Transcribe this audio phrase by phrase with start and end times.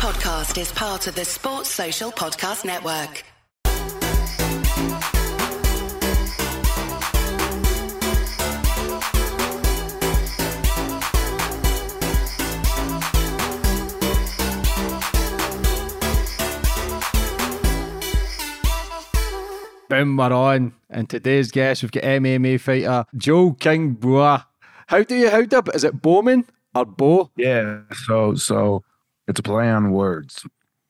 [0.00, 3.22] podcast is part of the Sports Social Podcast Network.
[19.90, 20.72] Boom, we're on.
[20.88, 24.44] And today's guest, we've got MMA fighter Joe King Bau.
[24.86, 27.30] How do you, how do, is it Bauman or Bo?
[27.36, 27.80] Yeah.
[28.06, 28.82] So so
[29.30, 30.44] it's a play on words.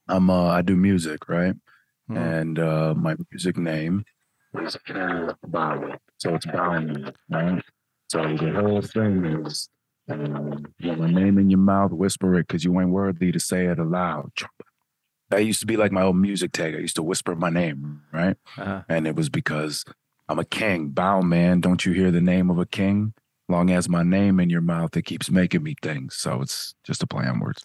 [0.09, 1.55] I'm uh I do music, right?
[2.09, 2.17] Hmm.
[2.17, 4.05] And uh my music name
[4.59, 4.77] is
[5.47, 5.99] Bow.
[6.19, 7.63] So it's bowing, right?
[8.09, 9.69] So the whole thing is
[10.09, 13.67] um, get my name in your mouth, whisper it because you ain't worthy to say
[13.67, 14.33] it aloud.
[15.29, 16.75] That used to be like my old music tag.
[16.75, 18.37] I used to whisper my name, right?
[18.59, 18.83] Uh-huh.
[18.89, 19.85] And it was because
[20.29, 20.89] I'm a king.
[20.89, 23.15] Bow man, don't you hear the name of a king?
[23.49, 26.17] Long as my name in your mouth, it keeps making me things.
[26.17, 27.63] So it's just a play on words.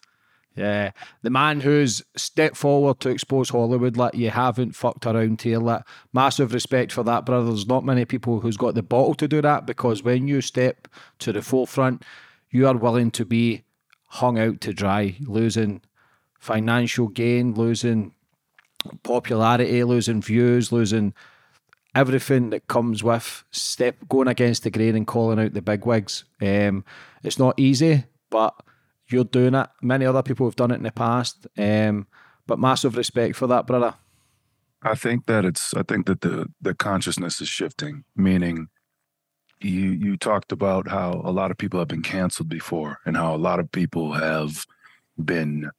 [0.56, 5.58] Yeah, the man who's stepped forward to expose Hollywood, like you haven't fucked around here.
[5.58, 5.82] Like
[6.14, 7.48] massive respect for that, brother.
[7.48, 10.88] There's not many people who's got the bottle to do that because when you step
[11.18, 12.02] to the forefront,
[12.50, 13.64] you are willing to be
[14.06, 15.82] hung out to dry, losing
[16.38, 18.14] financial gain, losing
[19.02, 21.12] popularity, losing views, losing
[21.94, 26.24] everything that comes with step going against the grain and calling out the bigwigs.
[26.40, 26.84] Um,
[27.22, 28.54] it's not easy, but
[29.12, 29.68] you're doing it.
[29.82, 31.46] Many other people have done it in the past.
[31.56, 32.06] Um,
[32.46, 33.94] but massive respect for that, brother.
[34.82, 38.68] I think that it's I think that the the consciousness is shifting, meaning
[39.60, 43.34] you you talked about how a lot of people have been canceled before and how
[43.34, 44.64] a lot of people have
[45.22, 45.70] been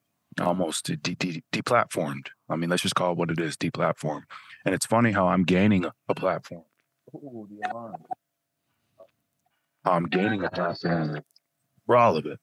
[0.42, 2.28] almost de- de- deplatformed.
[2.50, 4.24] I mean, let's just call it what it is, deplatformed.
[4.66, 6.64] And it's funny how I'm gaining a, a platform.
[7.14, 7.96] Ooh, the alarm.
[9.86, 11.22] I'm gaining a platform
[11.86, 12.40] for all of it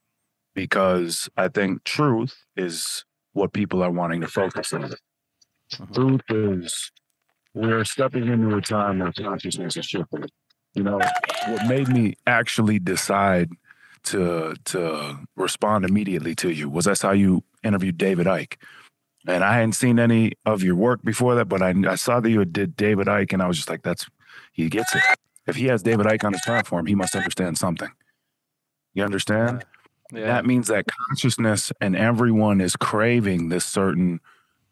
[0.54, 4.94] because I think truth is what people are wanting to focus on.
[5.72, 5.92] Mm-hmm.
[5.92, 6.92] Truth is
[7.54, 10.24] we're stepping into a time where consciousness is shifting.
[10.74, 10.98] You know,
[11.46, 13.50] what made me actually decide
[14.04, 18.56] to to respond immediately to you was I saw you interviewed David Icke.
[19.26, 22.30] And I hadn't seen any of your work before that, but I, I saw that
[22.30, 24.06] you did David Icke, and I was just like, that's
[24.52, 25.02] he gets it.
[25.46, 27.90] If he has David Icke on his platform, he must understand something.
[28.92, 29.64] You understand?
[30.12, 30.26] Yeah.
[30.26, 34.20] That means that consciousness and everyone is craving this certain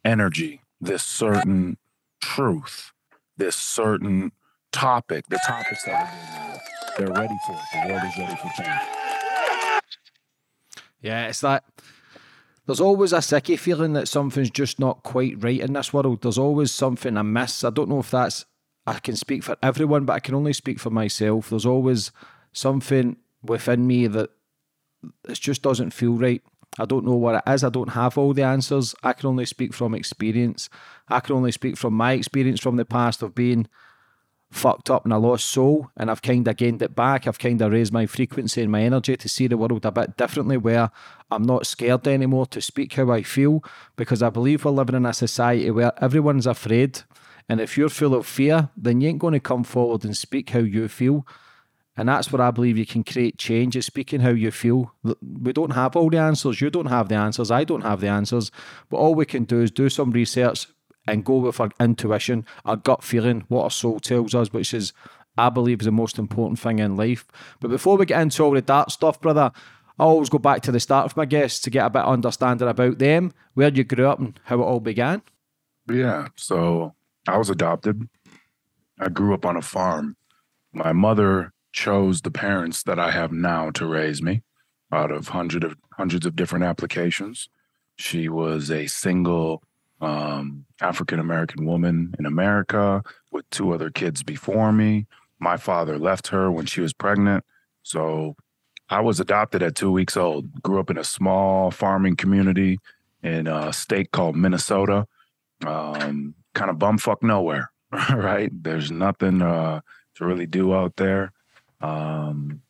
[0.04, 1.78] energy, this certain
[2.20, 2.92] truth,
[3.36, 4.32] this certain
[4.72, 6.10] topic, the topics that are
[6.98, 7.60] being, they're ready for it.
[7.72, 8.80] The world is ready for change.
[11.00, 11.64] Yeah, it's that.
[12.66, 16.22] There's always a sicky feeling that something's just not quite right in this world.
[16.22, 17.64] There's always something amiss.
[17.64, 18.46] I don't know if that's.
[18.86, 21.50] I can speak for everyone, but I can only speak for myself.
[21.50, 22.12] There's always
[22.52, 24.30] something within me that
[25.28, 26.42] it just doesn't feel right.
[26.78, 27.64] I don't know what it is.
[27.64, 28.94] I don't have all the answers.
[29.02, 30.70] I can only speak from experience.
[31.08, 33.66] I can only speak from my experience from the past of being
[34.50, 37.26] fucked up and a lost soul, and I've kind of gained it back.
[37.26, 40.16] I've kind of raised my frequency and my energy to see the world a bit
[40.16, 40.90] differently, where
[41.30, 43.64] I'm not scared anymore to speak how I feel
[43.96, 47.02] because I believe we're living in a society where everyone's afraid.
[47.48, 50.50] And if you're full of fear, then you ain't going to come forward and speak
[50.50, 51.26] how you feel.
[51.96, 54.94] And that's where I believe you can create change is speaking how you feel.
[55.20, 56.60] We don't have all the answers.
[56.60, 57.50] You don't have the answers.
[57.50, 58.50] I don't have the answers.
[58.88, 60.68] But all we can do is do some research
[61.06, 64.94] and go with our intuition, our gut feeling, what our soul tells us, which is,
[65.36, 67.26] I believe, is the most important thing in life.
[67.60, 69.50] But before we get into all the dark stuff, brother,
[69.98, 72.12] I always go back to the start of my guests to get a bit of
[72.12, 75.22] understanding about them, where you grew up and how it all began.
[75.90, 76.28] Yeah.
[76.36, 76.94] So
[77.28, 78.08] I was adopted.
[78.98, 80.16] I grew up on a farm.
[80.72, 84.42] My mother chose the parents that I have now to raise me
[84.92, 87.48] out of hundred of hundreds of different applications.
[87.96, 89.62] She was a single
[90.00, 95.06] um, African American woman in America with two other kids before me.
[95.38, 97.44] My father left her when she was pregnant.
[97.82, 98.36] So
[98.88, 100.62] I was adopted at two weeks old.
[100.62, 102.78] Grew up in a small farming community
[103.22, 105.06] in a state called Minnesota.
[105.64, 107.70] Um, kind of bumfuck nowhere,
[108.14, 108.50] right?
[108.52, 109.80] There's nothing uh,
[110.16, 111.32] to really do out there.
[111.82, 112.62] Um,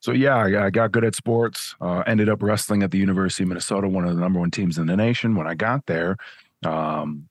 [0.00, 1.74] so yeah, I, I got good at sports.
[1.80, 4.78] Uh, ended up wrestling at the University of Minnesota, one of the number one teams
[4.78, 5.34] in the nation.
[5.34, 6.16] When I got there,
[6.64, 7.28] um,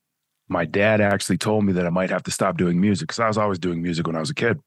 [0.50, 3.28] my dad actually told me that I might have to stop doing music because I
[3.28, 4.60] was always doing music when I was a kid.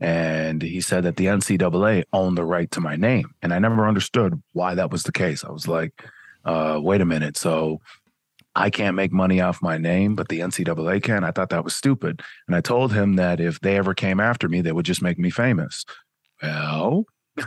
[0.00, 3.34] And he said that the NCAA owned the right to my name.
[3.42, 5.44] And I never understood why that was the case.
[5.44, 6.04] I was like,
[6.44, 7.36] uh, wait a minute.
[7.36, 7.80] So
[8.58, 11.22] I can't make money off my name, but the NCAA can.
[11.22, 12.22] I thought that was stupid.
[12.48, 15.16] And I told him that if they ever came after me, they would just make
[15.16, 15.84] me famous.
[16.42, 17.04] Well,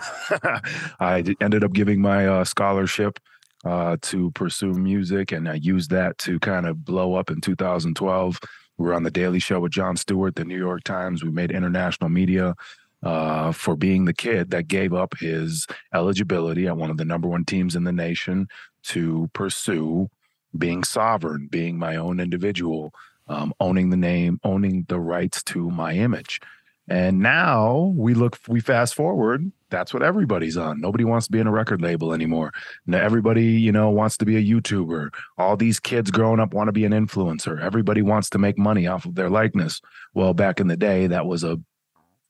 [1.02, 3.20] I ended up giving my uh, scholarship
[3.66, 8.40] uh, to pursue music, and I used that to kind of blow up in 2012.
[8.78, 11.26] We were on the Daily Show with Jon Stewart, the New York Times.
[11.26, 12.56] We made international media
[13.04, 17.28] uh, for being the kid that gave up his eligibility at one of the number
[17.28, 18.48] one teams in the nation
[18.84, 20.10] to pursue
[20.58, 22.94] being sovereign, being my own individual,
[23.28, 26.40] um, owning the name, owning the rights to my image.
[26.88, 29.52] And now we look, we fast forward.
[29.70, 30.82] That's what everybody's on.
[30.82, 32.52] Nobody wants to be in a record label anymore.
[32.86, 35.14] Now everybody, you know, wants to be a YouTuber.
[35.38, 37.62] All these kids growing up want to be an influencer.
[37.62, 39.80] Everybody wants to make money off of their likeness.
[40.14, 41.60] Well, back in the day, that was a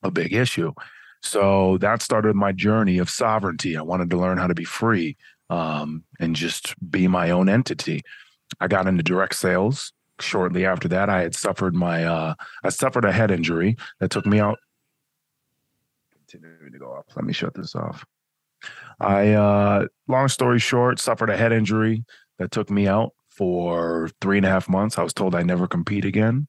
[0.02, 0.72] a big issue.
[1.22, 3.76] So that started my journey of sovereignty.
[3.76, 5.16] I wanted to learn how to be free
[5.52, 8.00] um, and just be my own entity.
[8.58, 9.92] I got into direct sales.
[10.18, 12.34] Shortly after that, I had suffered my uh,
[12.64, 14.58] I suffered a head injury that took me out.
[16.12, 17.04] Continuing to go off.
[17.14, 18.04] Let me shut this off.
[18.98, 22.04] I uh, long story short, suffered a head injury
[22.38, 24.96] that took me out for three and a half months.
[24.96, 26.46] I was told I never compete again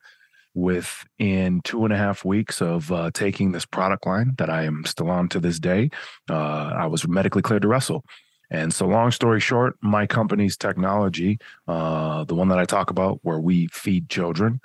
[0.53, 4.85] within two and a half weeks of uh, taking this product line that I am
[4.85, 5.89] still on to this day,
[6.29, 8.05] uh, I was medically cleared to wrestle.
[8.53, 13.19] And so, long story short, my company's technology, uh, the one that I talk about
[13.23, 14.61] where we feed children,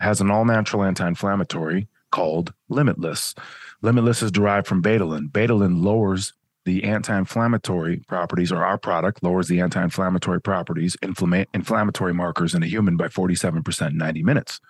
[0.00, 3.34] has an all natural anti inflammatory called Limitless.
[3.82, 5.30] Limitless is derived from Betalain.
[5.30, 6.32] Betalain lowers
[6.64, 12.94] the anti-inflammatory properties or our product lowers the anti-inflammatory properties inflammatory markers in a human
[12.94, 14.60] by 47% in 90 minutes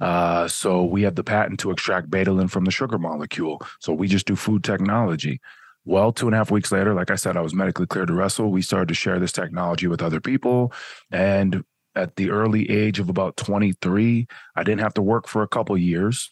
[0.00, 3.60] uh, so we have the patent to extract betalain from the sugar molecule.
[3.80, 5.40] So we just do food technology.
[5.88, 8.12] Well, two and a half weeks later, like I said, I was medically cleared to
[8.12, 8.50] wrestle.
[8.50, 10.70] We started to share this technology with other people.
[11.10, 11.64] And
[11.94, 15.78] at the early age of about 23, I didn't have to work for a couple
[15.78, 16.30] years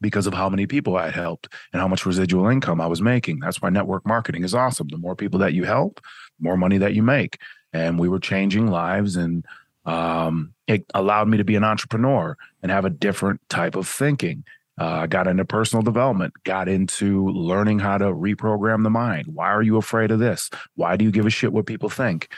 [0.00, 3.02] because of how many people I had helped and how much residual income I was
[3.02, 3.40] making.
[3.40, 4.86] That's why network marketing is awesome.
[4.86, 6.00] The more people that you help,
[6.38, 7.40] more money that you make.
[7.72, 9.44] And we were changing lives and
[9.86, 14.44] um, it allowed me to be an entrepreneur and have a different type of thinking.
[14.78, 19.28] Uh, I got into personal development, got into learning how to reprogram the mind.
[19.28, 20.50] Why are you afraid of this?
[20.74, 22.28] Why do you give a shit what people think?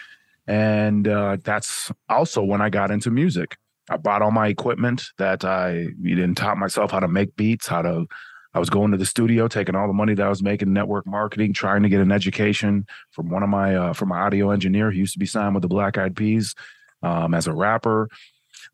[0.46, 3.56] And uh, that's also when I got into music.
[3.88, 7.82] I bought all my equipment that I didn't taught myself how to make beats, how
[7.82, 8.06] to.
[8.52, 11.06] I was going to the studio, taking all the money that I was making network
[11.06, 14.90] marketing, trying to get an education from one of my uh, from my audio engineer
[14.90, 16.54] who used to be signed with the Black Eyed Peas
[17.02, 18.08] um, as a rapper,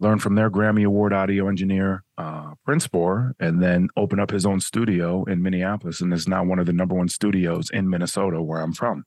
[0.00, 4.46] learned from their Grammy Award audio engineer, uh, Prince Bohr, and then open up his
[4.46, 8.43] own studio in Minneapolis and is now one of the number one studios in Minnesota,
[8.43, 9.05] where I'm from,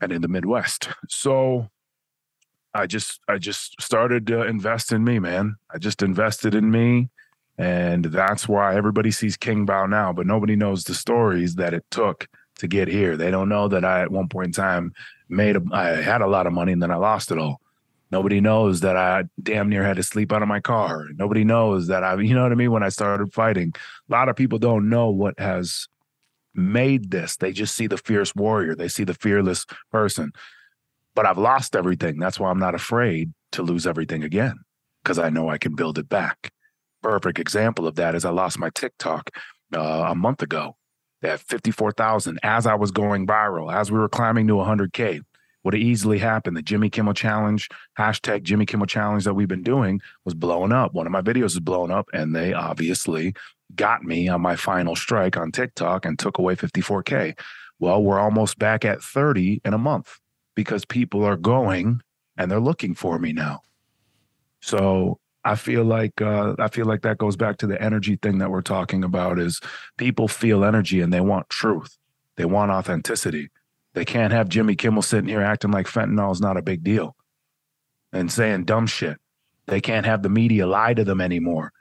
[0.00, 0.88] and in the Midwest.
[1.08, 1.68] So
[2.74, 5.56] I just I just started to invest in me, man.
[5.72, 7.10] I just invested in me.
[7.56, 11.84] And that's why everybody sees King Bau now, but nobody knows the stories that it
[11.88, 12.26] took
[12.58, 13.16] to get here.
[13.16, 14.92] They don't know that I, at one point in time,
[15.28, 17.60] made a, I had a lot of money and then I lost it all.
[18.14, 21.08] Nobody knows that I damn near had to sleep out of my car.
[21.16, 22.70] Nobody knows that I, you know what I mean?
[22.70, 23.74] When I started fighting,
[24.08, 25.88] a lot of people don't know what has
[26.54, 27.36] made this.
[27.36, 30.30] They just see the fierce warrior, they see the fearless person.
[31.16, 32.20] But I've lost everything.
[32.20, 34.60] That's why I'm not afraid to lose everything again
[35.02, 36.52] because I know I can build it back.
[37.02, 39.30] Perfect example of that is I lost my TikTok
[39.74, 40.76] uh, a month ago
[41.20, 45.22] at 54,000 as I was going viral, as we were climbing to 100K
[45.64, 46.56] would have easily happened.
[46.56, 47.68] The Jimmy Kimmel Challenge,
[47.98, 50.94] hashtag Jimmy Kimmel Challenge that we've been doing was blowing up.
[50.94, 53.34] One of my videos is blowing up, and they obviously
[53.74, 57.38] got me on my final strike on TikTok and took away 54K.
[57.80, 60.18] Well, we're almost back at 30 in a month
[60.54, 62.00] because people are going
[62.36, 63.60] and they're looking for me now.
[64.60, 68.38] So I feel like uh, I feel like that goes back to the energy thing
[68.38, 69.38] that we're talking about.
[69.38, 69.60] Is
[69.98, 71.98] people feel energy and they want truth,
[72.36, 73.50] they want authenticity.
[73.94, 77.16] They can't have Jimmy Kimmel sitting here acting like fentanyl is not a big deal
[78.12, 79.18] and saying dumb shit.
[79.66, 81.72] They can't have the media lie to them anymore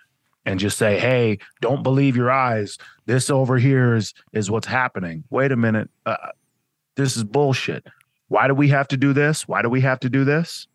[0.46, 2.77] and just say, "Hey, don't believe your eyes.
[3.05, 5.89] This over here is is what's happening." Wait a minute.
[6.05, 6.32] Uh,
[6.96, 7.86] this is bullshit.
[8.27, 9.48] Why do we have to do this?
[9.48, 10.67] Why do we have to do this?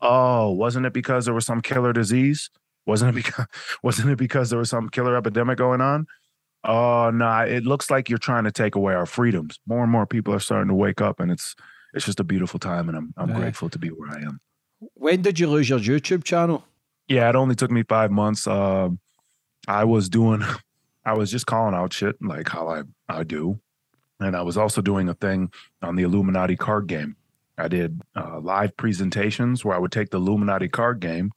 [0.00, 2.50] Oh, wasn't it because there was some killer disease?
[2.86, 3.46] Wasn't it because
[3.82, 6.06] wasn't it because there was some killer epidemic going on?
[6.64, 9.60] Oh no, nah, it looks like you're trying to take away our freedoms.
[9.66, 11.54] More and more people are starting to wake up, and it's
[11.92, 14.40] it's just a beautiful time, and I'm I'm grateful to be where I am.
[14.94, 16.64] When did you lose your YouTube channel?
[17.06, 18.46] Yeah, it only took me five months.
[18.46, 18.90] Uh,
[19.68, 20.42] I was doing,
[21.04, 23.60] I was just calling out shit like how I I do,
[24.18, 25.52] and I was also doing a thing
[25.82, 27.16] on the Illuminati card game.
[27.58, 31.30] I did uh, live presentations where I would take the Illuminati card game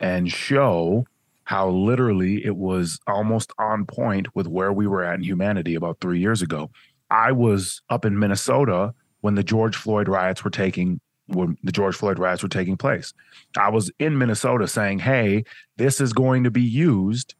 [0.00, 1.06] and show
[1.46, 5.98] how literally it was almost on point with where we were at in humanity about
[6.00, 6.68] three years ago.
[7.08, 11.94] I was up in Minnesota when the George Floyd riots were taking when the George
[11.94, 13.12] Floyd riots were taking place.
[13.56, 15.44] I was in Minnesota saying, hey,
[15.76, 17.34] this is going to be used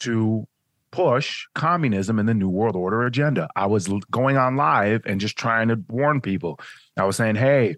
[0.00, 0.46] to
[0.90, 3.48] push communism and the New World Order agenda.
[3.54, 6.58] I was going on live and just trying to warn people.
[6.96, 7.76] I was saying, hey,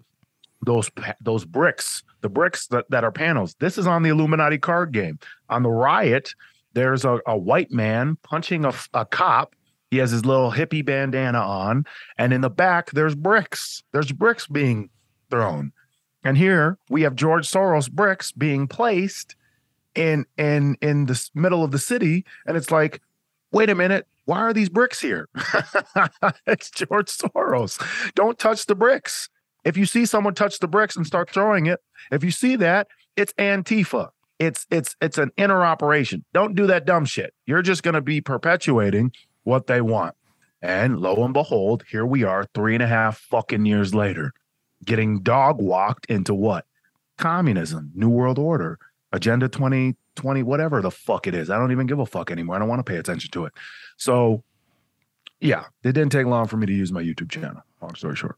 [0.61, 0.89] those
[1.21, 5.19] those bricks, the bricks that, that are panels, this is on the Illuminati card game.
[5.49, 6.33] On the riot,
[6.73, 9.55] there's a, a white man punching a, a cop.
[9.91, 11.85] He has his little hippie bandana on.
[12.17, 13.83] And in the back, there's bricks.
[13.91, 14.89] There's bricks being
[15.29, 15.71] thrown.
[16.23, 19.35] And here we have George Soros bricks being placed
[19.95, 23.01] in in in the middle of the city and it's like
[23.51, 25.29] wait a minute why are these bricks here
[26.45, 27.81] it's george soros
[28.13, 29.29] don't touch the bricks
[29.65, 31.81] if you see someone touch the bricks and start throwing it
[32.11, 36.85] if you see that it's antifa it's it's it's an inner operation don't do that
[36.85, 39.11] dumb shit you're just going to be perpetuating
[39.43, 40.15] what they want
[40.61, 44.33] and lo and behold here we are three and a half fucking years later
[44.85, 46.65] getting dog walked into what
[47.17, 48.79] communism new world order
[49.15, 51.49] Agenda 2020, whatever the fuck it is.
[51.49, 52.57] I don't even give a fuck anymore.
[52.57, 53.53] I don't want to pay attention to it.
[53.97, 54.43] So,
[55.39, 57.61] yeah, it didn't take long for me to use my YouTube channel.
[57.81, 58.37] Long story short.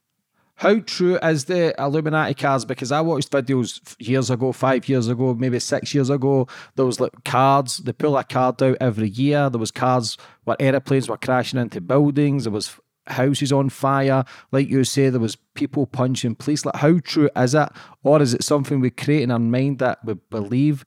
[0.57, 2.65] How true is the Illuminati cards?
[2.65, 6.47] Because I watched videos years ago, five years ago, maybe six years ago.
[6.75, 7.77] There was like cards.
[7.77, 9.51] They pull a card out every year.
[9.51, 12.45] There was cards where airplanes were crashing into buildings.
[12.45, 14.25] There was houses on fire.
[14.51, 16.65] Like you say, there was people punching police.
[16.65, 17.69] Like, how true is it?
[18.01, 20.83] Or is it something we create in our mind that we believe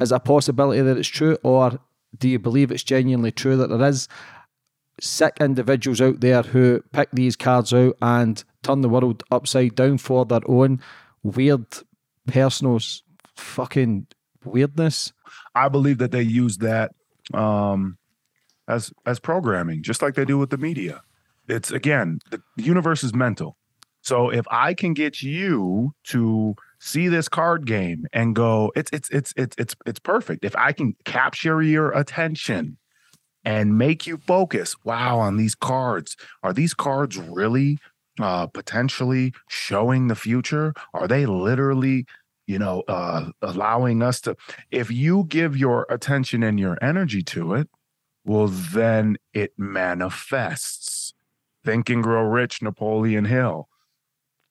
[0.00, 1.38] is a possibility that it's true?
[1.44, 1.78] Or
[2.18, 4.08] do you believe it's genuinely true that there is
[5.00, 9.98] sick individuals out there who pick these cards out and turn the world upside down
[9.98, 10.80] for their own
[11.22, 11.66] weird
[12.26, 12.78] personal
[13.36, 14.06] fucking
[14.44, 15.12] weirdness?
[15.54, 16.92] I believe that they use that
[17.34, 17.98] um,
[18.68, 21.02] as as programming, just like they do with the media.
[21.48, 23.56] It's again the universe is mental.
[24.04, 29.08] So if i can get you to see this card game and go it's it's
[29.10, 30.44] it's it's it's it's perfect.
[30.44, 32.78] If i can capture your attention
[33.44, 37.78] and make you focus wow on these cards are these cards really
[38.20, 42.04] uh potentially showing the future are they literally
[42.46, 44.36] you know uh allowing us to
[44.70, 47.68] if you give your attention and your energy to it
[48.24, 51.14] well then it manifests
[51.64, 53.68] Think and Grow Rich, Napoleon Hill.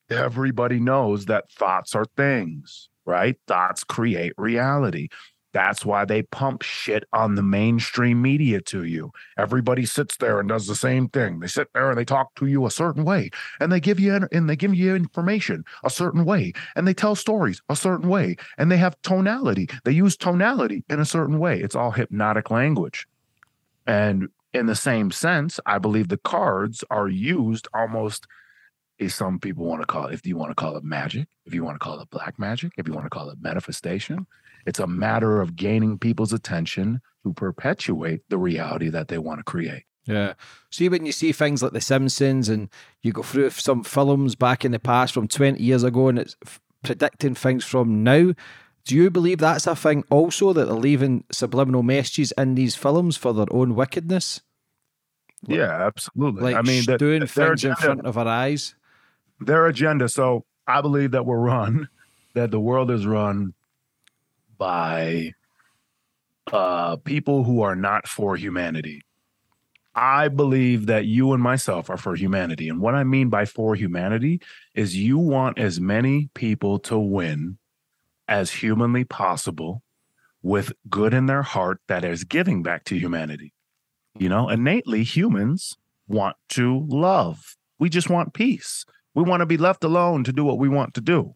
[0.10, 3.38] Everybody knows that thoughts are things, right?
[3.48, 5.10] Thoughts create reality.
[5.53, 9.12] That's why they pump shit on the mainstream media to you.
[9.38, 11.39] Everybody sits there and does the same thing.
[11.39, 14.27] They sit there and they talk to you a certain way, and they give you
[14.31, 18.38] and they give you information a certain way, and they tell stories a certain way,
[18.58, 19.67] and they have tonality.
[19.84, 21.60] They use tonality in a certain way.
[21.60, 23.08] It's all hypnotic language.
[23.86, 28.27] And in the same sense, I believe the cards are used almost
[29.00, 31.53] as some people want to call it, if you want to call it magic, if
[31.53, 34.27] you want to call it black magic, if you want to call it manifestation,
[34.65, 39.44] it's a matter of gaining people's attention to perpetuate the reality that they want to
[39.44, 39.84] create.
[40.06, 40.34] Yeah.
[40.72, 42.70] See, when you see things like The Simpsons and
[43.03, 46.36] you go through some films back in the past from 20 years ago and it's
[46.84, 48.34] predicting things from now,
[48.86, 53.15] do you believe that's a thing also that they're leaving subliminal messages in these films
[53.15, 54.41] for their own wickedness?
[55.48, 56.44] Yeah, absolutely.
[56.44, 58.75] Like I mean, doing things agenda, in front of our eyes.
[59.39, 60.10] Their agenda.
[60.10, 61.89] So I believe that we're run,
[62.34, 63.53] that the world is run
[64.62, 65.34] by
[66.53, 69.01] uh, people who are not for humanity.
[69.96, 72.70] I believe that you and myself are for humanity.
[72.70, 74.39] And what I mean by for humanity
[74.75, 77.58] is you want as many people to win
[78.27, 79.82] as humanly possible
[80.44, 83.53] with good in their heart that is giving back to humanity.
[84.20, 85.75] You know, innately humans
[86.08, 87.58] want to love.
[87.80, 88.86] We just want peace.
[89.15, 91.34] We want to be left alone to do what we want to do.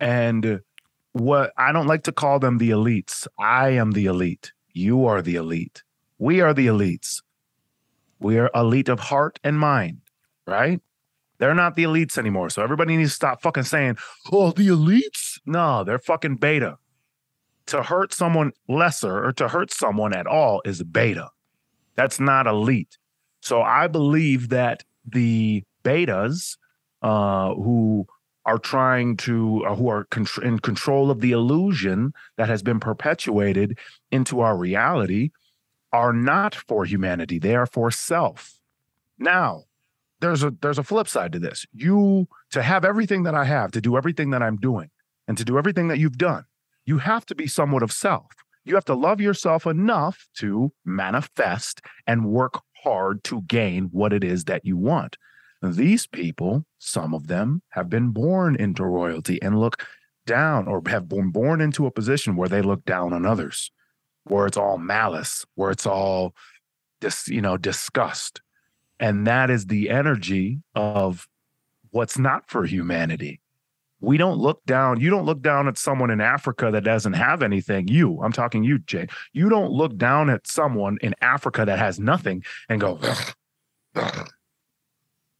[0.00, 0.60] And
[1.18, 3.26] what I don't like to call them the elites.
[3.38, 4.52] I am the elite.
[4.72, 5.82] You are the elite.
[6.18, 7.22] We are the elites.
[8.20, 10.00] We are elite of heart and mind,
[10.46, 10.80] right?
[11.38, 12.50] They're not the elites anymore.
[12.50, 13.96] So everybody needs to stop fucking saying,
[14.32, 15.38] oh, the elites.
[15.46, 16.78] No, they're fucking beta.
[17.66, 21.28] To hurt someone lesser or to hurt someone at all is beta.
[21.94, 22.98] That's not elite.
[23.40, 26.56] So I believe that the betas
[27.02, 28.06] uh, who
[28.48, 30.08] are trying to, uh, who are
[30.42, 33.78] in control of the illusion that has been perpetuated
[34.10, 35.28] into our reality,
[35.92, 37.38] are not for humanity.
[37.38, 38.58] They are for self.
[39.18, 39.64] Now,
[40.20, 41.66] there's a there's a flip side to this.
[41.74, 44.88] You to have everything that I have, to do everything that I'm doing,
[45.26, 46.44] and to do everything that you've done,
[46.86, 48.32] you have to be somewhat of self.
[48.64, 54.24] You have to love yourself enough to manifest and work hard to gain what it
[54.24, 55.18] is that you want.
[55.62, 59.84] These people, some of them have been born into royalty and look
[60.26, 63.72] down or have been born into a position where they look down on others,
[64.24, 66.34] where it's all malice, where it's all
[67.00, 68.40] dis, you know, disgust.
[69.00, 71.26] And that is the energy of
[71.90, 73.40] what's not for humanity.
[74.00, 75.00] We don't look down.
[75.00, 77.88] You don't look down at someone in Africa that doesn't have anything.
[77.88, 79.08] You, I'm talking you, Jay.
[79.32, 83.00] You don't look down at someone in Africa that has nothing and go.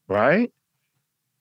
[0.09, 0.53] Right?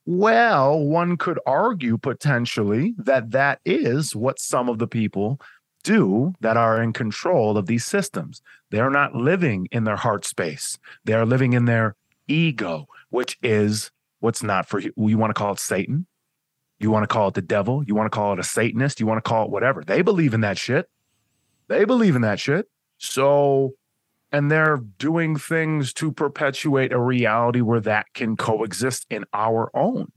[0.05, 5.41] Well, one could argue potentially that that is what some of the people
[5.83, 8.41] do that are in control of these systems.
[8.69, 11.95] They're not living in their heart space, they are living in their
[12.27, 14.93] ego, which is what's not for you.
[14.95, 16.05] You want to call it Satan?
[16.79, 17.83] You want to call it the devil?
[17.83, 18.99] You want to call it a Satanist?
[18.99, 19.83] You want to call it whatever.
[19.83, 20.87] They believe in that shit.
[21.67, 22.67] They believe in that shit.
[22.97, 23.73] So,
[24.31, 30.11] and they're doing things to perpetuate a reality where that can coexist in our own.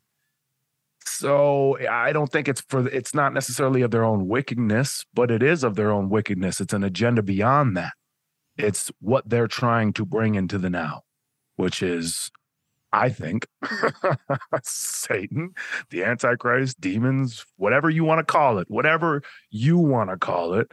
[1.05, 5.43] So I don't think it's for it's not necessarily of their own wickedness, but it
[5.43, 6.61] is of their own wickedness.
[6.61, 7.93] It's an agenda beyond that.
[8.57, 11.03] It's what they're trying to bring into the now,
[11.57, 12.31] which is
[12.93, 13.47] I think
[14.63, 15.55] Satan,
[15.91, 20.71] the Antichrist, demons, whatever you want to call it, whatever you want to call it,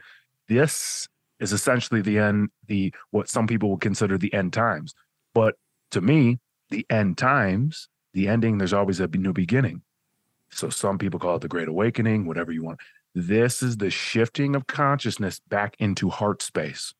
[0.48, 1.08] this
[1.40, 4.94] is essentially the end, the what some people would consider the end times.
[5.34, 5.56] But
[5.92, 6.40] to me,
[6.70, 9.82] the end times, the ending, there's always a new beginning.
[10.50, 12.80] So some people call it the Great Awakening, whatever you want.
[13.14, 16.94] This is the shifting of consciousness back into heart space.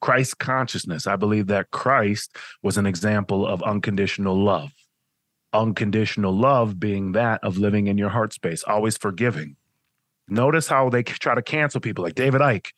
[0.00, 1.06] Christ consciousness.
[1.06, 4.72] I believe that Christ was an example of unconditional love.
[5.52, 9.56] Unconditional love being that of living in your heart space, always forgiving.
[10.28, 12.70] Notice how they try to cancel people like David Icke,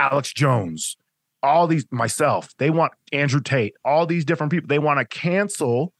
[0.00, 0.96] Alex Jones,
[1.42, 5.92] all these, myself, they want Andrew Tate, all these different people, they want to cancel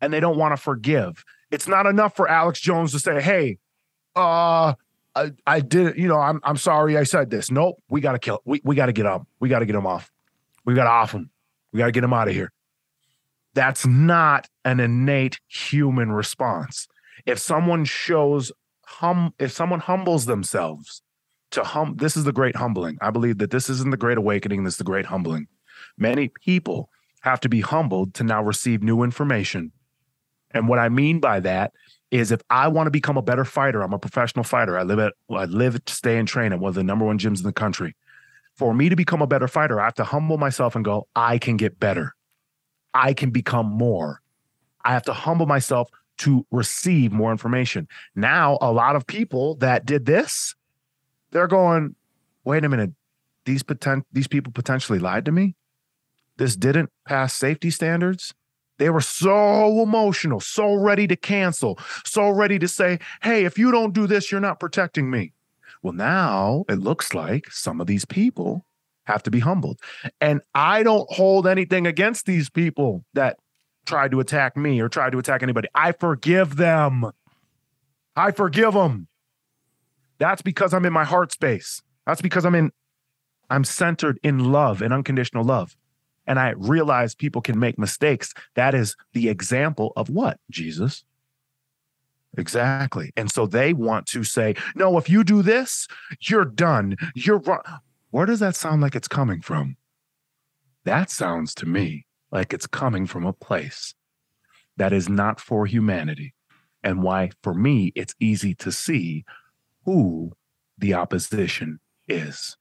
[0.00, 1.24] and they don't want to forgive.
[1.50, 3.58] It's not enough for Alex Jones to say, hey,
[4.14, 4.74] uh,
[5.14, 7.50] I, I did, you know, I'm I'm sorry I said this.
[7.50, 8.40] Nope, we gotta kill.
[8.44, 9.26] We we gotta get up.
[9.40, 10.12] We gotta get him off.
[10.68, 11.30] We got to off him.
[11.72, 12.52] We got to get him out of here.
[13.54, 16.88] That's not an innate human response.
[17.24, 18.52] If someone shows
[18.84, 21.00] hum, if someone humbles themselves
[21.52, 22.98] to hum, this is the great humbling.
[23.00, 24.64] I believe that this isn't the great awakening.
[24.64, 25.46] This is the great humbling.
[25.96, 26.90] Many people
[27.22, 29.72] have to be humbled to now receive new information.
[30.50, 31.72] And what I mean by that
[32.10, 34.78] is if I want to become a better fighter, I'm a professional fighter.
[34.78, 37.18] I live at I live to stay and train at one of the number one
[37.18, 37.94] gyms in the country
[38.58, 41.38] for me to become a better fighter, I have to humble myself and go, I
[41.38, 42.14] can get better.
[42.92, 44.20] I can become more.
[44.84, 47.86] I have to humble myself to receive more information.
[48.16, 50.56] Now, a lot of people that did this,
[51.30, 51.94] they're going,
[52.44, 52.92] wait a minute,
[53.44, 55.54] these potent- these people potentially lied to me.
[56.36, 58.34] This didn't pass safety standards.
[58.78, 63.72] They were so emotional, so ready to cancel, so ready to say, hey, if you
[63.72, 65.32] don't do this, you're not protecting me.
[65.82, 68.64] Well, now it looks like some of these people
[69.04, 69.80] have to be humbled.
[70.20, 73.38] And I don't hold anything against these people that
[73.86, 75.68] tried to attack me or tried to attack anybody.
[75.74, 77.10] I forgive them.
[78.14, 79.08] I forgive them.
[80.18, 81.82] That's because I'm in my heart space.
[82.06, 82.72] That's because I'm in
[83.50, 85.76] I'm centered in love and unconditional love.
[86.26, 88.34] And I realize people can make mistakes.
[88.54, 90.38] That is the example of what?
[90.50, 91.04] Jesus.
[92.36, 93.12] Exactly.
[93.16, 95.88] And so they want to say, no, if you do this,
[96.20, 96.96] you're done.
[97.14, 97.62] You're wrong.
[98.10, 99.76] Where does that sound like it's coming from?
[100.84, 103.94] That sounds to me like it's coming from a place
[104.76, 106.34] that is not for humanity.
[106.84, 109.24] And why, for me, it's easy to see
[109.84, 110.32] who
[110.76, 112.56] the opposition is.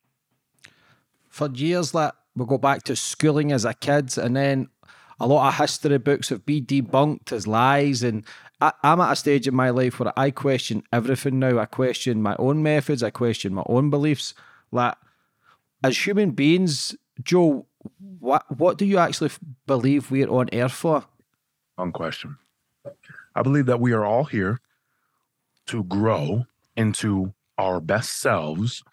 [1.30, 4.70] For years, that we go back to schooling as a kid, and then
[5.20, 8.04] a lot of history books have been debunked as lies.
[8.04, 8.26] And
[8.62, 11.60] I, am at a stage in my life where I question everything now.
[11.60, 13.04] I question my own methods.
[13.04, 14.34] I question my own beliefs.
[14.72, 14.96] Like,
[15.84, 17.66] as human beings, Joe,
[18.20, 19.32] what what do you actually
[19.66, 21.06] believe we're on Earth for?
[21.76, 22.38] One question.
[23.36, 24.60] I believe that we are all here
[25.68, 26.46] to grow
[26.78, 28.84] into our best selves,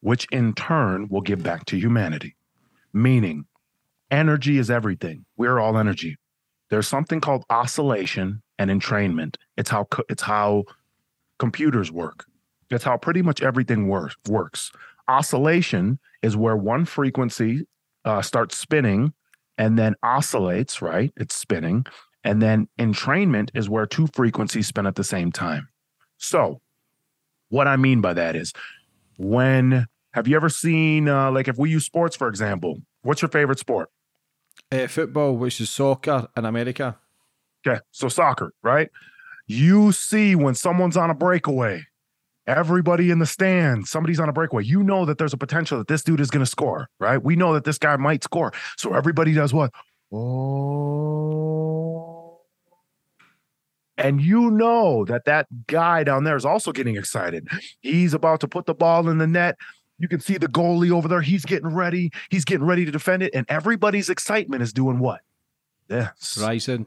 [0.00, 2.36] which in turn will give back to humanity.
[2.92, 3.46] Meaning,
[4.10, 5.24] energy is everything.
[5.36, 6.16] We're all energy.
[6.68, 9.36] There's something called oscillation and entrainment.
[9.56, 10.64] It's how it's how
[11.38, 12.26] computers work.
[12.70, 14.14] It's how pretty much everything works.
[14.28, 14.70] Works.
[15.08, 17.66] Oscillation is where one frequency
[18.04, 19.12] uh, starts spinning
[19.58, 20.80] and then oscillates.
[20.80, 21.12] Right?
[21.16, 21.86] It's spinning,
[22.22, 25.68] and then entrainment is where two frequencies spin at the same time.
[26.18, 26.60] So,
[27.50, 28.52] what I mean by that is,
[29.18, 32.78] when have you ever seen uh, like if we use sports for example?
[33.02, 33.90] What's your favorite sport?
[34.72, 36.96] Uh, football, which is soccer in America.
[37.66, 38.88] Okay, so soccer, right?
[39.46, 41.84] You see when someone's on a breakaway,
[42.46, 44.64] everybody in the stand, somebody's on a breakaway.
[44.64, 47.22] You know that there's a potential that this dude is going to score, right?
[47.22, 48.52] We know that this guy might score.
[48.76, 49.72] So everybody does what?
[50.12, 51.79] Oh.
[54.00, 57.46] And you know that that guy down there is also getting excited.
[57.80, 59.56] He's about to put the ball in the net.
[59.98, 61.20] You can see the goalie over there.
[61.20, 62.10] He's getting ready.
[62.30, 63.34] He's getting ready to defend it.
[63.34, 65.20] And everybody's excitement is doing what?
[65.88, 66.38] This.
[66.40, 66.86] Rising.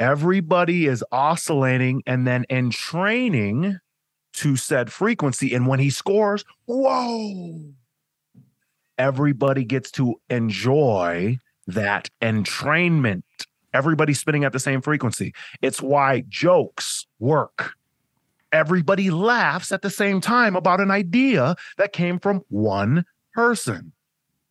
[0.00, 3.78] Everybody is oscillating and then entraining
[4.32, 5.54] to said frequency.
[5.54, 7.60] And when he scores, whoa,
[8.98, 13.22] everybody gets to enjoy that entrainment.
[13.74, 15.34] Everybody's spinning at the same frequency.
[15.60, 17.74] It's why jokes work.
[18.52, 23.92] Everybody laughs at the same time about an idea that came from one person.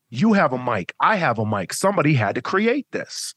[0.09, 0.93] You have a mic.
[0.99, 1.73] I have a mic.
[1.73, 3.33] Somebody had to create this.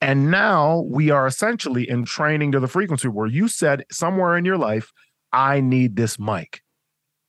[0.00, 4.44] And now we are essentially in training to the frequency where you said somewhere in
[4.44, 4.92] your life,
[5.32, 6.62] I need this mic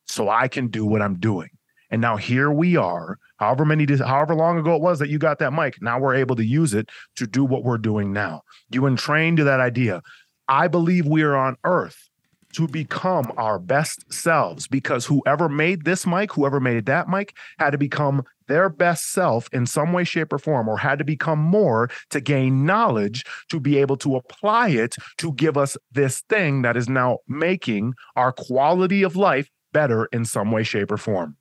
[0.06, 1.48] so I can do what I'm doing.
[1.90, 5.38] And now here we are, however many, however long ago it was that you got
[5.38, 5.80] that mic.
[5.80, 8.42] Now we're able to use it to do what we're doing now.
[8.70, 10.02] You entrained to that idea.
[10.48, 12.08] I believe we are on earth
[12.54, 17.70] to become our best selves because whoever made this mic, whoever made that mic, had
[17.70, 21.38] to become their best self in some way, shape, or form, or had to become
[21.38, 26.62] more to gain knowledge to be able to apply it to give us this thing
[26.62, 31.36] that is now making our quality of life better in some way, shape, or form.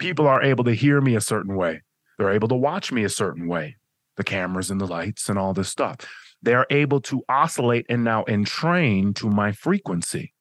[0.00, 1.82] People are able to hear me a certain way,
[2.18, 3.76] they're able to watch me a certain way,
[4.16, 5.96] the cameras and the lights and all this stuff.
[6.42, 10.32] They're able to oscillate and now entrain to my frequency.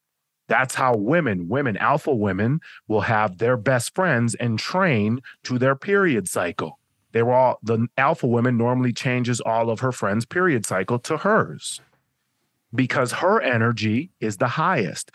[0.48, 5.76] That's how women, women, alpha women will have their best friends and train to their
[5.76, 6.80] period cycle.
[7.12, 11.18] They were all the alpha woman normally changes all of her friends' period cycle to
[11.18, 11.82] hers
[12.74, 15.12] because her energy is the highest.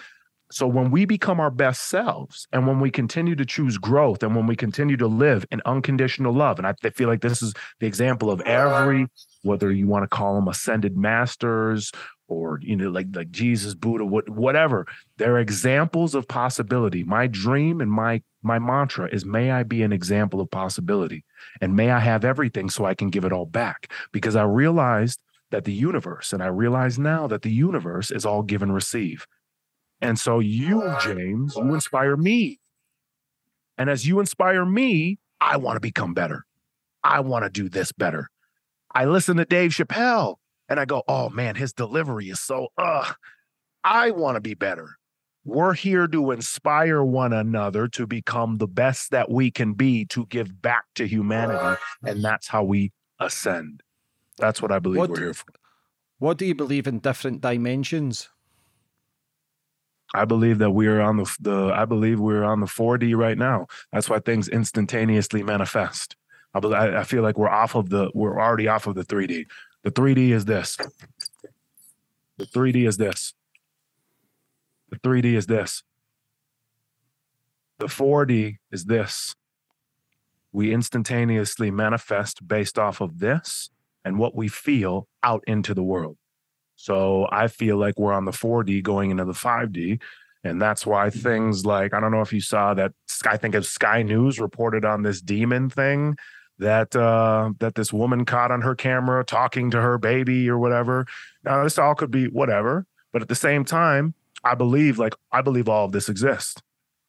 [0.54, 4.36] So when we become our best selves and when we continue to choose growth and
[4.36, 7.88] when we continue to live in unconditional love, and I feel like this is the
[7.88, 9.08] example of every,
[9.42, 11.90] whether you want to call them ascended masters
[12.28, 14.86] or you know like like jesus buddha what, whatever
[15.18, 17.02] they're examples of possibility.
[17.02, 21.24] My dream and my my mantra is may i be an example of possibility
[21.60, 23.90] and may i have everything so i can give it all back.
[24.12, 28.42] Because i realized that the universe and i realize now that the universe is all
[28.42, 29.26] give and receive
[30.04, 32.60] and so you james you inspire me
[33.78, 36.44] and as you inspire me i want to become better
[37.02, 38.30] i want to do this better
[38.94, 40.36] i listen to dave chappelle
[40.68, 43.12] and I go, oh man, his delivery is so, uh,
[43.82, 44.96] I want to be better.
[45.44, 50.24] We're here to inspire one another to become the best that we can be to
[50.26, 51.78] give back to humanity.
[52.02, 53.82] And that's how we ascend.
[54.38, 55.52] That's what I believe what, we're here for.
[56.18, 58.30] What do you believe in different dimensions?
[60.14, 63.66] I believe that we're on the, the I believe we're on the 4D right now.
[63.92, 66.16] That's why things instantaneously manifest.
[66.54, 69.46] I, I feel like we're off of the we're already off of the 3D.
[69.82, 70.78] The 3D is this.
[72.38, 73.34] The 3D is this.
[74.90, 75.82] The 3D is this.
[77.78, 79.34] The 4D is this.
[80.52, 83.70] We instantaneously manifest based off of this
[84.04, 86.16] and what we feel out into the world.
[86.84, 90.02] So I feel like we're on the 4D going into the 5D.
[90.44, 92.92] And that's why things like, I don't know if you saw that,
[93.24, 96.18] I think of Sky News reported on this demon thing
[96.58, 101.06] that uh, that this woman caught on her camera talking to her baby or whatever.
[101.42, 104.12] Now this all could be whatever, but at the same time,
[104.44, 106.60] I believe like I believe all of this exists.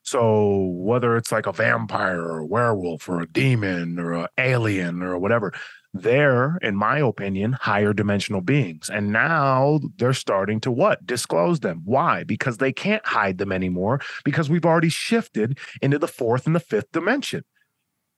[0.03, 5.03] So whether it's like a vampire or a werewolf or a demon or an alien
[5.03, 5.51] or whatever,
[5.95, 8.89] they're, in my opinion, higher dimensional beings.
[8.89, 11.05] And now they're starting to what?
[11.05, 11.81] Disclose them.
[11.85, 12.23] Why?
[12.23, 16.59] Because they can't hide them anymore because we've already shifted into the fourth and the
[16.59, 17.43] fifth dimension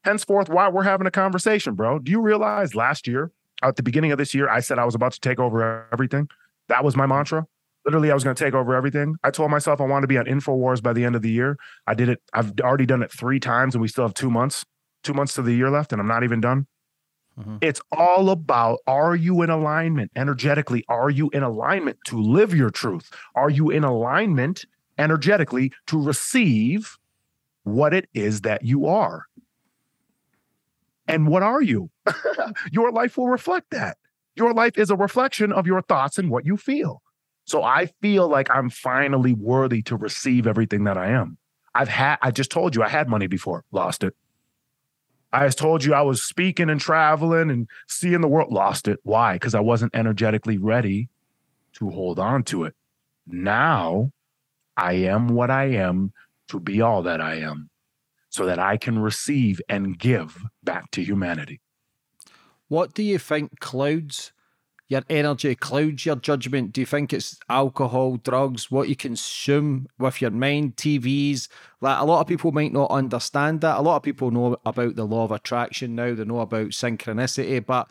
[0.07, 1.99] henceforth why we're having a conversation, bro.
[1.99, 4.95] Do you realize last year, at the beginning of this year, I said I was
[4.95, 6.29] about to take over everything?
[6.69, 7.13] That was my mm-hmm.
[7.13, 7.45] mantra.
[7.85, 9.15] Literally, I was going to take over everything.
[9.23, 11.57] I told myself I wanted to be on InfoWars by the end of the year.
[11.85, 12.21] I did it.
[12.33, 14.65] I've already done it three times, and we still have two months,
[15.03, 16.67] two months to the year left, and I'm not even done.
[17.39, 17.57] Mm-hmm.
[17.61, 20.83] It's all about are you in alignment energetically?
[20.89, 23.11] Are you in alignment to live your truth?
[23.35, 24.65] Are you in alignment
[24.97, 26.97] energetically to receive
[27.63, 29.25] what it is that you are?
[31.07, 31.89] And what are you?
[32.71, 33.97] your life will reflect that.
[34.35, 37.01] Your life is a reflection of your thoughts and what you feel.
[37.45, 41.37] So I feel like I'm finally worthy to receive everything that I am.
[41.73, 44.15] I've had, I just told you, I had money before, lost it.
[45.31, 48.51] I told you I was speaking and traveling and seeing the world.
[48.51, 48.99] Lost it.
[49.03, 49.33] Why?
[49.33, 51.09] Because I wasn't energetically ready
[51.73, 52.73] to hold on to it.
[53.25, 54.11] Now
[54.75, 56.13] I am what I am
[56.47, 57.69] to be all that I am
[58.29, 61.59] so that I can receive and give back to humanity.
[62.67, 64.31] What do you think clouds
[64.87, 66.71] your energy, clouds your judgment?
[66.71, 71.49] Do you think it's alcohol, drugs, what you consume with your mind, TVs?
[71.81, 73.77] Like a lot of people might not understand that.
[73.77, 77.65] A lot of people know about the law of attraction now, they know about synchronicity,
[77.65, 77.89] but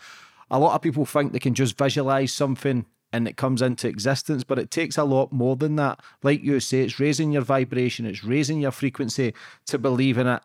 [0.51, 4.45] a lot of people think they can just visualize something and it comes into existence,
[4.45, 6.01] but it takes a lot more than that.
[6.23, 9.33] Like you say, it's raising your vibration, it's raising your frequency
[9.67, 10.43] to believe in it.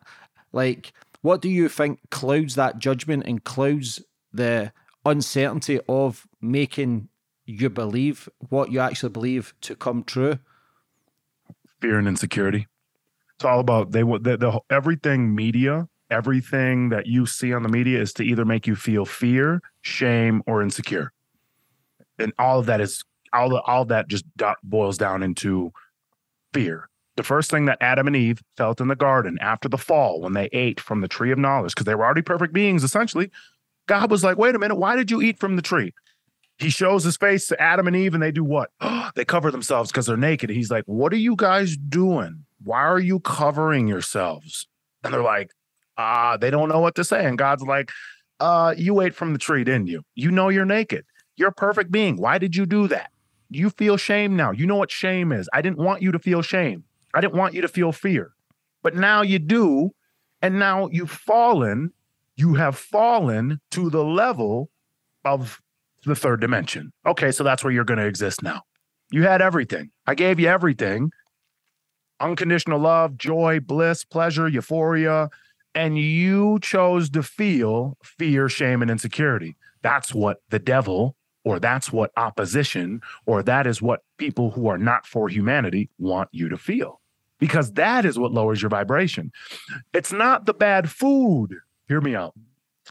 [0.52, 4.72] Like, what do you think clouds that judgment and clouds the
[5.04, 7.08] uncertainty of making
[7.44, 10.38] you believe what you actually believe to come true?
[11.80, 12.68] Fear and insecurity.
[13.36, 18.00] It's all about they the, the everything media, everything that you see on the media
[18.00, 21.12] is to either make you feel fear, shame, or insecure
[22.22, 24.24] and all of that is all the, all that just
[24.62, 25.72] boils down into
[26.52, 26.88] fear.
[27.16, 30.32] The first thing that Adam and Eve felt in the garden after the fall, when
[30.32, 33.30] they ate from the tree of knowledge, because they were already perfect beings, essentially,
[33.86, 35.92] God was like, "Wait a minute, why did you eat from the tree?"
[36.58, 38.70] He shows his face to Adam and Eve, and they do what?
[39.14, 40.50] they cover themselves because they're naked.
[40.50, 42.44] He's like, "What are you guys doing?
[42.62, 44.66] Why are you covering yourselves?"
[45.02, 45.50] And they're like,
[45.98, 47.90] "Ah, uh, they don't know what to say." And God's like,
[48.40, 50.02] "Uh, you ate from the tree, didn't you?
[50.14, 51.04] You know you're naked."
[51.36, 52.16] You're a perfect being.
[52.16, 53.10] Why did you do that?
[53.50, 54.50] You feel shame now.
[54.50, 55.48] You know what shame is.
[55.52, 56.84] I didn't want you to feel shame.
[57.14, 58.32] I didn't want you to feel fear.
[58.82, 59.90] But now you do.
[60.40, 61.92] And now you've fallen.
[62.42, 64.68] You have fallen to the level
[65.24, 65.60] of
[66.04, 66.92] the third dimension.
[67.06, 68.62] Okay, so that's where you're going to exist now.
[69.12, 69.92] You had everything.
[70.08, 71.12] I gave you everything
[72.18, 75.30] unconditional love, joy, bliss, pleasure, euphoria.
[75.76, 79.56] And you chose to feel fear, shame, and insecurity.
[79.82, 84.78] That's what the devil or that's what opposition, or that is what people who are
[84.78, 87.00] not for humanity want you to feel,
[87.38, 89.30] because that is what lowers your vibration.
[89.92, 91.56] It's not the bad food.
[91.92, 92.32] Hear me out.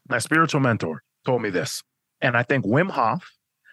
[0.08, 1.82] My spiritual mentor told me this.
[2.22, 3.32] And I think Wim Hof,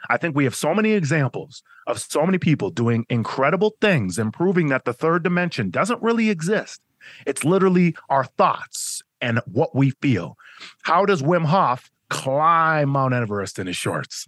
[0.09, 4.33] I think we have so many examples of so many people doing incredible things and
[4.33, 6.81] proving that the third dimension doesn't really exist.
[7.27, 10.39] It's literally our thoughts and what we feel.
[10.85, 14.27] How does Wim Hof climb Mount Everest in his shorts?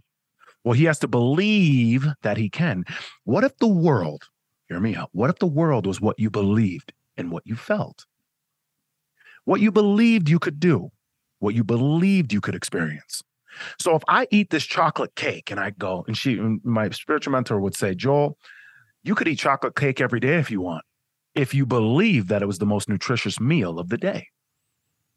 [0.65, 2.85] Well, he has to believe that he can.
[3.25, 4.25] What if the world,
[4.69, 8.05] hear me out, what if the world was what you believed and what you felt?
[9.45, 10.91] What you believed you could do,
[11.39, 13.23] what you believed you could experience.
[13.79, 17.61] So if I eat this chocolate cake and I go, and she, my spiritual mentor
[17.61, 18.39] would say, Joel,
[19.03, 20.85] you could eat chocolate cake every day if you want,
[21.35, 24.29] if you believe that it was the most nutritious meal of the day.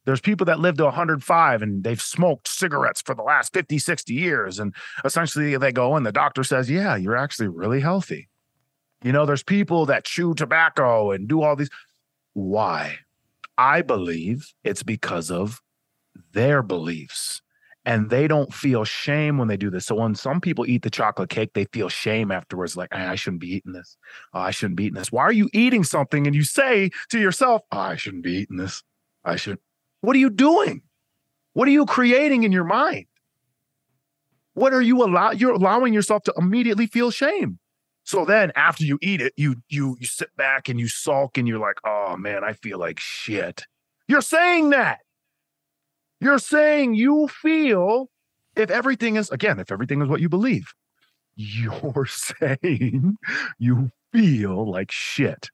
[0.06, 4.14] There's people that live to 105 and they've smoked cigarettes for the last 50, 60
[4.14, 4.60] years.
[4.60, 8.28] And essentially they go and the doctor says, Yeah, you're actually really healthy.
[9.02, 11.70] You know, there's people that chew tobacco and do all these.
[12.34, 13.00] Why?
[13.58, 15.62] I believe it's because of
[16.34, 17.42] their beliefs
[17.86, 19.86] and they don't feel shame when they do this.
[19.86, 23.16] So when some people eat the chocolate cake, they feel shame afterwards, like ah, I
[23.16, 23.98] shouldn't be eating this.
[24.34, 25.12] Oh, I shouldn't be eating this.
[25.12, 28.58] Why are you eating something and you say to yourself, oh, I shouldn't be eating
[28.58, 28.84] this.
[29.26, 29.60] I should.
[30.02, 30.82] What are you doing?
[31.54, 33.06] What are you creating in your mind?
[34.54, 37.60] What are you allow you're allowing yourself to immediately feel shame.
[38.04, 41.48] So then after you eat it, you you you sit back and you sulk and
[41.48, 43.64] you're like, "Oh man, I feel like shit."
[44.08, 45.00] You're saying that.
[46.20, 48.10] You're saying you feel
[48.56, 50.74] if everything is again, if everything is what you believe,
[51.36, 53.18] you're saying
[53.58, 55.50] you feel like shit.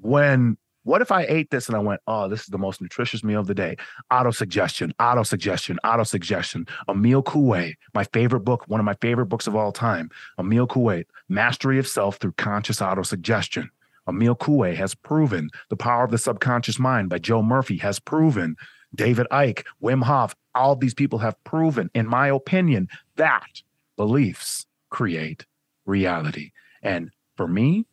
[0.00, 0.58] When
[0.88, 3.40] what if I ate this and I went, oh, this is the most nutritious meal
[3.40, 3.76] of the day?
[4.10, 6.66] Auto suggestion, auto suggestion, auto suggestion.
[6.88, 10.08] Emil Coué, my favorite book, one of my favorite books of all time.
[10.38, 13.68] Emil Coué, Mastery of Self Through Conscious Auto Suggestion.
[14.08, 18.56] Emil Coué has proven the power of the subconscious mind by Joe Murphy has proven.
[18.94, 23.60] David Icke, Wim Hof, all these people have proven, in my opinion, that
[23.98, 25.44] beliefs create
[25.84, 26.52] reality.
[26.82, 27.84] And for me,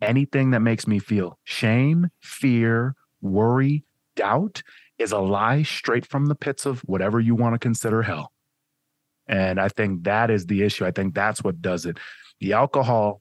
[0.00, 3.84] anything that makes me feel shame, fear, worry,
[4.16, 4.62] doubt
[4.98, 8.32] is a lie straight from the pits of whatever you want to consider hell.
[9.26, 10.86] And I think that is the issue.
[10.86, 11.98] I think that's what does it.
[12.40, 13.20] The alcohol,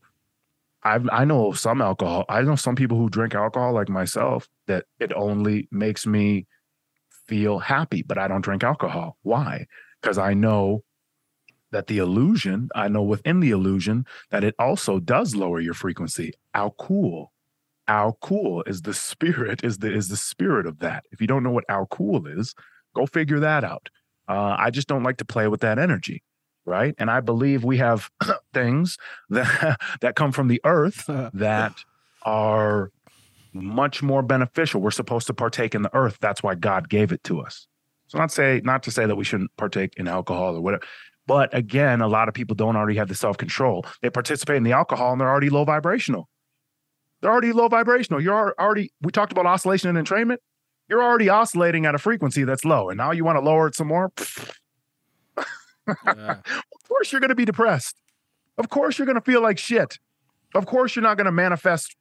[0.83, 2.25] i I know some alcohol.
[2.29, 6.47] I know some people who drink alcohol, like myself, that it only makes me
[7.27, 9.17] feel happy, but I don't drink alcohol.
[9.23, 9.67] Why?
[10.01, 10.83] Because I know
[11.71, 16.33] that the illusion, I know within the illusion that it also does lower your frequency.
[16.57, 17.31] How cool
[17.87, 21.03] Al Cool is the spirit, is the is the spirit of that.
[21.11, 22.55] If you don't know what Al Cool is,
[22.95, 23.89] go figure that out.
[24.27, 26.23] Uh, I just don't like to play with that energy,
[26.65, 26.95] right?
[26.97, 28.09] And I believe we have
[28.55, 28.97] things
[29.29, 31.03] that that come from the earth
[31.35, 31.73] that
[32.23, 32.91] are
[33.53, 34.81] much more beneficial.
[34.81, 36.17] We're supposed to partake in the earth.
[36.19, 37.67] That's why God gave it to us.
[38.07, 40.81] So not say not to say that we shouldn't partake in alcohol or whatever.
[41.27, 43.85] But again, a lot of people don't already have the self-control.
[44.01, 46.27] They participate in the alcohol and they're already low vibrational.
[47.21, 48.21] They're already low vibrational.
[48.21, 50.37] You're already we talked about oscillation and entrainment.
[50.89, 52.89] You're already oscillating at a frequency that's low.
[52.89, 54.11] And now you want to lower it some more.
[55.37, 55.43] yeah.
[56.15, 57.99] of course you're going to be depressed.
[58.57, 59.99] Of course you're going to feel like shit.
[60.55, 61.95] Of course you're not going to manifest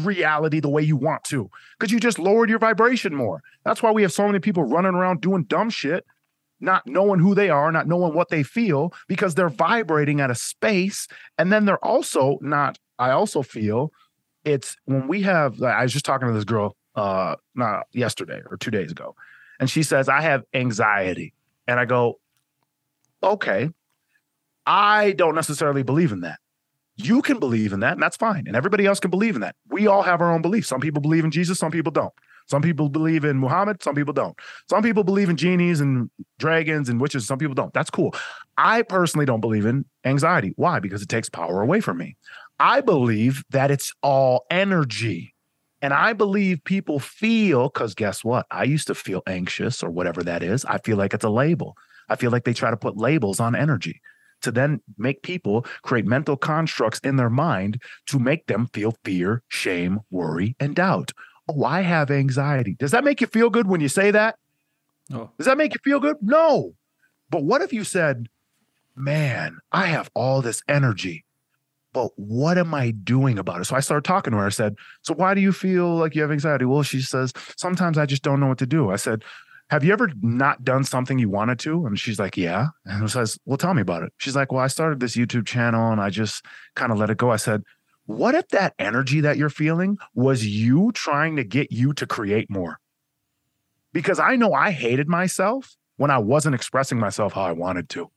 [0.00, 3.42] reality the way you want to because you just lowered your vibration more.
[3.64, 6.04] That's why we have so many people running around doing dumb shit,
[6.60, 10.34] not knowing who they are, not knowing what they feel because they're vibrating at a
[10.34, 11.08] space.
[11.38, 13.92] And then they're also not, I also feel
[14.44, 18.56] it's when we have, I was just talking to this girl uh not yesterday or
[18.56, 19.16] two days ago,
[19.58, 21.34] and she says, I have anxiety.
[21.66, 22.20] And I go,
[23.22, 23.70] okay.
[24.66, 26.38] I don't necessarily believe in that.
[26.96, 28.44] You can believe in that, and that's fine.
[28.46, 29.56] And everybody else can believe in that.
[29.68, 30.68] We all have our own beliefs.
[30.68, 32.12] Some people believe in Jesus, some people don't.
[32.46, 34.38] Some people believe in Muhammad, some people don't.
[34.68, 37.72] Some people believe in genies and dragons and witches, some people don't.
[37.72, 38.14] That's cool.
[38.56, 40.52] I personally don't believe in anxiety.
[40.56, 40.78] Why?
[40.78, 42.16] Because it takes power away from me.
[42.58, 45.34] I believe that it's all energy.
[45.82, 48.46] And I believe people feel, because guess what?
[48.50, 50.64] I used to feel anxious or whatever that is.
[50.64, 51.76] I feel like it's a label.
[52.08, 54.00] I feel like they try to put labels on energy
[54.42, 59.42] to then make people create mental constructs in their mind to make them feel fear,
[59.48, 61.12] shame, worry, and doubt.
[61.48, 62.76] Oh, I have anxiety.
[62.78, 64.36] Does that make you feel good when you say that?
[65.10, 65.30] No.
[65.36, 66.16] Does that make you feel good?
[66.22, 66.74] No.
[67.30, 68.28] But what if you said,
[68.96, 71.23] man, I have all this energy,
[71.94, 73.64] but what am I doing about it?
[73.64, 74.46] So I started talking to her.
[74.46, 76.66] I said, So why do you feel like you have anxiety?
[76.66, 78.90] Well, she says, Sometimes I just don't know what to do.
[78.90, 79.24] I said,
[79.70, 81.86] have you ever not done something you wanted to?
[81.86, 82.68] And she's like, yeah.
[82.84, 84.12] And I says, well, tell me about it.
[84.18, 87.16] She's like, well, I started this YouTube channel and I just kind of let it
[87.16, 87.30] go.
[87.30, 87.62] I said,
[88.06, 92.50] what if that energy that you're feeling was you trying to get you to create
[92.50, 92.78] more?
[93.92, 98.10] Because I know I hated myself when I wasn't expressing myself how I wanted to.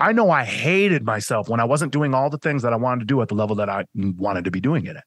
[0.00, 3.00] I know I hated myself when I wasn't doing all the things that I wanted
[3.00, 5.04] to do at the level that I wanted to be doing it at.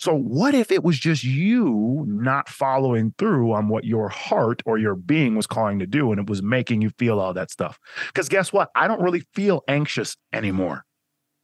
[0.00, 4.78] So, what if it was just you not following through on what your heart or
[4.78, 7.78] your being was calling to do and it was making you feel all that stuff?
[8.06, 8.70] Because guess what?
[8.76, 10.84] I don't really feel anxious anymore.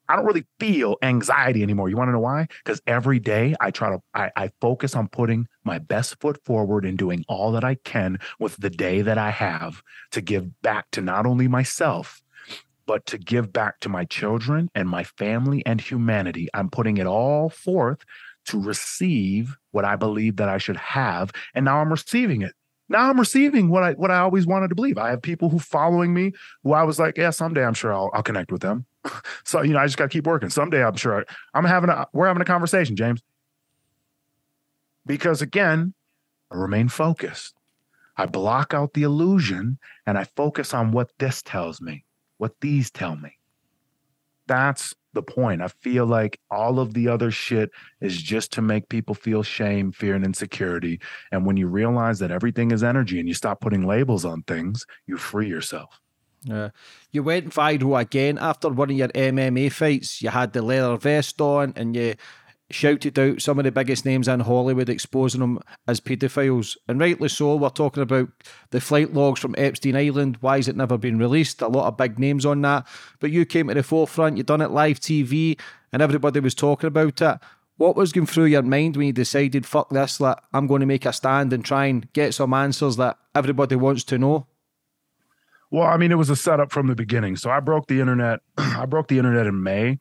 [0.08, 1.88] I don't really feel anxiety anymore.
[1.88, 2.46] You want to know why?
[2.62, 6.84] Because every day I try to, I, I focus on putting my best foot forward
[6.84, 9.82] and doing all that I can with the day that I have
[10.12, 12.20] to give back to not only myself,
[12.86, 16.48] but to give back to my children and my family and humanity.
[16.54, 18.04] I'm putting it all forth
[18.46, 21.32] to receive what I believe that I should have.
[21.54, 22.52] And now I'm receiving it.
[22.88, 24.98] Now I'm receiving what I what I always wanted to believe.
[24.98, 28.10] I have people who following me who I was like, yeah, someday I'm sure I'll,
[28.12, 28.84] I'll connect with them.
[29.44, 30.50] so you know, I just got to keep working.
[30.50, 33.22] Someday I'm sure I, I'm having a we're having a conversation, James.
[35.06, 35.94] Because again,
[36.50, 37.54] I remain focused.
[38.16, 42.03] I block out the illusion and I focus on what this tells me,
[42.44, 43.38] what these tell me.
[44.46, 45.62] That's the point.
[45.62, 47.70] I feel like all of the other shit
[48.02, 51.00] is just to make people feel shame, fear, and insecurity.
[51.32, 54.84] And when you realize that everything is energy and you stop putting labels on things,
[55.06, 55.98] you free yourself.
[56.42, 56.68] Yeah.
[57.12, 60.20] You went viral again after one of your MMA fights.
[60.20, 62.14] You had the leather vest on and you
[62.74, 66.76] shouted out some of the biggest names in Hollywood, exposing them as paedophiles.
[66.88, 68.28] And rightly so, we're talking about
[68.70, 70.38] the flight logs from Epstein Island.
[70.40, 71.62] Why has it never been released?
[71.62, 72.86] A lot of big names on that.
[73.20, 75.58] But you came to the forefront, you done it live TV,
[75.92, 77.38] and everybody was talking about it.
[77.76, 80.86] What was going through your mind when you decided, fuck this, like, I'm going to
[80.86, 84.46] make a stand and try and get some answers that everybody wants to know?
[85.70, 87.36] Well, I mean, it was a setup from the beginning.
[87.36, 88.40] So I broke the internet.
[88.58, 89.98] I broke the internet in May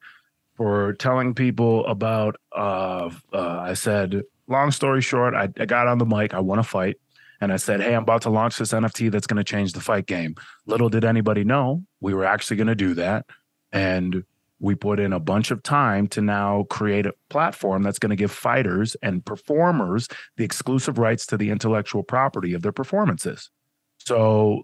[0.64, 2.38] for telling people about.
[2.56, 6.34] Uh, uh, I said, long story short, I, I got on the mic.
[6.34, 6.96] I want to fight,
[7.42, 9.82] and I said, "Hey, I'm about to launch this NFT that's going to change the
[9.82, 13.26] fight game." Little did anybody know we were actually going to do that,
[13.74, 14.24] and
[14.62, 18.16] we put in a bunch of time to now create a platform that's going to
[18.16, 20.08] give fighters and performers
[20.38, 23.50] the exclusive rights to the intellectual property of their performances.
[23.98, 24.64] So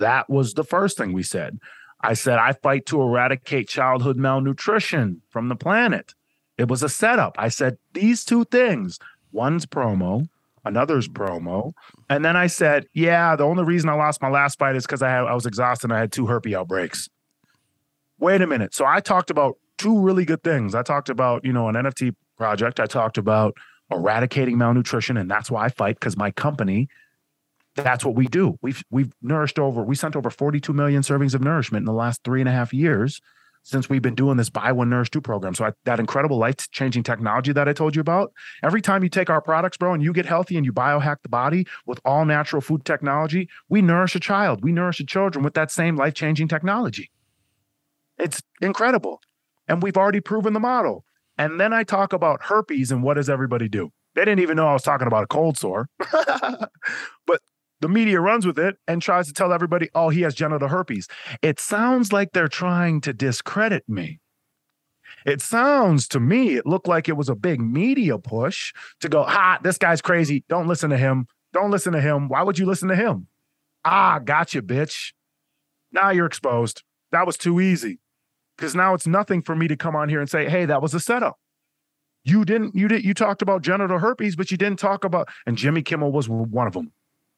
[0.00, 1.60] that was the first thing we said.
[2.00, 6.14] I said, I fight to eradicate childhood malnutrition from the planet.
[6.58, 7.34] It was a setup.
[7.38, 8.98] I said, these two things
[9.32, 10.28] one's promo,
[10.64, 11.72] another's promo.
[12.08, 15.02] And then I said, yeah, the only reason I lost my last fight is because
[15.02, 17.08] I, had, I was exhausted and I had two herpes outbreaks.
[18.18, 18.74] Wait a minute.
[18.74, 20.74] So I talked about two really good things.
[20.74, 22.80] I talked about, you know, an NFT project.
[22.80, 23.56] I talked about
[23.90, 26.88] eradicating malnutrition, and that's why I fight because my company.
[27.76, 28.58] That's what we do.
[28.62, 29.82] We've we've nourished over.
[29.82, 32.72] We sent over 42 million servings of nourishment in the last three and a half
[32.72, 33.20] years
[33.66, 35.52] since we've been doing this buy one nourish two program.
[35.52, 39.08] So I, that incredible life changing technology that I told you about, every time you
[39.08, 42.24] take our products, bro, and you get healthy and you biohack the body with all
[42.24, 46.14] natural food technology, we nourish a child, we nourish a children with that same life
[46.14, 47.10] changing technology.
[48.18, 49.20] It's incredible.
[49.66, 51.04] And we've already proven the model.
[51.36, 53.90] And then I talk about herpes and what does everybody do?
[54.14, 55.88] They didn't even know I was talking about a cold sore.
[56.08, 57.40] but
[57.86, 61.06] the media runs with it and tries to tell everybody, oh, he has genital herpes.
[61.40, 64.18] It sounds like they're trying to discredit me.
[65.24, 68.72] It sounds to me, it looked like it was a big media push
[69.02, 70.42] to go, ah, this guy's crazy.
[70.48, 71.28] Don't listen to him.
[71.52, 72.28] Don't listen to him.
[72.28, 73.28] Why would you listen to him?
[73.84, 75.12] Ah, gotcha, bitch.
[75.92, 76.82] Now you're exposed.
[77.12, 78.00] That was too easy.
[78.56, 80.92] Because now it's nothing for me to come on here and say, hey, that was
[80.92, 81.38] a setup.
[82.24, 85.56] You didn't, you did, you talked about genital herpes, but you didn't talk about, and
[85.56, 86.90] Jimmy Kimmel was one of them.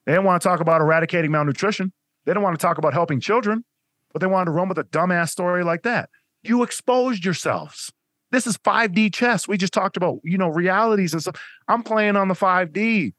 [0.08, 1.92] They didn't want to talk about eradicating malnutrition.
[2.24, 3.62] They didn't want to talk about helping children,
[4.10, 6.08] but they wanted to run with a dumbass story like that.
[6.42, 7.92] You exposed yourselves.
[8.30, 9.46] This is 5D chess.
[9.46, 11.38] We just talked about, you know, realities and stuff.
[11.68, 13.12] I'm playing on the 5D.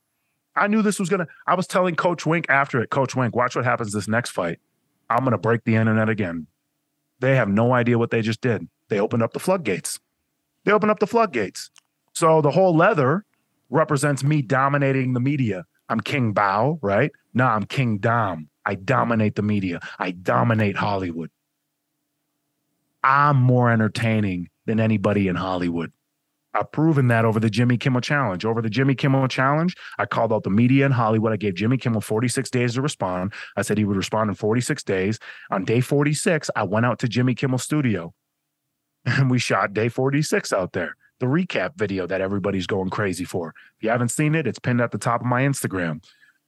[0.56, 3.36] I knew this was going to, I was telling Coach Wink after it, Coach Wink,
[3.36, 4.58] watch what happens this next fight.
[5.12, 6.48] I'm going to break the internet again.
[7.20, 8.68] They have no idea what they just did.
[8.88, 10.00] They opened up the floodgates.
[10.64, 11.70] They opened up the floodgates.
[12.14, 13.26] So the whole leather
[13.70, 17.12] represents me dominating the media I'm King Bau, right?
[17.34, 18.50] No, I'm King Dom.
[18.66, 19.80] I dominate the media.
[19.98, 21.32] I dominate Hollywood.
[23.04, 25.92] I'm more entertaining than anybody in Hollywood.
[26.54, 28.46] I've proven that over the Jimmy Kimmel Challenge.
[28.46, 31.32] Over the Jimmy Kimmel Challenge, I called out the media in Hollywood.
[31.32, 33.34] I gave Jimmy Kimmel 46 days to respond.
[33.56, 35.20] I said he would respond in 46 days.
[35.52, 38.14] On day 46, I went out to Jimmy Kimmel's studio
[39.06, 43.50] and we shot day 46 out there the recap video that everybody's going crazy for.
[43.78, 46.04] If you haven't seen it, it's pinned at the top of my Instagram.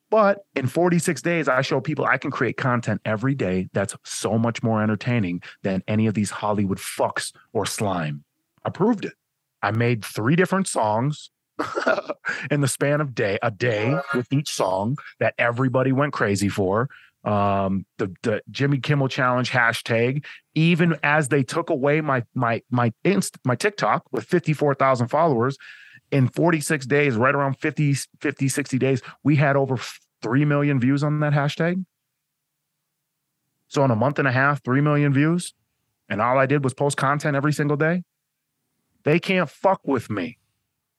[0.09, 4.38] But in 46 days, I show people I can create content every day that's so
[4.38, 8.26] much more entertaining than any of these Hollywood fucks or slime.
[8.65, 9.13] I proved it.
[9.61, 11.32] I made three different songs
[12.51, 16.89] in the span of day, a day with each song that everybody went crazy for
[17.24, 22.91] um, the, the Jimmy Kimmel Challenge hashtag, even as they took away my my my
[23.03, 25.57] inst my TikTok with 54,000 followers
[26.11, 29.78] in 46 days, right around 50, 50, 60 days, we had over
[30.22, 31.84] 3 million views on that hashtag.
[33.67, 35.53] So in a month and a half, 3 million views.
[36.09, 38.03] And all I did was post content every single day.
[39.03, 40.38] They can't fuck with me.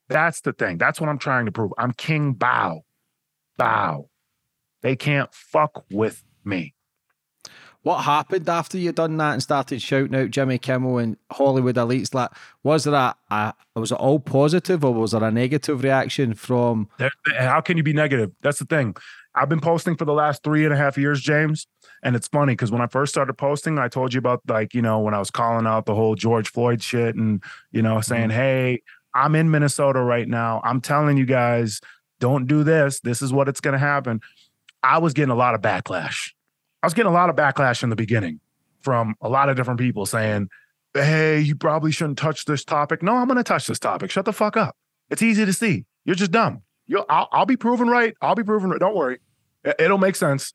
[0.09, 0.79] That's the thing.
[0.79, 1.73] That's what I'm trying to prove.
[1.77, 2.85] I'm King Bau.
[3.59, 4.09] Bau.
[4.83, 6.75] They can't fuck with me.
[7.83, 12.15] What happened after you done that and started shouting out Jimmy Kimmel and Hollywood elites?
[12.15, 12.31] Like,
[12.63, 16.89] was there a, a was it all positive or was there a negative reaction from?
[17.37, 18.31] How can you be negative?
[18.41, 18.95] That's the thing.
[19.35, 21.67] I've been posting for the last three and a half years, James,
[22.03, 24.83] and it's funny because when I first started posting, I told you about like you
[24.83, 28.29] know when I was calling out the whole George Floyd shit and you know saying,
[28.29, 28.39] mm-hmm.
[28.39, 30.61] "Hey, I'm in Minnesota right now.
[30.63, 31.81] I'm telling you guys,
[32.21, 33.01] don't do this.
[33.01, 34.21] This is what it's going to happen."
[34.83, 36.33] I was getting a lot of backlash.
[36.83, 38.41] I was getting a lot of backlash in the beginning
[38.81, 40.49] from a lot of different people saying,
[40.95, 43.03] Hey, you probably shouldn't touch this topic.
[43.03, 44.11] No, I'm going to touch this topic.
[44.11, 44.77] Shut the fuck up.
[45.09, 45.87] It's easy to see.
[46.05, 46.63] You're just dumb.
[46.87, 48.15] You'll, I'll, I'll be proven right.
[48.21, 48.81] I'll be proven right.
[48.81, 49.19] Don't worry.
[49.79, 50.53] It'll make sense.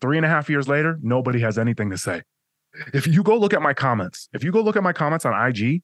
[0.00, 2.22] Three and a half years later, nobody has anything to say.
[2.92, 5.48] If you go look at my comments, if you go look at my comments on
[5.48, 5.82] IG,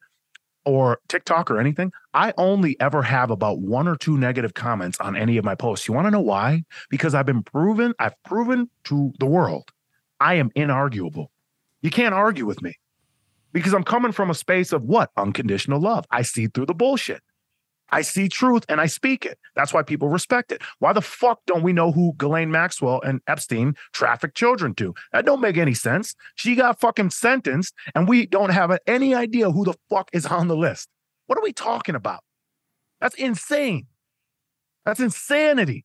[0.65, 5.17] or TikTok or anything, I only ever have about one or two negative comments on
[5.17, 5.89] any of my posts.
[5.89, 6.65] You want to know why?
[6.91, 9.73] Because I've been proven, I've proven to the world
[10.23, 11.27] I am inarguable.
[11.81, 12.77] You can't argue with me
[13.53, 15.11] because I'm coming from a space of what?
[15.17, 16.07] Unconditional love.
[16.13, 17.23] I see through the bullshit.
[17.93, 19.39] I see truth and I speak it.
[19.55, 20.63] That's why people respect it.
[20.79, 24.95] Why the fuck don't we know who Ghislaine Maxwell and Epstein trafficked children to?
[25.13, 26.15] That don't make any sense.
[26.35, 30.49] She got fucking sentenced and we don't have any idea who the fuck is on
[30.49, 30.89] the list.
[31.27, 32.25] What are we talking about?
[33.01, 33.87] That's insane.
[34.85, 35.85] That's insanity.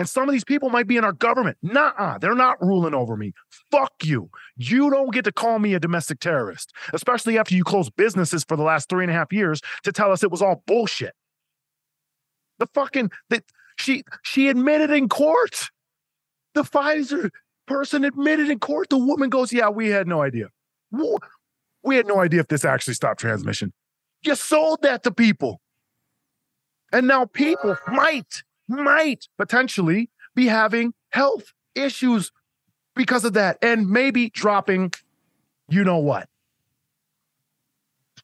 [0.00, 1.58] And some of these people might be in our government.
[1.60, 3.34] Nah, they're not ruling over me.
[3.70, 4.30] Fuck you.
[4.56, 8.56] You don't get to call me a domestic terrorist, especially after you closed businesses for
[8.56, 11.12] the last three and a half years to tell us it was all bullshit.
[12.60, 13.44] The fucking that
[13.76, 15.68] she she admitted in court.
[16.54, 17.28] The Pfizer
[17.66, 18.88] person admitted in court.
[18.88, 20.46] The woman goes, "Yeah, we had no idea.
[21.82, 23.74] We had no idea if this actually stopped transmission.
[24.22, 25.60] You sold that to people,
[26.90, 32.32] and now people might." Might potentially be having health issues
[32.94, 34.92] because of that and maybe dropping
[35.70, 36.28] you know what.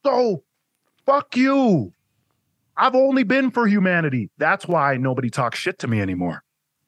[0.04, 0.42] So
[1.06, 1.92] fuck you.
[2.76, 4.30] I've only been for humanity.
[4.36, 6.42] That's why nobody talks shit to me anymore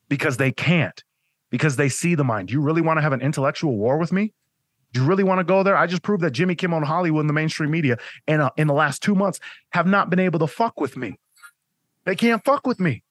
[0.09, 1.03] because they can't,
[1.51, 2.51] because they see the mind.
[2.51, 4.35] You really want to have an intellectual war with me?
[4.93, 5.77] Do you really want to go there?
[5.77, 8.67] I just proved that Jimmy Kimmel and Hollywood and the mainstream media and uh, in
[8.67, 9.39] the last two months
[9.71, 11.19] have not been able to fuck with me.
[12.05, 13.03] They can't fuck with me.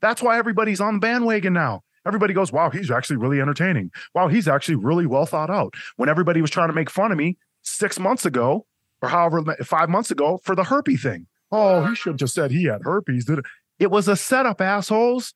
[0.00, 1.82] That's why everybody's on the bandwagon now.
[2.06, 3.90] Everybody goes, wow, he's actually really entertaining.
[4.14, 5.74] Wow, he's actually really well thought out.
[5.96, 8.66] When everybody was trying to make fun of me six months ago,
[9.02, 11.26] or however, five months ago for the herpes thing.
[11.52, 13.24] Oh, he should have just said he had herpes.
[13.24, 13.44] Did it?
[13.78, 15.34] it was a setup, assholes.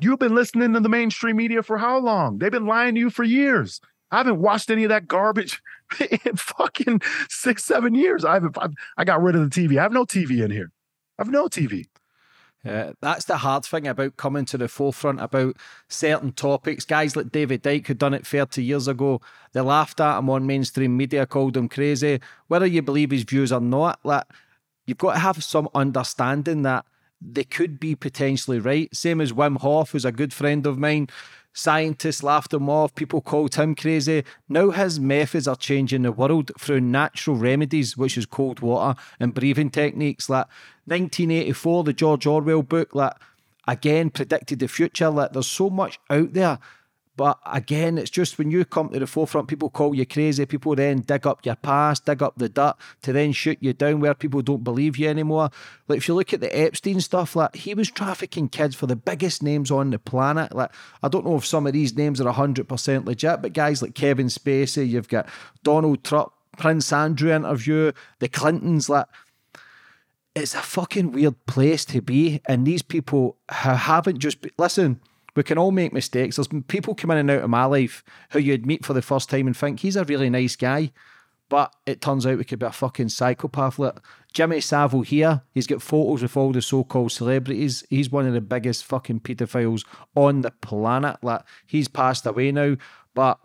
[0.00, 2.38] You've been listening to the mainstream media for how long?
[2.38, 3.80] They've been lying to you for years.
[4.10, 5.62] I haven't watched any of that garbage
[6.24, 8.24] in fucking six, seven years.
[8.24, 8.58] I haven't.
[8.60, 9.78] I've, I got rid of the TV.
[9.78, 10.70] I have no TV in here.
[11.18, 11.86] I have no TV.
[12.64, 15.56] Yeah, that's the hard thing about coming to the forefront about
[15.88, 16.86] certain topics.
[16.86, 19.20] Guys like David Icke, who done it 30 years ago,
[19.52, 22.20] they laughed at him on mainstream media, called him crazy.
[22.48, 24.24] Whether you believe his views or not, like
[24.86, 26.86] you've got to have some understanding that
[27.20, 28.94] they could be potentially right.
[28.96, 31.08] Same as Wim Hof, who's a good friend of mine.
[31.56, 34.24] Scientists laughed him off, people called him crazy.
[34.48, 39.32] Now his methods are changing the world through natural remedies, which is cold water and
[39.32, 40.28] breathing techniques.
[40.28, 40.46] Like
[40.86, 43.14] 1984, the George Orwell book, like
[43.68, 45.08] again predicted the future.
[45.08, 46.58] Like there's so much out there
[47.16, 50.44] but again, it's just when you come to the forefront, people call you crazy.
[50.46, 54.00] People then dig up your past, dig up the dirt to then shoot you down
[54.00, 55.50] where people don't believe you anymore.
[55.86, 58.96] Like if you look at the Epstein stuff, like he was trafficking kids for the
[58.96, 60.54] biggest names on the planet.
[60.54, 60.72] Like
[61.04, 63.94] I don't know if some of these names are hundred percent legit, but guys like
[63.94, 65.28] Kevin Spacey, you've got
[65.62, 69.06] Donald Trump, Prince Andrew interview, the Clintons, like
[70.34, 72.40] it's a fucking weird place to be.
[72.46, 75.00] And these people haven't just be, listen
[75.36, 76.36] we can all make mistakes.
[76.36, 79.02] There's been people come in and out of my life who you'd meet for the
[79.02, 80.92] first time and think he's a really nice guy.
[81.48, 83.78] But it turns out we could be a fucking psychopath.
[83.78, 83.98] Like
[84.32, 87.84] Jimmy Savile here, he's got photos with all the so-called celebrities.
[87.90, 91.18] He's one of the biggest fucking pedophiles on the planet.
[91.22, 92.76] Like he's passed away now.
[93.14, 93.38] But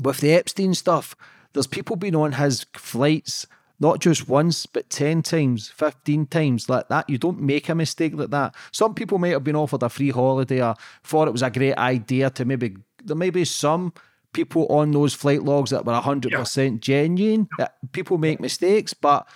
[0.00, 1.16] with the Epstein stuff,
[1.52, 3.46] there's people been on his flights
[3.80, 7.08] not just once, but 10 times, 15 times like that.
[7.08, 8.54] You don't make a mistake like that.
[8.72, 10.74] Some people might have been offered a free holiday or
[11.04, 13.92] thought it was a great idea to maybe, there may be some
[14.32, 16.78] people on those flight logs that were 100% yeah.
[16.80, 17.48] genuine.
[17.92, 19.28] People make mistakes, but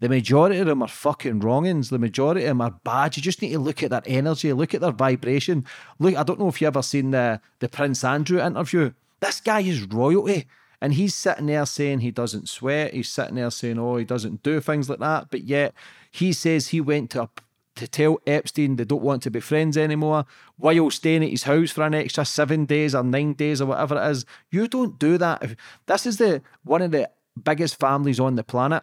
[0.00, 1.88] the majority of them are fucking wrongings.
[1.88, 3.16] The majority of them are bad.
[3.16, 5.64] You just need to look at their energy, look at their vibration.
[5.98, 8.92] Look, I don't know if you ever seen the the Prince Andrew interview.
[9.20, 10.46] This guy is royalty.
[10.80, 12.94] And he's sitting there saying he doesn't sweat.
[12.94, 15.30] He's sitting there saying, oh, he doesn't do things like that.
[15.30, 15.74] But yet
[16.10, 17.28] he says he went to
[17.76, 20.24] to tell Epstein they don't want to be friends anymore
[20.56, 24.02] while staying at his house for an extra seven days or nine days or whatever
[24.02, 24.24] it is.
[24.50, 25.56] You don't do that.
[25.84, 27.10] This is the one of the
[27.42, 28.82] biggest families on the planet.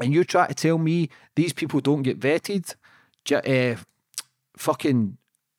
[0.00, 2.74] And you try to tell me these people don't get vetted.
[3.30, 3.80] Uh,
[4.56, 5.18] fucking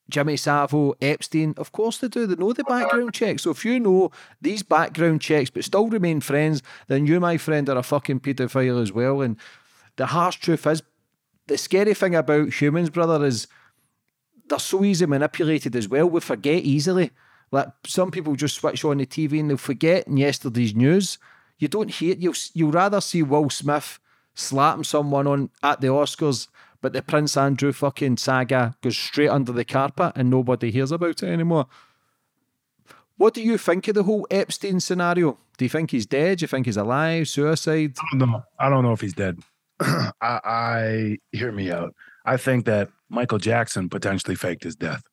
[0.09, 2.27] Jimmy Savile, Epstein, of course they do.
[2.27, 3.43] They know the background checks.
[3.43, 7.67] So if you know these background checks but still remain friends, then you, my friend,
[7.69, 9.21] are a fucking paedophile as well.
[9.21, 9.37] And
[9.95, 10.83] the harsh truth is,
[11.47, 13.47] the scary thing about humans, brother, is
[14.47, 16.09] they're so easily manipulated as well.
[16.09, 17.11] We forget easily.
[17.51, 21.17] Like some people just switch on the TV and they'll forget yesterday's news.
[21.57, 23.99] You don't hear you'll you'll rather see Will Smith
[24.33, 26.47] slapping someone on at the Oscars
[26.81, 31.23] but the Prince Andrew fucking saga goes straight under the carpet and nobody hears about
[31.23, 31.67] it anymore.
[33.17, 35.37] What do you think of the whole Epstein scenario?
[35.57, 36.39] Do you think he's dead?
[36.39, 37.29] Do you think he's alive?
[37.29, 37.95] Suicide?
[37.99, 38.43] I don't know.
[38.59, 39.39] I don't know if he's dead.
[39.79, 41.93] I, I, hear me out.
[42.25, 45.03] I think that Michael Jackson potentially faked his death.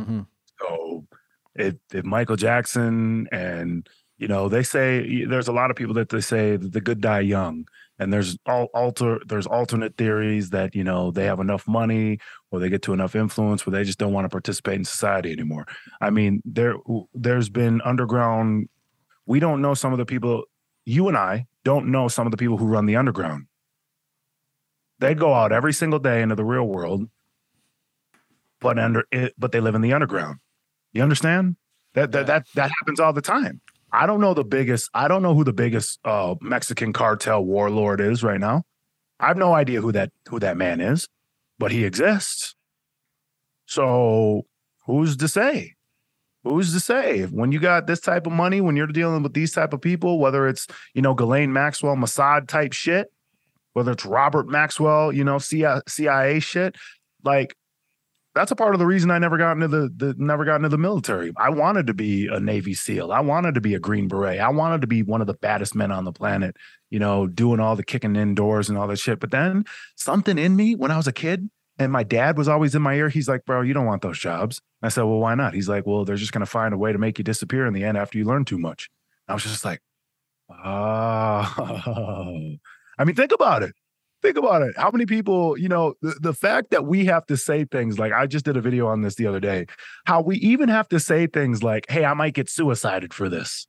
[0.00, 0.22] Mm-hmm.
[0.60, 1.06] So
[1.54, 3.88] if, if Michael Jackson and
[4.18, 7.00] you know they say there's a lot of people that they say that the good
[7.00, 7.66] die young
[7.98, 12.18] and there's all alter there's alternate theories that you know they have enough money
[12.50, 15.32] or they get to enough influence where they just don't want to participate in society
[15.32, 15.66] anymore.
[16.00, 16.74] I mean there
[17.14, 18.68] there's been underground
[19.26, 20.44] we don't know some of the people
[20.84, 23.46] you and i don't know some of the people who run the underground.
[24.98, 27.08] They go out every single day into the real world
[28.60, 30.38] but under it but they live in the underground.
[30.92, 31.56] You understand?
[31.94, 33.60] That that that, that happens all the time
[33.94, 34.90] I don't know the biggest.
[34.92, 38.64] I don't know who the biggest uh, Mexican cartel warlord is right now.
[39.20, 41.08] I have no idea who that who that man is,
[41.60, 42.56] but he exists.
[43.66, 44.46] So
[44.86, 45.74] who's to say?
[46.42, 47.22] Who's to say?
[47.22, 50.18] When you got this type of money, when you're dealing with these type of people,
[50.18, 53.12] whether it's you know Ghislaine Maxwell, Mossad type shit,
[53.74, 56.74] whether it's Robert Maxwell, you know CIA shit,
[57.22, 57.56] like
[58.34, 60.68] that's a part of the reason I never got into the, the never got into
[60.68, 61.32] the military.
[61.36, 63.12] I wanted to be a Navy SEAL.
[63.12, 64.40] I wanted to be a Green Beret.
[64.40, 66.56] I wanted to be one of the baddest men on the planet,
[66.90, 69.20] you know, doing all the kicking indoors and all that shit.
[69.20, 69.64] But then
[69.94, 72.94] something in me when I was a kid and my dad was always in my
[72.94, 74.60] ear, he's like, bro, you don't want those jobs.
[74.82, 75.54] I said, well, why not?
[75.54, 77.72] He's like, well, they're just going to find a way to make you disappear in
[77.72, 78.90] the end after you learn too much.
[79.28, 79.80] I was just like,
[80.50, 80.56] oh,
[82.98, 83.74] I mean, think about it
[84.24, 84.74] think about it.
[84.76, 88.12] How many people, you know, the, the fact that we have to say things like
[88.12, 89.66] I just did a video on this the other day,
[90.06, 93.66] how we even have to say things like, hey, I might get suicided for this.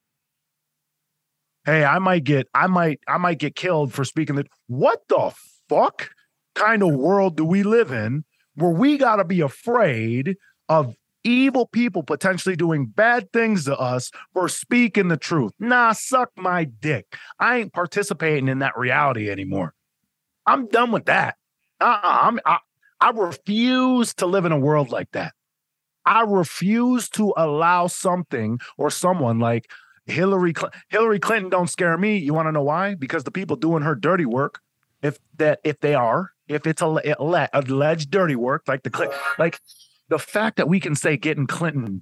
[1.65, 4.47] Hey, I might get, I might, I might get killed for speaking that.
[4.67, 5.33] What the
[5.67, 6.09] fuck
[6.53, 8.23] kind of world do we live in
[8.55, 10.37] where we got to be afraid
[10.69, 10.95] of
[11.25, 15.51] evil people potentially doing bad things to us for speaking the truth.
[15.59, 17.17] Nah, suck my dick.
[17.39, 19.74] I ain't participating in that reality anymore.
[20.45, 21.35] I'm done with that.
[21.81, 22.59] Uh-uh, I'm, I,
[23.01, 25.33] I refuse to live in a world like that.
[26.05, 29.69] I refuse to allow something or someone like
[30.05, 32.17] Hillary Cl- Hillary Clinton don't scare me.
[32.17, 32.95] You want to know why?
[32.95, 34.61] Because the people doing her dirty work,
[35.01, 39.59] if that if they are, if it's a, a alleged dirty work, like the like
[40.09, 42.01] the fact that we can say getting Clinton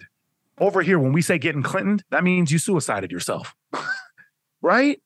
[0.60, 3.56] over here when we say getting Clinton, that means you suicided yourself,
[4.62, 5.02] right?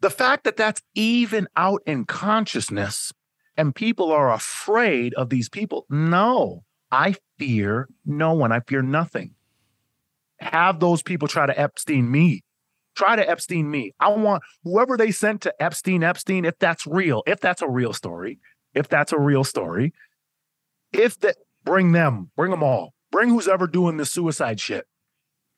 [0.00, 3.12] The fact that that's even out in consciousness
[3.56, 5.86] and people are afraid of these people.
[5.90, 8.52] No, I fear no one.
[8.52, 9.34] I fear nothing.
[10.38, 12.42] Have those people try to Epstein me.
[12.96, 13.92] Try to Epstein me.
[14.00, 17.92] I want whoever they sent to Epstein, Epstein, if that's real, if that's a real
[17.92, 18.38] story,
[18.74, 19.92] if that's a real story,
[20.92, 24.86] if that bring them, bring them all, bring who's ever doing the suicide shit.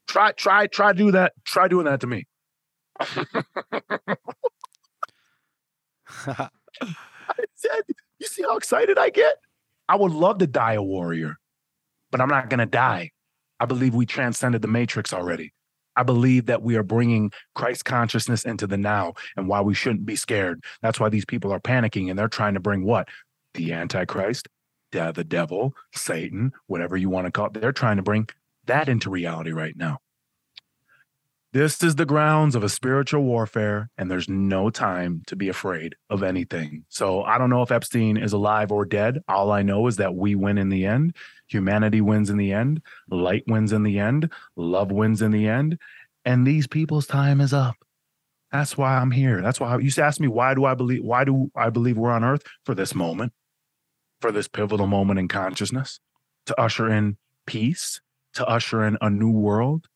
[0.09, 1.33] Try, try, try do that.
[1.45, 2.27] Try doing that to me.
[3.01, 3.07] I
[7.55, 7.83] said,
[8.19, 9.37] you see how excited I get?
[9.89, 11.37] I would love to die a warrior,
[12.11, 13.11] but I'm not going to die.
[13.59, 15.53] I believe we transcended the matrix already.
[15.95, 20.07] I believe that we are bringing Christ consciousness into the now and why we shouldn't
[20.07, 20.65] be scared.
[20.81, 23.09] That's why these people are panicking and they're trying to bring what?
[23.55, 24.49] The Antichrist,
[24.91, 27.55] the devil, Satan, whatever you want to call it.
[27.55, 28.29] They're trying to bring
[28.67, 29.99] that into reality right now.
[31.53, 35.95] This is the grounds of a spiritual warfare, and there's no time to be afraid
[36.09, 36.87] of anything.
[36.89, 39.19] So I don't know if Epstein is alive or dead.
[39.29, 41.15] All I know is that we win in the end.
[41.49, 42.81] Humanity wins in the end.
[43.11, 44.33] Light wins in the end.
[44.57, 45.79] Love wins in the end.
[46.25, 47.77] And these people's time is up.
[48.51, 49.43] That's why I'm here.
[49.43, 51.99] That's why you used to ask me, why do I believe, why do I believe
[51.99, 52.45] we're on earth?
[52.65, 53.35] For this moment,
[54.23, 56.01] for this pivotal moment in consciousness,
[56.47, 58.01] to usher in peace,
[58.35, 59.89] to usher in a new world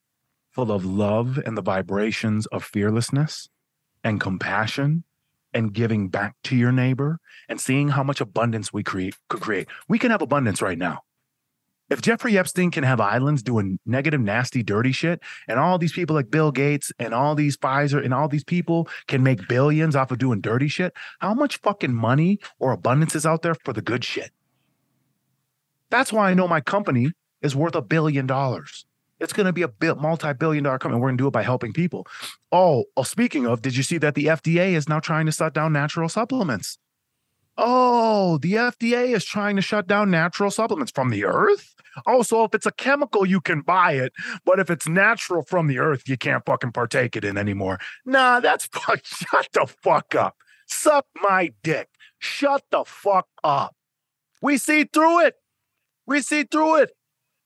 [0.57, 3.51] full of love and the vibrations of fearlessness
[4.03, 5.05] and compassion
[5.53, 9.69] and giving back to your neighbor and seeing how much abundance we create could create.
[9.87, 11.03] We can have abundance right now.
[11.91, 16.17] If Jeffrey Epstein can have islands doing negative, nasty, dirty shit, and all these people
[16.17, 20.11] like Bill Gates and all these Pfizer and all these people can make billions off
[20.11, 23.83] of doing dirty shit, how much fucking money or abundance is out there for the
[23.83, 24.31] good shit?
[25.91, 27.11] That's why I know my company
[27.43, 28.86] is worth a billion dollars.
[29.19, 31.01] It's going to be a multi-billion dollar company.
[31.01, 32.07] We're going to do it by helping people.
[32.53, 35.55] Oh, oh, speaking of, did you see that the FDA is now trying to shut
[35.55, 36.79] down natural supplements?
[37.59, 41.75] Oh, the FDA is trying to shut down natural supplements from the earth.
[42.07, 44.13] Oh, so if it's a chemical, you can buy it,
[44.45, 47.79] but if it's natural from the earth, you can't fucking partake it in anymore.
[48.05, 49.01] Nah, that's fuck.
[49.05, 50.37] Shut the fuck up.
[50.67, 51.89] Suck my dick.
[52.19, 53.75] Shut the fuck up.
[54.43, 55.37] We see through it.
[56.07, 56.91] We see through it.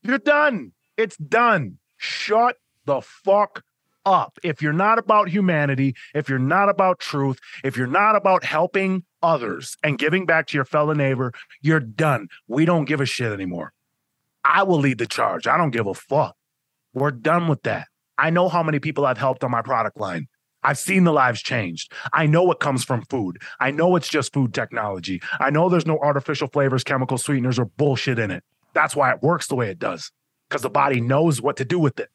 [0.02, 0.72] You're done.
[1.00, 1.78] It's done.
[1.96, 3.62] Shut the fuck
[4.04, 4.38] up.
[4.44, 9.04] If you're not about humanity, if you're not about truth, if you're not about helping
[9.22, 11.32] others and giving back to your fellow neighbor,
[11.62, 12.28] you're done.
[12.48, 13.72] We don't give a shit anymore.
[14.44, 15.46] I will lead the charge.
[15.46, 16.36] I don't give a fuck.
[16.92, 17.88] We're done with that.
[18.18, 20.28] I know how many people I've helped on my product line.
[20.62, 21.94] I've seen the lives changed.
[22.12, 23.38] I know it comes from food.
[23.58, 25.22] I know it's just food technology.
[25.38, 28.44] I know there's no artificial flavors, chemical sweeteners, or bullshit in it.
[28.74, 30.12] That's why it works the way it does
[30.50, 32.10] because the body knows what to do with it.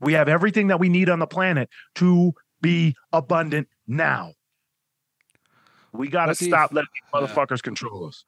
[0.00, 4.34] We have everything that we need on the planet to be abundant now.
[5.92, 7.64] We got to stop you, letting motherfuckers yeah.
[7.64, 8.24] control us.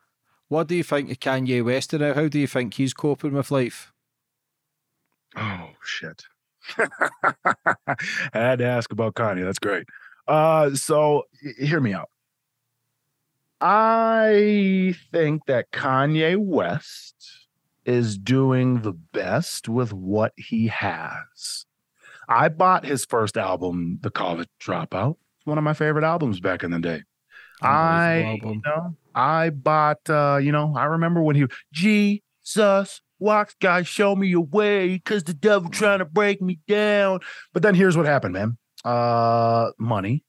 [0.48, 2.12] What do you think of Kanye West now?
[2.12, 3.92] How do you think he's coping with life?
[5.36, 6.24] Oh shit!
[6.78, 7.96] I
[8.32, 9.44] had to ask about Kanye.
[9.44, 9.86] That's great.
[10.28, 11.24] Uh, so
[11.58, 12.10] hear me out.
[13.60, 17.43] I think that Kanye West
[17.84, 21.66] is doing the best with what he has.
[22.28, 25.16] I bought his first album, The College Dropout.
[25.38, 27.02] It's one of my favorite albums back in the day.
[27.62, 33.54] I you know, I bought uh, you know, I remember when he G sus wax
[33.60, 37.20] guy, show me your way, cause the devil trying to break me down.
[37.52, 38.58] But then here's what happened, man.
[38.84, 40.24] Uh, money,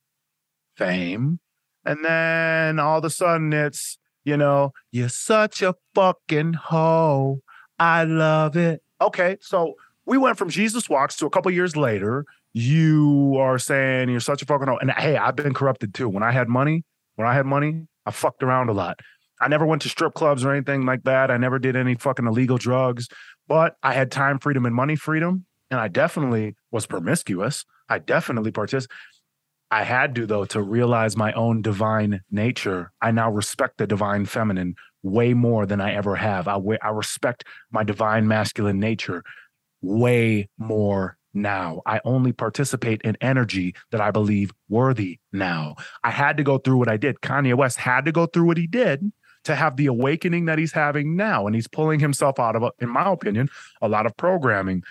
[0.78, 1.40] fame,
[1.84, 7.42] and then all of a sudden it's you know you're such a fucking hoe.
[7.80, 8.82] I love it.
[9.02, 12.26] Okay, so we went from Jesus walks to a couple years later.
[12.54, 16.08] You are saying you're such a fucking and hey, I've been corrupted too.
[16.08, 16.84] When I had money,
[17.16, 19.00] when I had money, I fucked around a lot.
[19.42, 21.30] I never went to strip clubs or anything like that.
[21.30, 23.10] I never did any fucking illegal drugs,
[23.48, 25.46] but I had time freedom and money freedom.
[25.70, 27.66] And I definitely was promiscuous.
[27.90, 28.96] I definitely participated.
[29.72, 32.92] I had to, though, to realize my own divine nature.
[33.02, 36.48] I now respect the divine feminine way more than I ever have.
[36.48, 39.24] I, I respect my divine masculine nature
[39.82, 41.82] way more now.
[41.86, 45.76] I only participate in energy that I believe worthy now.
[46.04, 47.22] I had to go through what I did.
[47.22, 49.12] Kanye West had to go through what he did
[49.44, 51.46] to have the awakening that he's having now.
[51.46, 53.50] And he's pulling himself out of, in my opinion,
[53.82, 54.84] a lot of programming.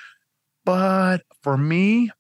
[0.65, 2.11] But for me,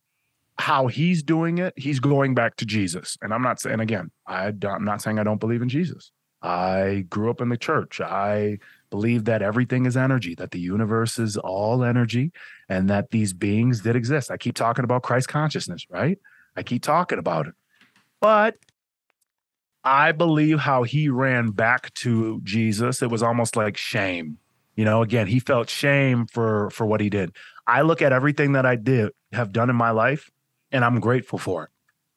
[0.59, 3.16] how he's doing it, he's going back to Jesus.
[3.22, 6.11] And I'm not saying, again, I, I'm not saying I don't believe in Jesus.
[6.45, 8.03] I grew up in the church.
[8.03, 8.59] I
[8.90, 12.32] believe that everything is energy, that the universe is all energy,
[12.68, 14.30] and that these beings did exist.
[14.30, 16.18] I keep talking about Christ consciousness, right?
[16.55, 17.55] I keep talking about it.
[18.20, 18.57] But
[19.82, 23.01] I believe how he ran back to Jesus.
[23.01, 24.36] It was almost like shame.
[24.76, 27.34] You know, again, he felt shame for for what he did.
[27.66, 30.30] I look at everything that I did have done in my life
[30.72, 31.70] and I'm grateful for it.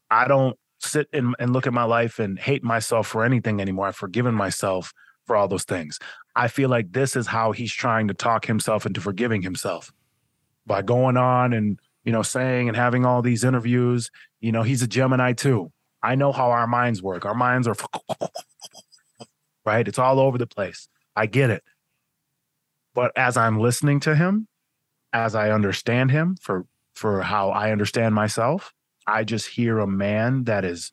[0.10, 3.88] I don't sit and, and look at my life and hate myself for anything anymore.
[3.88, 4.94] I've forgiven myself
[5.26, 6.00] for all those things.
[6.36, 9.92] I feel like this is how he's trying to talk himself into forgiving himself
[10.66, 14.12] by going on and, you know, saying and having all these interviews.
[14.40, 15.72] You know, he's a Gemini too.
[16.04, 17.26] I know how our minds work.
[17.26, 17.76] Our minds are
[19.66, 19.88] right.
[19.88, 20.88] It's all over the place.
[21.16, 21.64] I get it.
[22.94, 24.48] But as I'm listening to him,
[25.14, 26.66] as I understand him for
[26.96, 28.74] for how I understand myself,
[29.08, 30.92] I just hear a man that is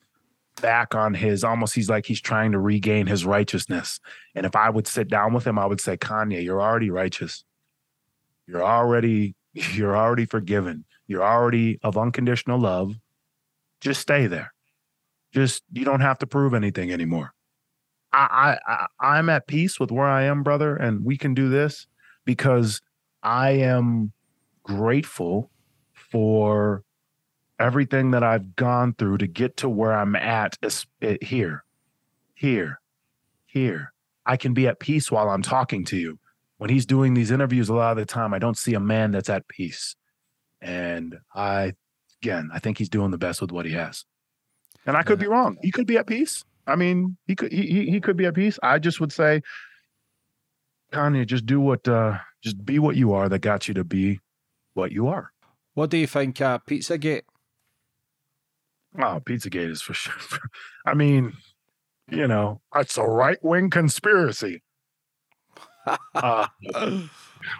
[0.60, 4.00] back on his almost he's like he's trying to regain his righteousness.
[4.34, 7.44] And if I would sit down with him, I would say, Kanye, you're already righteous.
[8.46, 10.84] You're already you're already forgiven.
[11.06, 12.94] You're already of unconditional love.
[13.80, 14.54] Just stay there.
[15.32, 17.32] Just you don't have to prove anything anymore.
[18.12, 21.48] I, I, I I'm at peace with where I am, brother, and we can do
[21.48, 21.88] this
[22.24, 22.80] because
[23.22, 24.12] I am
[24.62, 25.50] grateful
[25.92, 26.84] for
[27.58, 30.56] everything that I've gone through to get to where I'm at
[31.02, 31.64] eh, here,
[32.34, 32.80] here,
[33.46, 33.92] here.
[34.26, 36.18] I can be at peace while I'm talking to you.
[36.58, 39.10] When he's doing these interviews, a lot of the time, I don't see a man
[39.10, 39.96] that's at peace.
[40.60, 41.74] And I,
[42.22, 44.04] again, I think he's doing the best with what he has.
[44.86, 45.56] And I could be wrong.
[45.62, 46.44] He could be at peace.
[46.66, 48.58] I mean, he could he he could be at peace.
[48.62, 49.42] I just would say,
[50.92, 54.20] Kanye, just do what uh just be what you are that got you to be
[54.74, 55.32] what you are.
[55.74, 57.22] What do you think uh Pizzagate?
[58.98, 60.14] Oh, Pizzagate is for sure.
[60.86, 61.34] I mean,
[62.10, 64.62] you know, it's a right wing conspiracy.
[66.14, 66.46] uh,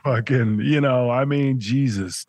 [0.05, 2.26] fucking, you know, I mean, Jesus.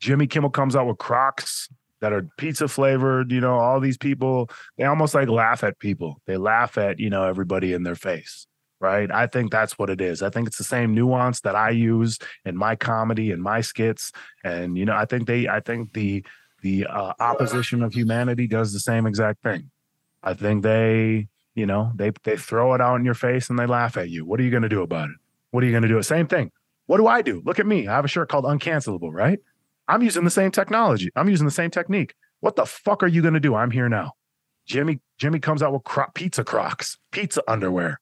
[0.00, 1.68] Jimmy Kimmel comes out with Crocs
[2.00, 3.32] that are pizza flavored.
[3.32, 6.20] You know, all these people, they almost like laugh at people.
[6.26, 8.46] They laugh at, you know, everybody in their face.
[8.80, 9.10] Right.
[9.10, 10.22] I think that's what it is.
[10.22, 14.12] I think it's the same nuance that I use in my comedy and my skits.
[14.44, 16.24] And, you know, I think they, I think the,
[16.62, 19.70] the uh, opposition of humanity does the same exact thing.
[20.22, 23.66] I think they, you know, they, they throw it out in your face and they
[23.66, 24.24] laugh at you.
[24.24, 25.16] What are you going to do about it?
[25.50, 26.02] What are you going to do?
[26.02, 26.50] Same thing.
[26.86, 27.42] What do I do?
[27.44, 27.86] Look at me.
[27.86, 29.38] I have a shirt called Uncancelable, right?
[29.86, 31.10] I'm using the same technology.
[31.16, 32.14] I'm using the same technique.
[32.40, 33.54] What the fuck are you going to do?
[33.54, 34.12] I'm here now.
[34.66, 38.00] Jimmy Jimmy comes out with cro- pizza Crocs, pizza underwear.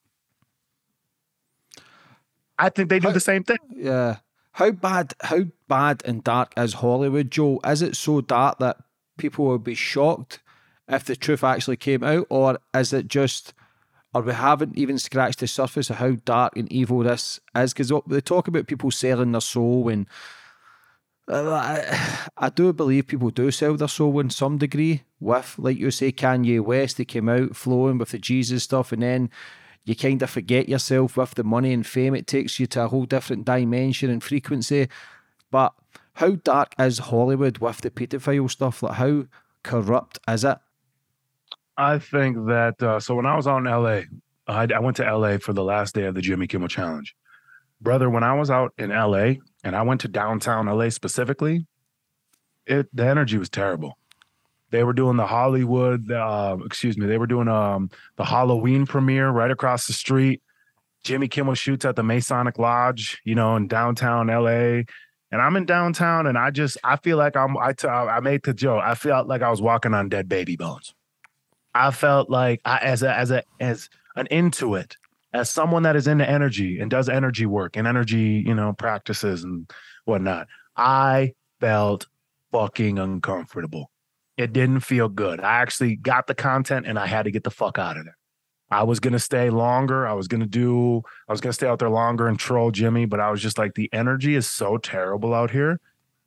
[2.59, 3.57] I think they do how, the same thing.
[3.73, 4.17] Yeah.
[4.57, 7.59] How bad how bad and dark is Hollywood, Joe?
[7.63, 8.77] Is it so dark that
[9.15, 10.39] people will be shocked
[10.87, 13.53] if the truth actually came out or is it just
[14.15, 17.93] or we haven't even scratched the surface of how dark and evil this is because
[18.07, 20.07] they talk about people selling their soul and
[21.27, 25.91] uh, I do believe people do sell their soul in some degree with, like you
[25.91, 26.97] say, Kanye West.
[26.97, 29.29] They came out flowing with the Jesus stuff, and then
[29.85, 32.15] you kind of forget yourself with the money and fame.
[32.15, 34.89] It takes you to a whole different dimension and frequency.
[35.51, 35.73] But
[36.13, 38.83] how dark is Hollywood with the pedophile stuff?
[38.83, 39.25] Like, how
[39.63, 40.57] corrupt is it?
[41.77, 44.01] I think that, uh, so when I was out in LA,
[44.47, 47.15] I, I went to LA for the last day of the Jimmy Kimmel Challenge.
[47.79, 51.67] Brother, when I was out in LA, and I went to downtown LA specifically,
[52.65, 53.97] it the energy was terrible.
[54.69, 59.29] They were doing the Hollywood, uh, excuse me, they were doing um, the Halloween premiere
[59.29, 60.41] right across the street,
[61.07, 64.83] Jimmy Kimmel shoots at the Masonic Lodge, you know, in downtown LA.
[65.31, 68.43] And I'm in downtown and I just I feel like I'm I t- I made
[68.43, 68.81] the joke.
[68.83, 70.93] I felt like I was walking on dead baby bones.
[71.73, 74.95] I felt like I, as a as a as an intuit,
[75.33, 79.43] as someone that is into energy and does energy work and energy, you know, practices
[79.43, 79.71] and
[80.05, 80.47] whatnot.
[80.75, 82.07] I felt
[82.51, 83.91] fucking uncomfortable.
[84.37, 85.39] It didn't feel good.
[85.41, 88.17] I actually got the content and I had to get the fuck out of there.
[88.69, 90.05] I was gonna stay longer.
[90.05, 91.01] I was gonna do.
[91.27, 93.75] I was gonna stay out there longer and troll Jimmy, but I was just like,
[93.75, 95.79] the energy is so terrible out here.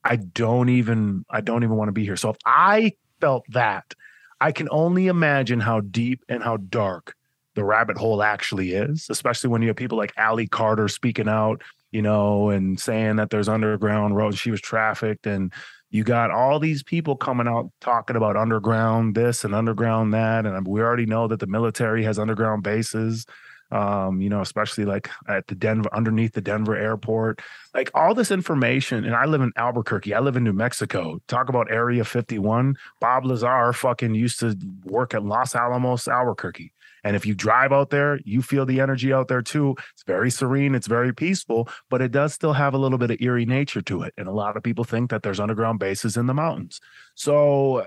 [0.05, 1.25] I don't even.
[1.31, 2.17] I don't even want to be here.
[2.17, 3.95] So if I felt that,
[4.41, 7.15] I can only imagine how deep and how dark
[7.55, 9.09] the rabbit hole actually is.
[9.11, 13.29] Especially when you have people like Ali Carter speaking out, you know, and saying that
[13.29, 14.39] there's underground roads.
[14.39, 15.53] She was trafficked, and
[15.91, 20.66] you got all these people coming out talking about underground this and underground that and
[20.66, 23.26] we already know that the military has underground bases
[23.72, 27.41] um, you know especially like at the denver underneath the denver airport.
[27.74, 31.20] Like all this information and i live in albuquerque i live in new mexico.
[31.28, 36.72] Talk about area 51 bob lazar fucking used to work at los alamos albuquerque
[37.05, 39.76] and if you drive out there, you feel the energy out there too.
[39.92, 43.20] It's very serene, it's very peaceful, but it does still have a little bit of
[43.20, 44.14] eerie nature to it.
[44.16, 46.80] And a lot of people think that there's underground bases in the mountains.
[47.14, 47.86] So,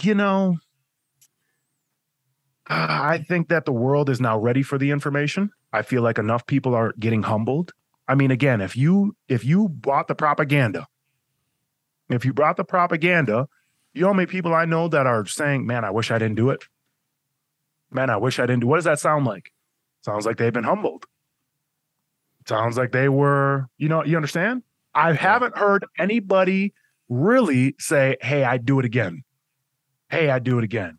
[0.00, 0.58] you know,
[2.66, 5.50] I think that the world is now ready for the information.
[5.72, 7.72] I feel like enough people are getting humbled.
[8.06, 10.86] I mean, again, if you if you bought the propaganda,
[12.08, 13.48] if you brought the propaganda,
[13.94, 16.36] you know how many people I know that are saying, "Man, I wish I didn't
[16.36, 16.64] do it."
[17.94, 18.66] Man, I wish I didn't do.
[18.66, 19.52] What does that sound like?
[20.02, 21.06] Sounds like they've been humbled.
[22.46, 24.62] Sounds like they were, you know, you understand?
[24.94, 26.74] I haven't heard anybody
[27.08, 29.22] really say, "Hey, I do it again."
[30.10, 30.98] Hey, I do it again.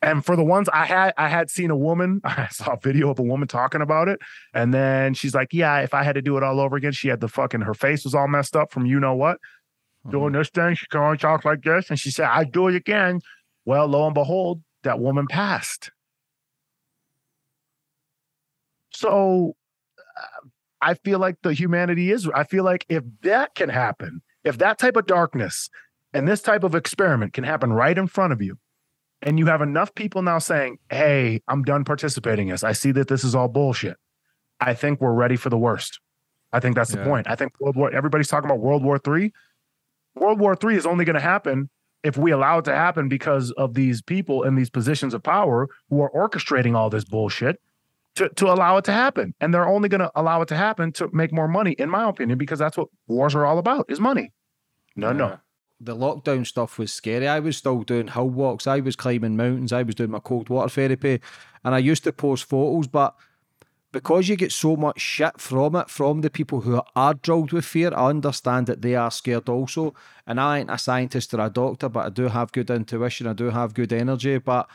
[0.00, 2.20] And for the ones I had, I had seen a woman.
[2.24, 4.20] I saw a video of a woman talking about it,
[4.52, 7.08] and then she's like, "Yeah, if I had to do it all over again, she
[7.08, 10.10] had the fucking her face was all messed up from you know what, mm-hmm.
[10.10, 10.74] doing this thing.
[10.74, 13.20] She can only talk like this, and she said, "I do it again."
[13.64, 15.92] Well, lo and behold, that woman passed.
[18.92, 19.56] So
[20.18, 20.48] uh,
[20.80, 24.78] I feel like the humanity is, I feel like if that can happen, if that
[24.78, 25.70] type of darkness
[26.12, 28.58] and this type of experiment can happen right in front of you,
[29.22, 32.64] and you have enough people now saying, Hey, I'm done participating in this.
[32.64, 33.96] I see that this is all bullshit.
[34.60, 36.00] I think we're ready for the worst.
[36.52, 37.02] I think that's yeah.
[37.02, 37.28] the point.
[37.28, 39.32] I think World War, everybody's talking about World War Three.
[40.14, 41.70] World War Three is only going to happen
[42.02, 45.68] if we allow it to happen because of these people in these positions of power
[45.88, 47.60] who are orchestrating all this bullshit
[48.16, 49.34] to, to allow it to happen.
[49.40, 52.08] And they're only going to allow it to happen to make more money, in my
[52.08, 54.32] opinion, because that's what wars are all about is money.
[54.96, 55.16] No, yeah.
[55.16, 55.38] no.
[55.80, 57.26] The lockdown stuff was scary.
[57.26, 58.66] I was still doing hill walks.
[58.66, 59.72] I was climbing mountains.
[59.72, 61.20] I was doing my cold water therapy.
[61.64, 63.16] And I used to post photos, but
[63.90, 67.64] because you get so much shit from it, from the people who are drilled with
[67.64, 69.94] fear, I understand that they are scared also.
[70.26, 73.26] And I ain't a scientist or a doctor, but I do have good intuition.
[73.26, 74.38] I do have good energy.
[74.38, 74.68] But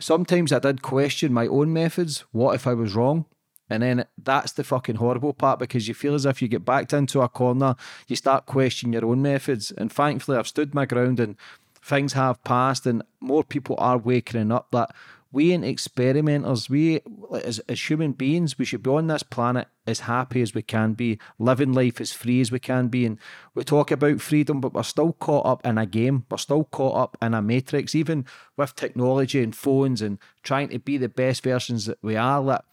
[0.00, 2.24] sometimes I did question my own methods.
[2.32, 3.26] What if I was wrong?
[3.68, 6.92] And then that's the fucking horrible part because you feel as if you get backed
[6.92, 7.76] into a corner,
[8.08, 9.70] you start questioning your own methods.
[9.70, 11.36] And thankfully, I've stood my ground and
[11.82, 14.94] things have passed, and more people are waking up that
[15.32, 16.68] we ain't experimenters.
[16.68, 17.00] We,
[17.44, 20.94] as, as human beings, we should be on this planet as happy as we can
[20.94, 23.06] be, living life as free as we can be.
[23.06, 23.18] And
[23.54, 26.26] we talk about freedom, but we're still caught up in a game.
[26.30, 28.26] We're still caught up in a matrix, even
[28.56, 32.44] with technology and phones and trying to be the best versions that we are.
[32.44, 32.64] That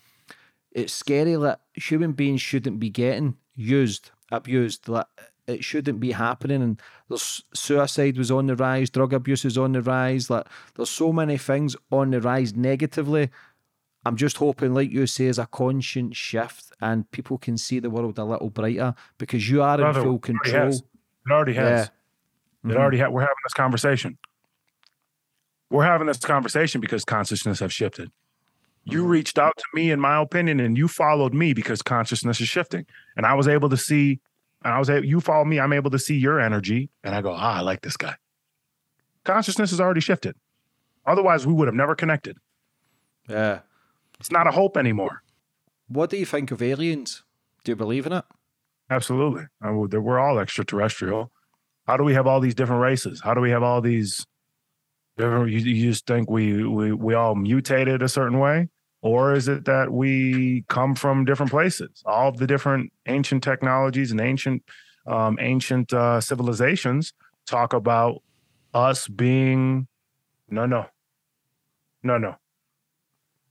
[0.71, 4.85] it's scary that human beings shouldn't be getting used, abused.
[4.87, 5.07] That
[5.47, 6.61] it shouldn't be happening.
[6.61, 10.29] And there's suicide was on the rise, drug abuse is on the rise.
[10.29, 10.45] Like
[10.75, 13.29] there's so many things on the rise negatively.
[14.05, 17.89] I'm just hoping, like you say, is a conscious shift and people can see the
[17.89, 20.69] world a little brighter because you are Brother, in full control.
[20.69, 21.65] It already has.
[21.65, 21.83] Yeah.
[21.83, 22.77] It mm-hmm.
[22.77, 23.09] already has.
[23.09, 24.17] We're having this conversation.
[25.69, 28.11] We're having this conversation because consciousness have shifted.
[28.85, 29.09] You mm-hmm.
[29.09, 32.85] reached out to me, in my opinion, and you followed me because consciousness is shifting.
[33.17, 34.21] And I was able to see
[34.67, 37.21] and I was able, you follow me, I'm able to see your energy, and I
[37.21, 38.15] go, ah, I like this guy.
[39.23, 40.35] Consciousness has already shifted.
[41.05, 42.37] Otherwise, we would have never connected.
[43.29, 43.61] Yeah.
[44.19, 45.23] It's not a hope anymore.
[45.87, 47.23] What do you think of aliens?
[47.63, 48.25] Do you believe in it?
[48.89, 49.45] Absolutely.
[49.61, 51.31] We're all extraterrestrial.
[51.85, 53.21] How do we have all these different races?
[53.23, 54.25] How do we have all these
[55.15, 55.49] different?
[55.49, 58.67] You, you just think we, we we all mutated a certain way?
[59.01, 62.01] Or is it that we come from different places?
[62.05, 64.63] All the different ancient technologies and ancient
[65.05, 67.13] um, ancient uh, civilizations
[67.45, 68.21] talk about
[68.73, 69.87] us being
[70.49, 70.85] no, no,
[72.03, 72.35] no, no.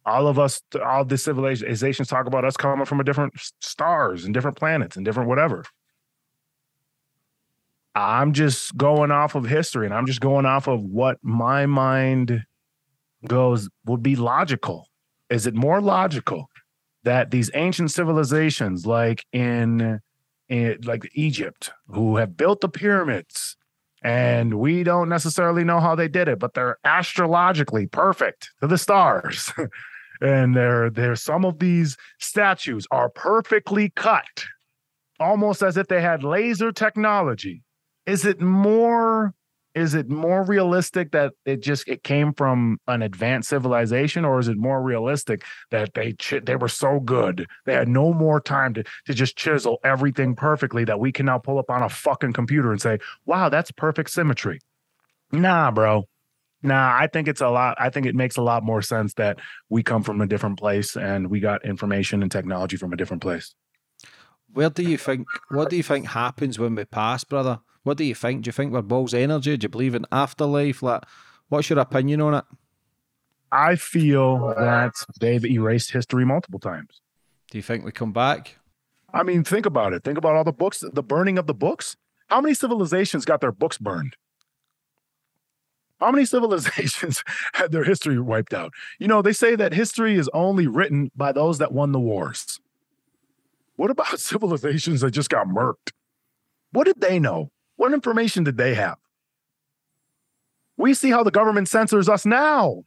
[0.04, 4.32] All of us, all the civilizations talk about us coming from a different stars and
[4.32, 5.64] different planets and different whatever.
[7.94, 12.44] I'm just going off of history and I'm just going off of what my mind
[13.26, 14.88] goes would be logical.
[15.30, 16.50] Is it more logical
[17.04, 20.00] that these ancient civilizations like in,
[20.48, 23.56] in like Egypt who have built the pyramids
[24.02, 28.78] and we don't necessarily know how they did it, but they're astrologically perfect to the
[28.78, 29.52] stars.
[30.20, 34.44] and there there's some of these statues are perfectly cut
[35.18, 37.62] almost as if they had laser technology
[38.06, 39.34] is it more
[39.76, 44.48] is it more realistic that it just it came from an advanced civilization or is
[44.48, 48.82] it more realistic that they they were so good they had no more time to
[49.04, 52.72] to just chisel everything perfectly that we can now pull up on a fucking computer
[52.72, 54.58] and say wow that's perfect symmetry.
[55.30, 56.04] Nah bro.
[56.62, 59.38] Nah i think it's a lot i think it makes a lot more sense that
[59.68, 63.22] we come from a different place and we got information and technology from a different
[63.22, 63.54] place.
[64.54, 68.02] Where do you think what do you think happens when we pass brother what do
[68.02, 68.42] you think?
[68.42, 69.56] Do you think we're balls energy?
[69.56, 70.82] Do you believe in afterlife?
[70.82, 71.04] Like,
[71.50, 72.44] what's your opinion on it?
[73.52, 77.00] I feel that they've erased history multiple times.
[77.48, 78.56] Do you think we come back?
[79.14, 80.02] I mean, think about it.
[80.02, 81.96] Think about all the books, the burning of the books.
[82.26, 84.16] How many civilizations got their books burned?
[86.00, 87.22] How many civilizations
[87.52, 88.72] had their history wiped out?
[88.98, 92.58] You know, they say that history is only written by those that won the wars.
[93.76, 95.92] What about civilizations that just got murked?
[96.72, 97.52] What did they know?
[97.76, 98.96] What information did they have?
[100.76, 102.84] We see how the government censors us now.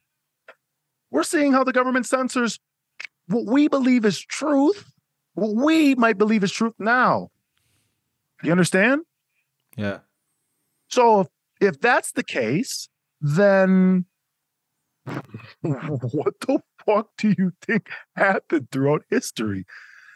[1.11, 2.59] We're seeing how the government censors
[3.27, 4.91] what we believe is truth,
[5.33, 7.29] what we might believe is truth now.
[8.43, 9.01] You understand?
[9.75, 9.99] Yeah.
[10.87, 11.27] So if,
[11.61, 12.89] if that's the case,
[13.21, 14.05] then
[15.61, 19.65] what the fuck do you think happened throughout history?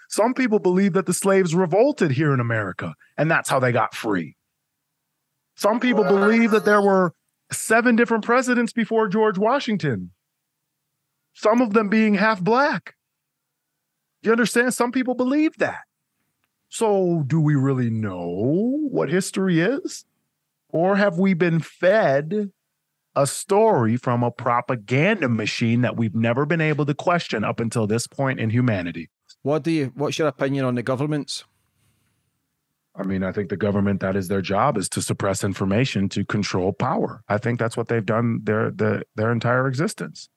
[0.10, 3.96] Some people believe that the slaves revolted here in America and that's how they got
[3.96, 4.36] free.
[5.56, 7.14] Some people believe that there were
[7.52, 10.12] seven different presidents before George Washington,
[11.34, 12.96] some of them being half black.
[14.22, 14.74] You understand?
[14.74, 15.82] Some people believe that.
[16.70, 20.06] So, do we really know what history is?
[20.70, 22.52] Or have we been fed
[23.16, 27.86] a story from a propaganda machine that we've never been able to question up until
[27.86, 29.10] this point in humanity?
[29.44, 31.44] What do you what's your opinion on the governments?
[32.96, 36.24] I mean, I think the government that is their job is to suppress information to
[36.24, 37.24] control power.
[37.28, 40.30] I think that's what they've done their their their entire existence.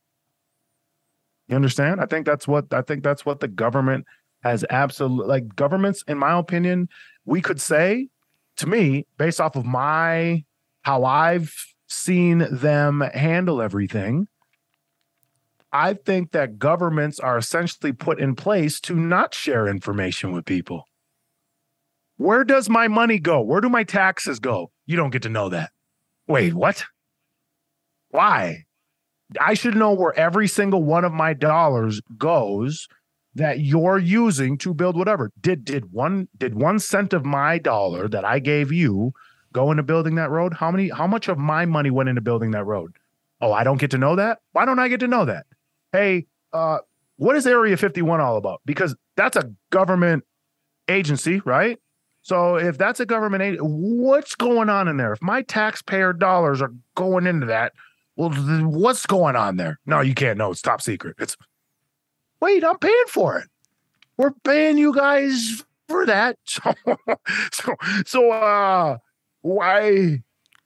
[1.48, 2.00] You understand?
[2.00, 4.06] I think that's what I think that's what the government
[4.42, 6.88] has absolutely like governments in my opinion,
[7.24, 8.08] we could say
[8.56, 10.44] to me based off of my
[10.82, 11.54] how I've
[11.88, 14.28] seen them handle everything,
[15.72, 20.86] I think that governments are essentially put in place to not share information with people.
[22.16, 23.40] Where does my money go?
[23.40, 24.70] Where do my taxes go?
[24.86, 25.70] You don't get to know that.
[26.26, 26.84] Wait, what?
[28.10, 28.64] Why?
[29.40, 32.88] I should know where every single one of my dollars goes
[33.34, 35.30] that you're using to build whatever.
[35.40, 39.12] Did did one did one cent of my dollar that I gave you
[39.52, 40.54] go into building that road?
[40.54, 42.96] How many how much of my money went into building that road?
[43.40, 44.38] Oh, I don't get to know that?
[44.52, 45.44] Why don't I get to know that?
[45.92, 46.78] Hey, uh
[47.16, 48.62] what is Area 51 all about?
[48.64, 50.24] Because that's a government
[50.88, 51.78] agency, right?
[52.26, 55.12] So if that's a government aid, what's going on in there?
[55.12, 57.72] If my taxpayer dollars are going into that,
[58.16, 59.78] well, what's going on there?
[59.86, 60.50] No, you can't know.
[60.50, 61.14] It's top secret.
[61.20, 61.36] It's
[62.40, 63.48] wait, I'm paying for it.
[64.16, 66.36] We're paying you guys for that.
[66.48, 66.74] So,
[67.52, 67.74] so,
[68.04, 68.98] so uh,
[69.42, 70.24] why,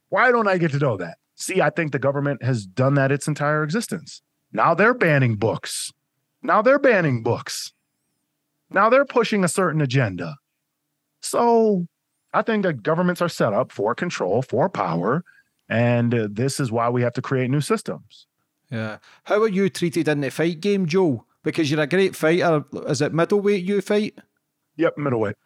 [0.09, 1.19] why don't I get to know that?
[1.35, 4.23] See, I think the government has done that its entire existence.
[4.51, 5.93] Now they're banning books.
[6.43, 7.75] Now they're banning books.
[8.71, 10.37] Now they're pushing a certain agenda.
[11.21, 11.87] So
[12.33, 15.25] I think that governments are set up for control, for power.
[15.69, 18.27] And uh, this is why we have to create new systems.
[18.71, 18.99] Yeah.
[19.25, 21.25] How are you treated in the fight game, Joe?
[21.43, 22.65] Because you're a great fighter.
[22.87, 24.19] Is it middleweight you fight?
[24.77, 25.37] Yep, middleweight.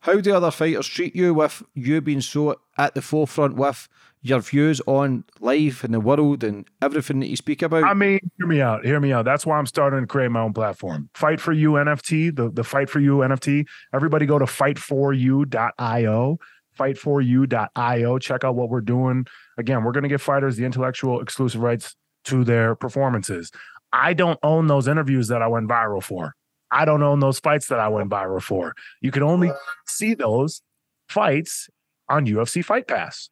[0.00, 3.88] How do other fighters treat you with you being so at the forefront with
[4.22, 7.84] your views on life and the world and everything that you speak about?
[7.84, 8.84] I mean, hear me out.
[8.84, 9.24] Hear me out.
[9.24, 11.10] That's why I'm starting to create my own platform.
[11.14, 13.66] Fight for You NFT, the, the Fight for You NFT.
[13.92, 16.38] Everybody go to fightforyou.io,
[16.78, 18.18] fightforyou.io.
[18.18, 19.26] Check out what we're doing.
[19.58, 23.50] Again, we're going to give fighters the intellectual exclusive rights to their performances.
[23.92, 26.34] I don't own those interviews that I went viral for.
[26.70, 28.74] I don't own those fights that I went viral for.
[29.02, 29.50] You can only
[29.86, 30.62] see those
[31.08, 31.68] fights
[32.08, 33.28] on UFC Fight Pass.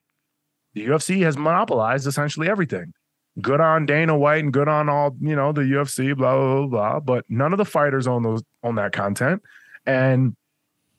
[0.75, 2.93] The UFC has monopolized essentially everything.
[3.41, 6.67] good on Dana White and good on all, you know, the UFC, blah, blah, blah,
[6.67, 7.01] blah.
[7.01, 9.43] But none of the fighters own those own that content.
[9.87, 10.37] And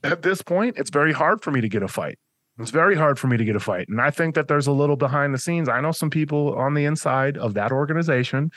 [0.03, 2.17] at this point, it's very hard for me to get a fight.
[2.59, 3.87] It's very hard for me to get a fight.
[3.89, 5.69] And I think that there's a little behind the scenes.
[5.69, 8.51] I know some people on the inside of that organization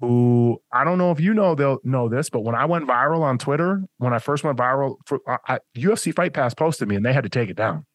[0.00, 3.20] who I don't know if you know they'll know this, but when I went viral
[3.20, 7.06] on Twitter, when I first went viral, for, I, UFC Fight Pass posted me and
[7.06, 7.86] they had to take it down.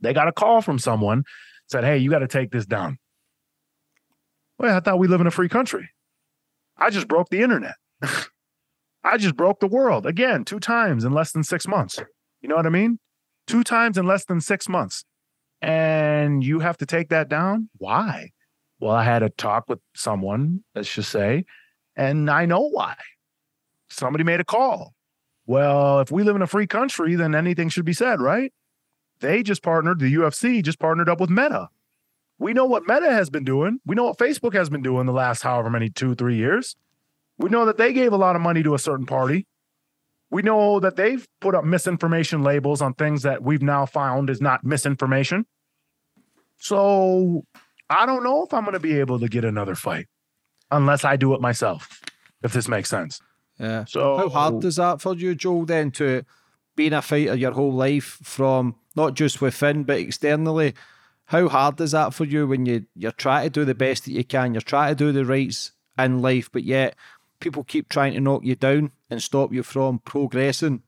[0.00, 1.24] They got a call from someone
[1.68, 2.98] said, "Hey, you got to take this down."
[4.58, 5.90] Well, I thought we live in a free country.
[6.76, 7.74] I just broke the internet.
[9.04, 12.00] I just broke the world again two times in less than six months.
[12.40, 12.98] You know what I mean?
[13.46, 15.04] Two times in less than six months.
[15.62, 17.70] And you have to take that down?
[17.78, 18.30] Why?
[18.80, 21.44] Well, I had a talk with someone, let's just say,
[21.94, 22.96] and I know why.
[23.88, 24.92] Somebody made a call.
[25.46, 28.52] Well, if we live in a free country, then anything should be said, right?
[29.20, 31.68] They just partnered, the UFC just partnered up with Meta.
[32.38, 33.80] We know what Meta has been doing.
[33.86, 36.76] We know what Facebook has been doing the last however many two, three years.
[37.38, 39.46] We know that they gave a lot of money to a certain party.
[40.30, 44.40] We know that they've put up misinformation labels on things that we've now found is
[44.40, 45.46] not misinformation.
[46.58, 47.44] So
[47.88, 50.06] I don't know if I'm going to be able to get another fight
[50.70, 52.02] unless I do it myself,
[52.42, 53.20] if this makes sense.
[53.58, 53.84] Yeah.
[53.86, 56.24] So how hard is that for you, Joel, then to
[56.74, 60.74] being a fighter your whole life from not just within but externally?
[61.26, 64.12] How hard is that for you when you you're trying to do the best that
[64.12, 66.94] you can, you're trying to do the rights in life, but yet
[67.40, 70.82] people keep trying to knock you down and stop you from progressing?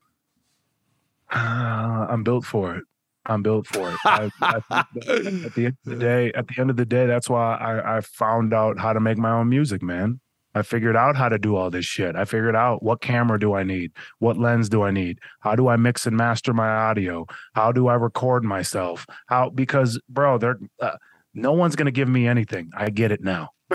[1.31, 1.37] Uh,
[2.09, 2.83] I'm built for it.
[3.25, 3.97] I'm built for it.
[4.05, 7.29] I, I, at the end of the day, at the end of the day, that's
[7.29, 10.19] why I, I found out how to make my own music, man.
[10.59, 12.15] I figured out how to do all this shit.
[12.15, 13.91] I figured out what camera do I need?
[14.19, 15.19] What lens do I need?
[15.39, 17.25] How do I mix and master my audio?
[17.53, 19.05] How do I record myself?
[19.27, 20.97] How because bro, they're uh,
[21.33, 22.71] no one's going to give me anything.
[22.75, 23.49] I get it now.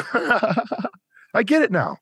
[1.34, 1.96] I get it now.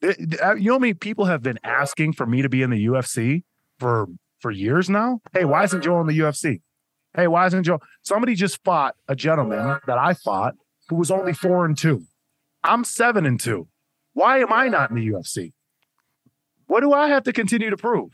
[0.00, 2.86] It, uh, you know me people have been asking for me to be in the
[2.86, 3.42] UFC
[3.78, 4.06] for
[4.38, 5.20] for years now.
[5.32, 6.60] Hey, why isn't Joe in the UFC?
[7.14, 7.80] Hey, why isn't Joe?
[8.02, 10.54] Somebody just fought a gentleman that I fought
[10.88, 12.02] who was only 4 and 2.
[12.62, 13.66] I'm 7 and 2.
[14.12, 15.52] Why am I not in the UFC?
[16.66, 18.12] What do I have to continue to prove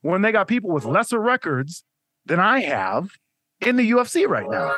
[0.00, 1.84] when they got people with lesser records
[2.24, 3.10] than I have
[3.60, 4.74] in the UFC right now?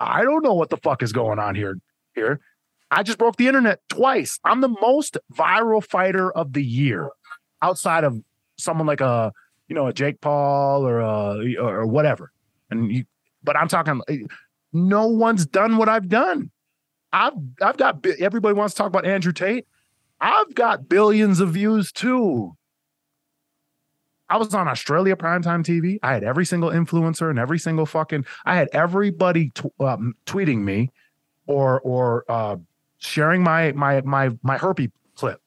[0.00, 1.78] I don't know what the fuck is going on here.
[2.14, 2.40] Here,
[2.90, 4.38] I just broke the internet twice.
[4.44, 7.08] I'm the most viral fighter of the year,
[7.62, 8.20] outside of
[8.56, 9.32] someone like a
[9.68, 12.32] you know a Jake Paul or a, or whatever.
[12.70, 13.04] And you,
[13.42, 14.00] but I'm talking.
[14.72, 16.50] No one's done what I've done.
[17.12, 19.66] I've I've got everybody wants to talk about Andrew Tate.
[20.20, 22.54] I've got billions of views too.
[24.30, 25.98] I was on Australia primetime TV.
[26.02, 28.26] I had every single influencer and every single fucking.
[28.44, 30.90] I had everybody t- um, tweeting me,
[31.46, 32.56] or or uh,
[32.98, 35.40] sharing my my my my herpy clip.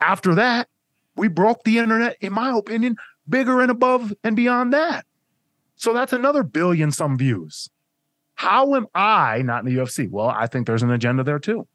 [0.00, 0.68] After that,
[1.16, 2.16] we broke the internet.
[2.20, 2.96] In my opinion,
[3.28, 5.06] bigger and above and beyond that.
[5.76, 7.70] So that's another billion some views.
[8.38, 10.08] How am I not in the UFC?
[10.08, 11.66] Well, I think there's an agenda there too.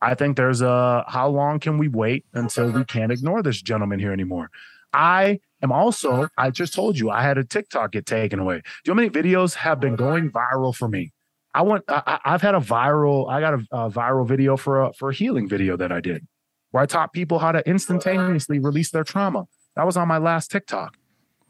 [0.00, 3.98] I think there's a how long can we wait until we can't ignore this gentleman
[3.98, 4.48] here anymore?
[4.92, 8.58] I am also, I just told you, I had a TikTok get taken away.
[8.58, 11.10] Do you know how many videos have been going viral for me?
[11.52, 14.92] I want, I, have had a viral, I got a, a viral video for a,
[14.92, 16.28] for a healing video that I did
[16.70, 19.46] where I taught people how to instantaneously release their trauma.
[19.74, 20.96] That was on my last TikTok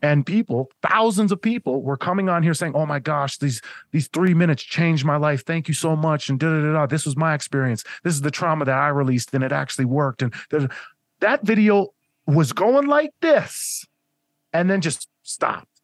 [0.05, 4.07] and people thousands of people were coming on here saying oh my gosh these these
[4.09, 5.47] three minutes changed my life.
[5.47, 6.29] Thank you so much.
[6.29, 7.85] And da da da this was my experience.
[8.03, 10.21] This is the trauma that i released and it actually worked.
[10.21, 10.35] And
[11.21, 11.95] that video
[12.27, 13.87] was going like this
[14.53, 15.81] and then just stopped.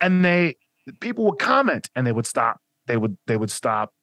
[0.00, 0.56] And they
[0.98, 2.60] people would comment and they would stop.
[2.86, 3.94] They would they would stop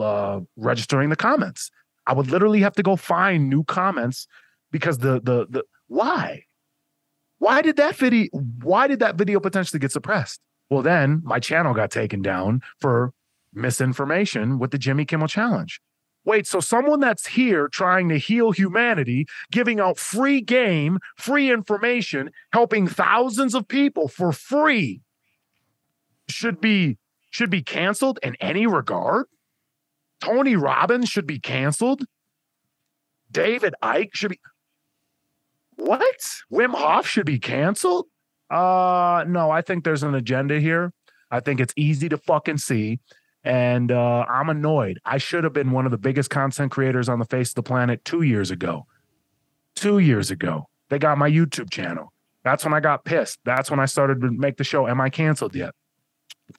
[0.00, 1.70] uh, registering the comments.
[2.06, 4.26] I would literally have to go find new comments
[4.70, 6.46] because the the the why
[7.42, 8.28] why did that video
[8.62, 10.40] why did that video potentially get suppressed?
[10.70, 13.12] Well, then my channel got taken down for
[13.52, 15.80] misinformation with the Jimmy Kimmel challenge.
[16.24, 22.30] Wait, so someone that's here trying to heal humanity, giving out free game, free information,
[22.52, 25.00] helping thousands of people for free
[26.28, 26.96] should be
[27.30, 29.26] should be canceled in any regard?
[30.20, 32.04] Tony Robbins should be canceled.
[33.32, 34.38] David Icke should be
[35.86, 36.16] what?
[36.52, 38.06] Wim Hof should be canceled?
[38.50, 40.92] Uh no, I think there's an agenda here.
[41.30, 43.00] I think it's easy to fucking see.
[43.44, 45.00] And uh, I'm annoyed.
[45.04, 47.62] I should have been one of the biggest content creators on the face of the
[47.62, 48.86] planet two years ago.
[49.74, 50.68] Two years ago.
[50.90, 52.12] They got my YouTube channel.
[52.44, 53.38] That's when I got pissed.
[53.44, 54.86] That's when I started to make the show.
[54.86, 55.74] Am I canceled yet?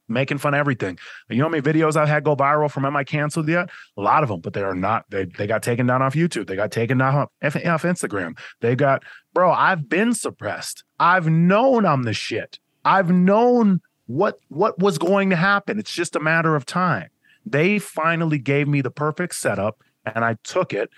[0.08, 0.98] Making fun of everything.
[1.30, 3.70] You know how many videos I've had go viral from Am I Canceled Yet?
[3.98, 5.06] A lot of them, but they are not.
[5.10, 6.48] They they got taken down off YouTube.
[6.48, 8.38] They got taken down off, off Instagram.
[8.62, 9.04] They got,
[9.34, 10.84] bro, I've been suppressed.
[11.00, 12.60] I've known I'm the shit.
[12.86, 15.80] I've known what what was going to happen.
[15.80, 17.10] It's just a matter of time.
[17.46, 20.90] They finally gave me the perfect setup and I took it.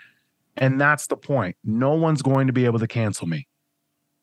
[0.57, 1.57] And that's the point.
[1.63, 3.47] No one's going to be able to cancel me.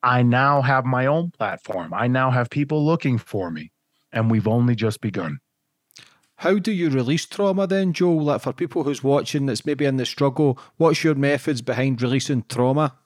[0.03, 1.93] I now have my own platform.
[1.95, 3.71] I now have people looking for me
[4.13, 5.41] and we've only just begun.
[6.37, 8.13] How do you release trauma then, Joe?
[8.13, 12.45] Like for people who's watching that's maybe in the struggle, what's your methods behind releasing
[12.49, 12.97] trauma?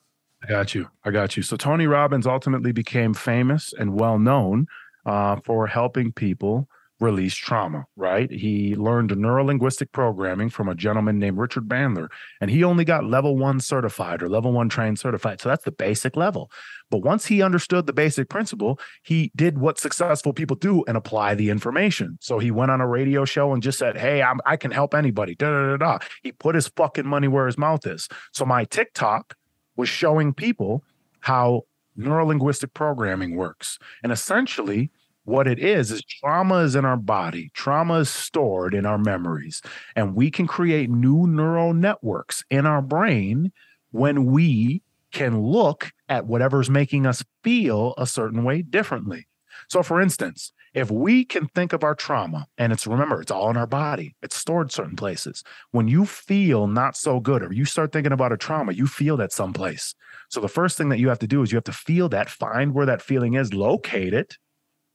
[0.42, 0.88] I got you.
[1.04, 1.42] I got you.
[1.42, 4.66] So Tony Robbins ultimately became famous and well known
[5.04, 6.68] uh, for helping people
[6.98, 8.30] release trauma, right?
[8.30, 12.08] He learned neurolinguistic programming from a gentleman named Richard Bandler,
[12.40, 15.40] and he only got level one certified or level one trained certified.
[15.40, 16.50] So that's the basic level.
[16.90, 21.34] But once he understood the basic principle, he did what successful people do and apply
[21.34, 22.16] the information.
[22.20, 24.94] So he went on a radio show and just said, Hey, I'm, I can help
[24.94, 25.34] anybody.
[25.34, 25.98] Da, da, da, da.
[26.22, 28.08] He put his fucking money where his mouth is.
[28.32, 29.36] So my TikTok
[29.76, 30.82] was showing people
[31.20, 31.64] how
[31.98, 33.78] neurolinguistic programming works.
[34.02, 34.90] And essentially,
[35.26, 37.50] what it is is trauma is in our body.
[37.52, 39.60] Trauma is stored in our memories.
[39.96, 43.52] And we can create new neural networks in our brain
[43.90, 49.26] when we can look at whatever's making us feel a certain way differently.
[49.68, 53.50] So for instance if we can think of our trauma and it's remember it's all
[53.50, 54.14] in our body.
[54.22, 55.42] It's stored certain places.
[55.70, 59.16] When you feel not so good or you start thinking about a trauma you feel
[59.16, 59.94] that someplace.
[60.28, 62.30] So the first thing that you have to do is you have to feel that
[62.30, 64.36] find where that feeling is locate it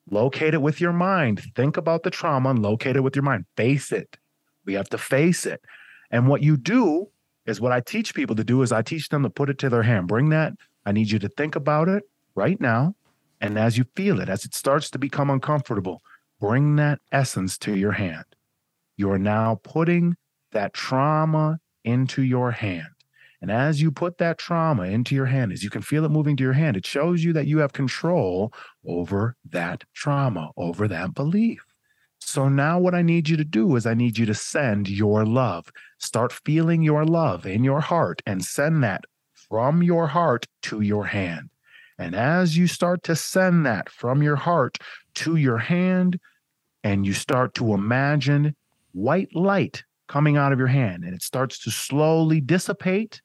[0.10, 1.41] Locate it with your mind.
[1.56, 3.45] Think about the trauma and locate it with your mind.
[3.56, 4.18] Face it.
[4.65, 5.61] We have to face it.
[6.10, 7.10] And what you do
[7.45, 9.69] is what I teach people to do is I teach them to put it to
[9.69, 10.07] their hand.
[10.07, 10.53] Bring that.
[10.86, 12.03] I need you to think about it
[12.36, 12.95] right now.
[13.40, 16.02] And as you feel it, as it starts to become uncomfortable,
[16.40, 18.26] bring that essence to your hand.
[18.98, 20.15] You are now putting
[20.52, 22.90] that trauma into your hand.
[23.41, 26.38] And as you put that trauma into your hand, as you can feel it moving
[26.38, 28.53] to your hand, it shows you that you have control
[28.85, 31.65] over that trauma, over that belief.
[32.19, 35.26] So now what I need you to do is I need you to send your
[35.26, 35.72] love.
[35.97, 41.05] Start feeling your love in your heart and send that from your heart to your
[41.05, 41.49] hand.
[41.97, 44.77] And as you start to send that from your heart
[45.15, 46.19] to your hand,
[46.84, 48.55] and you start to imagine
[48.93, 53.22] white light coming out of your hand, and it starts to slowly dissipate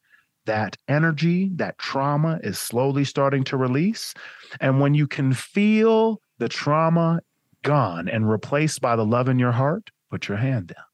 [0.46, 4.14] that energy, that trauma is slowly starting to release.
[4.60, 7.20] And when you can feel the trauma
[7.62, 10.84] gone and replaced by the love in your heart, put your hand down.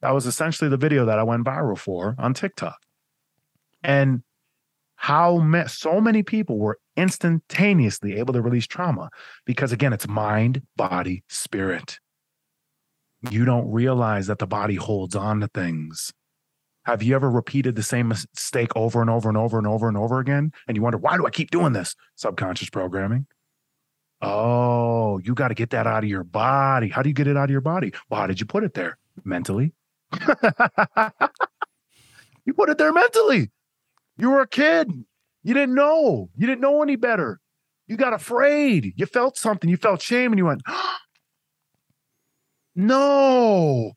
[0.00, 2.78] That was essentially the video that I went viral for on TikTok.
[3.82, 4.22] And
[4.96, 9.10] how so many people were instantaneously able to release trauma
[9.44, 11.98] because, again, it's mind, body, spirit.
[13.30, 16.12] You don't realize that the body holds on to things
[16.84, 19.96] have you ever repeated the same mistake over and over and over and over and
[19.96, 20.52] over again?
[20.66, 21.94] And you wonder, why do I keep doing this?
[22.16, 23.26] Subconscious programming.
[24.20, 26.88] Oh, you got to get that out of your body.
[26.88, 27.92] How do you get it out of your body?
[28.08, 28.98] Well, how did you put it there?
[29.24, 29.72] Mentally.
[32.44, 33.50] you put it there mentally.
[34.16, 34.90] You were a kid.
[35.42, 36.30] You didn't know.
[36.36, 37.40] You didn't know any better.
[37.86, 38.92] You got afraid.
[38.96, 39.68] You felt something.
[39.68, 40.62] You felt shame and you went,
[42.76, 43.92] no.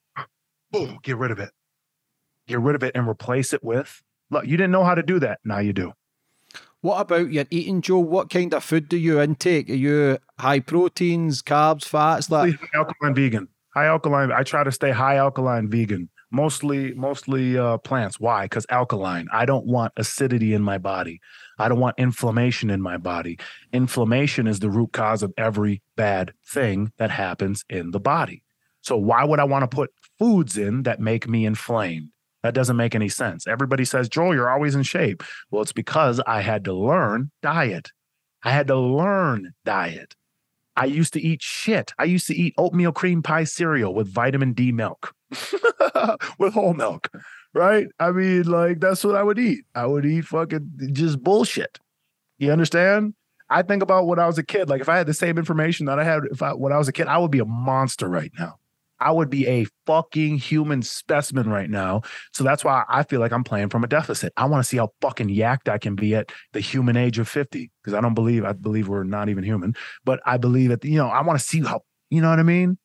[1.04, 1.52] Get rid of it
[2.48, 4.04] get rid of it and replace it with?
[4.30, 5.40] Look you didn't know how to do that.
[5.44, 5.94] Now you do.
[6.82, 8.00] What about your eating joe?
[8.00, 9.70] What kind of food do you intake?
[9.70, 13.48] Are you high proteins carbs fats like high alkaline vegan.
[13.74, 16.10] High alkaline i try to stay high alkaline vegan.
[16.32, 18.20] Mostly mostly uh, plants.
[18.20, 18.46] Why?
[18.46, 19.28] Because alkaline.
[19.32, 21.22] I don't want acidity in my body.
[21.58, 23.40] I don't want inflammation in my body.
[23.72, 28.44] Inflammation is the root cause of every bad thing that happens in the body.
[28.82, 32.10] So why would i want to put foods in that make me inflamed
[32.46, 33.48] that doesn't make any sense.
[33.48, 35.24] Everybody says, Joel, you're always in shape.
[35.50, 37.90] Well, it's because I had to learn diet.
[38.44, 40.16] I had to learn diet.
[40.76, 41.92] I used to eat shit.
[41.98, 45.16] I used to eat oatmeal cream pie cereal with vitamin D milk,
[46.38, 47.10] with whole milk,
[47.56, 47.88] right?
[48.00, 49.66] I mean, like, that's what I would eat.
[49.74, 51.80] I would eat fucking just bullshit.
[52.38, 53.16] You understand?
[53.50, 54.70] I think about when I was a kid.
[54.70, 56.88] Like, if I had the same information that I had if I, when I was
[56.88, 58.60] a kid, I would be a monster right now.
[59.00, 62.02] I would be a fucking human specimen right now.
[62.34, 64.34] So that's why I feel like I'm playing from a deficit.
[64.38, 67.28] I want to see how fucking yacked I can be at the human age of
[67.28, 70.84] 50 because I don't believe, I believe we're not even human, but I believe that,
[70.86, 72.78] you know, I want to see how, you know what I mean?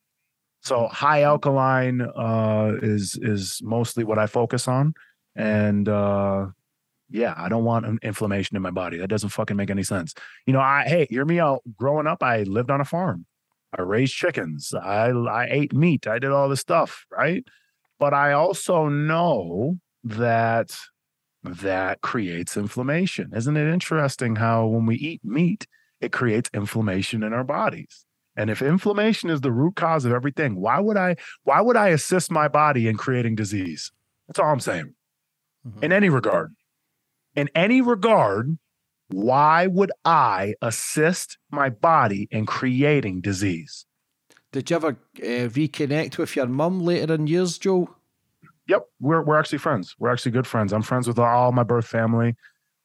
[0.63, 4.95] So high alkaline uh, is is mostly what I focus on,
[5.35, 6.49] and uh,
[7.09, 8.99] yeah, I don't want inflammation in my body.
[8.99, 10.15] That doesn't fucking make any sense.
[10.47, 11.63] You know, I hey, hear me out.
[11.77, 13.25] Growing up, I lived on a farm.
[13.77, 14.75] I raised chickens.
[14.75, 16.07] I I ate meat.
[16.07, 17.45] I did all this stuff, right?
[17.99, 20.77] But I also know that
[21.43, 23.31] that creates inflammation.
[23.35, 25.67] Isn't it interesting how when we eat meat,
[26.01, 28.07] it creates inflammation in our bodies?
[28.37, 31.89] And if inflammation is the root cause of everything, why would I why would I
[31.89, 33.93] assist my body in creating disease?
[34.27, 34.95] That's all I'm saying.
[35.67, 35.85] Mm-hmm.
[35.85, 36.55] In any regard.
[37.35, 38.59] In any regard,
[39.13, 43.87] why would I assist my body in creating disease?
[44.53, 47.95] Did you ever uh, reconnect with your mum later in years, Joe?
[48.69, 49.95] Yep, we're we're actually friends.
[49.99, 50.73] We're actually good friends.
[50.73, 52.37] I'm friends with all my birth family,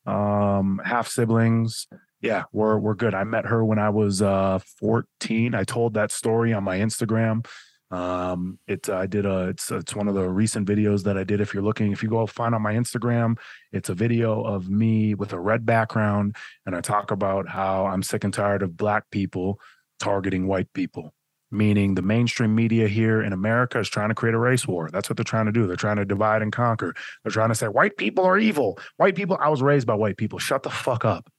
[0.05, 1.87] um, half siblings.
[2.21, 3.13] Yeah, we're we're good.
[3.13, 5.53] I met her when I was uh 14.
[5.53, 7.45] I told that story on my Instagram.
[7.91, 11.39] Um, it I did a it's it's one of the recent videos that I did.
[11.39, 13.37] If you're looking, if you go find on my Instagram,
[13.71, 16.35] it's a video of me with a red background,
[16.65, 19.59] and I talk about how I'm sick and tired of black people
[19.99, 21.13] targeting white people.
[21.51, 24.89] Meaning the mainstream media here in America is trying to create a race war.
[24.91, 25.67] That's what they're trying to do.
[25.67, 26.95] They're trying to divide and conquer.
[27.23, 28.79] They're trying to say white people are evil.
[28.97, 29.37] White people.
[29.39, 30.39] I was raised by white people.
[30.39, 31.29] Shut the fuck up.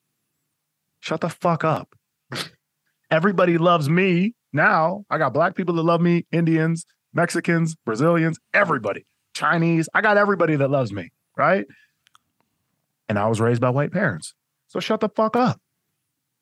[1.00, 1.94] Shut the fuck up.
[3.10, 5.04] Everybody loves me now.
[5.08, 9.88] I got black people that love me, Indians, Mexicans, Brazilians, everybody, Chinese.
[9.94, 11.66] I got everybody that loves me, right?
[13.08, 14.34] And I was raised by white parents.
[14.66, 15.60] So shut the fuck up.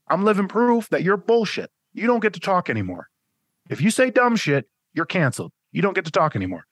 [0.08, 1.70] I'm living proof that you're bullshit.
[1.92, 3.08] You don't get to talk anymore.
[3.68, 5.52] If you say dumb shit, you're canceled.
[5.72, 6.64] You don't get to talk anymore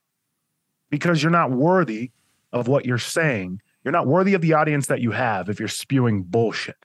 [0.90, 2.10] because you're not worthy
[2.52, 3.60] of what you're saying.
[3.84, 6.76] You're not worthy of the audience that you have if you're spewing bullshit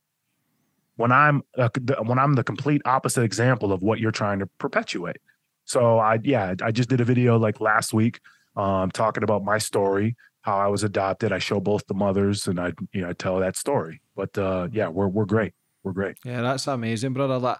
[0.97, 1.69] when I'm uh,
[2.03, 5.17] when I'm the complete opposite example of what you're trying to perpetuate.
[5.65, 8.19] So I yeah, I just did a video like last week
[8.55, 11.31] um, talking about my story, how I was adopted.
[11.31, 14.01] I show both the mothers and I you know I tell that story.
[14.15, 15.53] But uh, yeah, we're we're great.
[15.83, 16.17] We're great.
[16.25, 17.39] Yeah, that's amazing, brother.
[17.39, 17.59] That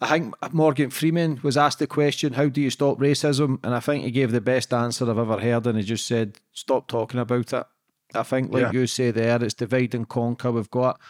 [0.00, 3.80] I think Morgan Freeman was asked the question, "How do you stop racism?" And I
[3.80, 7.20] think he gave the best answer I've ever heard, and he just said, "Stop talking
[7.20, 7.66] about it."
[8.14, 8.72] I think, like yeah.
[8.72, 10.52] you say there, it's divide and conquer.
[10.52, 11.00] We've got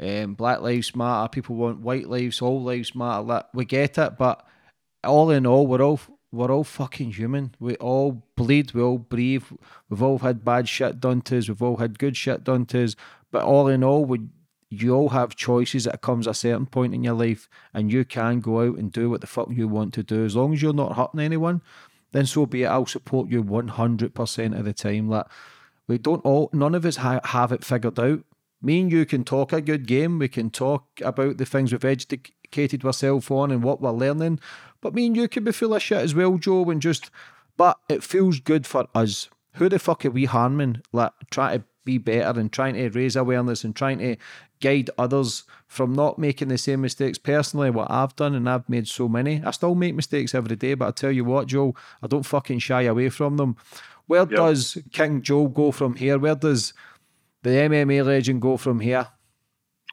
[0.00, 1.28] um, Black Lives Matter.
[1.28, 2.42] People want white lives.
[2.42, 3.44] All lives matter.
[3.54, 4.46] We get it, but
[5.04, 6.00] all in all, we're all
[6.32, 7.54] we're all fucking human.
[7.60, 8.72] We all bleed.
[8.72, 9.44] We all breathe.
[9.88, 11.48] We've all had bad shit done to us.
[11.48, 12.96] We've all had good shit done to us.
[13.30, 14.20] But all in all, we
[14.68, 18.40] you all have choices that comes a certain point in your life, and you can
[18.40, 20.72] go out and do what the fuck you want to do as long as you're
[20.72, 21.62] not hurting anyone.
[22.12, 22.66] Then so be it.
[22.66, 25.08] I'll support you one hundred percent of the time.
[25.08, 25.26] Like
[25.86, 28.24] we don't all, none of us ha- have it figured out.
[28.66, 30.18] Me and you can talk a good game.
[30.18, 34.40] We can talk about the things we've educated ourselves on and what we're learning.
[34.80, 37.08] But me and you can be full of shit as well, Joe, and just.
[37.56, 39.28] But it feels good for us.
[39.52, 40.82] Who the fuck are we harming?
[40.92, 44.16] Like trying to be better and trying to raise awareness and trying to
[44.60, 47.18] guide others from not making the same mistakes.
[47.18, 50.74] Personally, what I've done, and I've made so many, I still make mistakes every day,
[50.74, 53.54] but I tell you what, Joe, I don't fucking shy away from them.
[54.08, 54.30] Where yep.
[54.30, 56.18] does King Joe go from here?
[56.18, 56.74] Where does
[57.46, 59.06] the MMA legend go from here?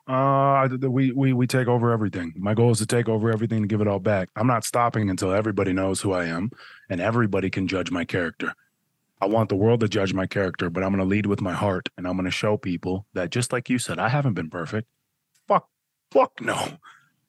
[0.08, 2.34] Uh, we we we take over everything.
[2.36, 4.30] My goal is to take over everything and give it all back.
[4.36, 6.52] I'm not stopping until everybody knows who I am
[6.90, 8.54] and everybody can judge my character.
[9.22, 11.54] I want the world to judge my character, but I'm going to lead with my
[11.54, 14.50] heart and I'm going to show people that just like you said, I haven't been
[14.50, 14.90] perfect.
[15.48, 15.70] Fuck,
[16.12, 16.80] fuck no.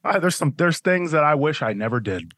[0.03, 2.33] I, there's some there's things that I wish I never did.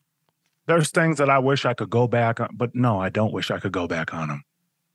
[0.66, 3.50] There's things that I wish I could go back on, but no, I don't wish
[3.50, 4.44] I could go back on them.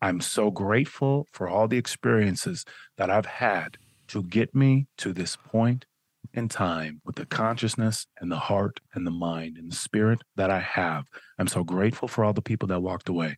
[0.02, 2.66] I'm so grateful for all the experiences
[2.98, 5.86] that I've had to get me to this point
[6.34, 10.50] in time with the consciousness and the heart and the mind and the spirit that
[10.50, 11.06] I have.
[11.38, 13.36] I'm so grateful for all the people that walked away.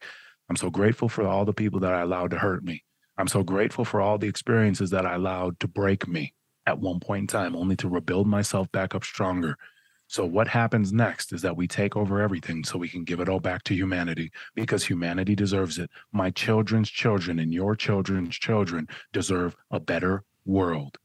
[0.49, 2.83] I'm so grateful for all the people that I allowed to hurt me.
[3.17, 6.33] I'm so grateful for all the experiences that I allowed to break me
[6.65, 9.57] at one point in time, only to rebuild myself back up stronger
[10.13, 13.27] so, what happens next is that we take over everything so we can give it
[13.27, 15.89] all back to humanity because humanity deserves it.
[16.11, 20.99] My children's children and your children's children deserve a better world.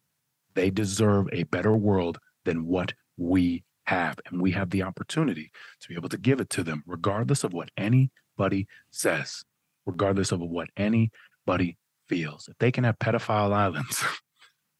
[0.52, 4.20] They deserve a better world than what we have.
[4.26, 7.54] And we have the opportunity to be able to give it to them, regardless of
[7.54, 9.42] what anybody says,
[9.86, 11.78] regardless of what anybody
[12.08, 12.46] feels.
[12.46, 14.04] If they can have pedophile islands,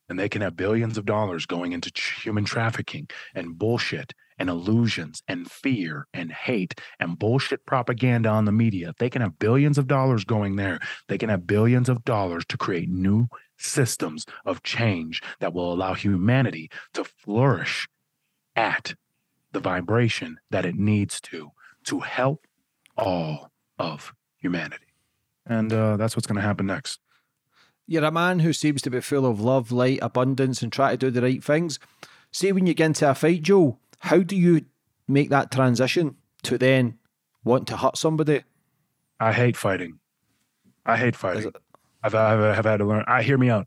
[0.09, 1.91] and they can have billions of dollars going into
[2.23, 8.53] human trafficking and bullshit and illusions and fear and hate and bullshit propaganda on the
[8.53, 8.95] media.
[8.99, 10.81] They can have billions of dollars going there.
[11.09, 15.95] They can have billions of dollars to create new systems of change that will allow
[15.95, 17.89] humanity to flourish
[18.55, 18.95] at
[19.53, 21.51] the vibration that it needs to
[21.85, 22.47] to help
[22.97, 24.85] all of humanity.
[25.47, 27.01] And uh, that's what's going to happen next.
[27.91, 30.97] You're a man who seems to be full of love, light, abundance, and try to
[30.99, 31.79] do the right things.
[32.31, 34.67] See, when you get into a fight, Joe, how do you
[35.09, 36.99] make that transition to then
[37.45, 38.43] want to hurt somebody?
[39.19, 40.01] I hate fighting.
[40.85, 41.51] I hate fighting.
[42.03, 43.05] I've, I've, I've had to learn.
[43.07, 43.67] I hear me out.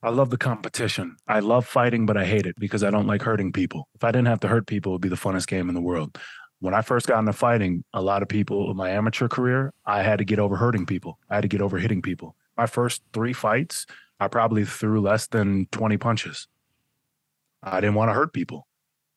[0.00, 1.16] I love the competition.
[1.26, 3.88] I love fighting, but I hate it because I don't like hurting people.
[3.96, 5.80] If I didn't have to hurt people, it would be the funnest game in the
[5.80, 6.16] world.
[6.60, 10.02] When I first got into fighting, a lot of people in my amateur career, I
[10.02, 11.18] had to get over hurting people.
[11.28, 12.36] I had to get over hitting people.
[12.56, 13.86] My first three fights,
[14.18, 16.48] I probably threw less than 20 punches.
[17.62, 18.66] I didn't want to hurt people.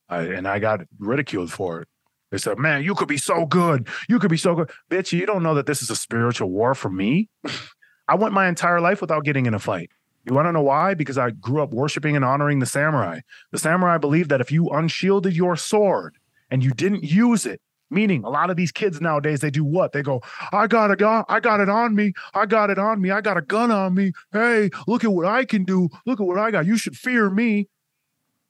[0.10, 1.88] I, and I got ridiculed for it.
[2.32, 3.88] They said, man, you could be so good.
[4.08, 4.70] You could be so good.
[4.90, 7.30] Bitch, you don't know that this is a spiritual war for me.
[8.08, 9.92] I went my entire life without getting in a fight.
[10.26, 10.94] You want to know why?
[10.94, 13.22] Because I grew up worshiping and honoring the samurai.
[13.52, 16.18] The samurai believed that if you unshielded your sword
[16.52, 19.92] and you didn't use it, meaning a lot of these kids nowadays, they do what?
[19.92, 20.22] They go,
[20.52, 23.22] I got a gun, I got it on me, I got it on me, I
[23.22, 24.14] got a gun on me.
[24.32, 25.90] Hey, look at what I can do.
[26.06, 26.66] Look at what I got.
[26.66, 27.68] You should fear me.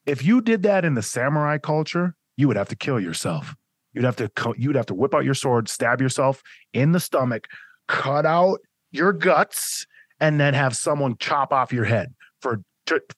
[0.06, 3.54] If you did that in the samurai culture, you would have to kill yourself.
[3.92, 6.42] You'd have to you'd have to whip out your sword, stab yourself
[6.72, 7.48] in the stomach,
[7.88, 8.60] cut out
[8.92, 9.86] your guts,
[10.20, 12.62] and then have someone chop off your head for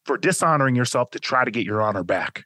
[0.05, 2.44] for dishonoring yourself to try to get your honor back.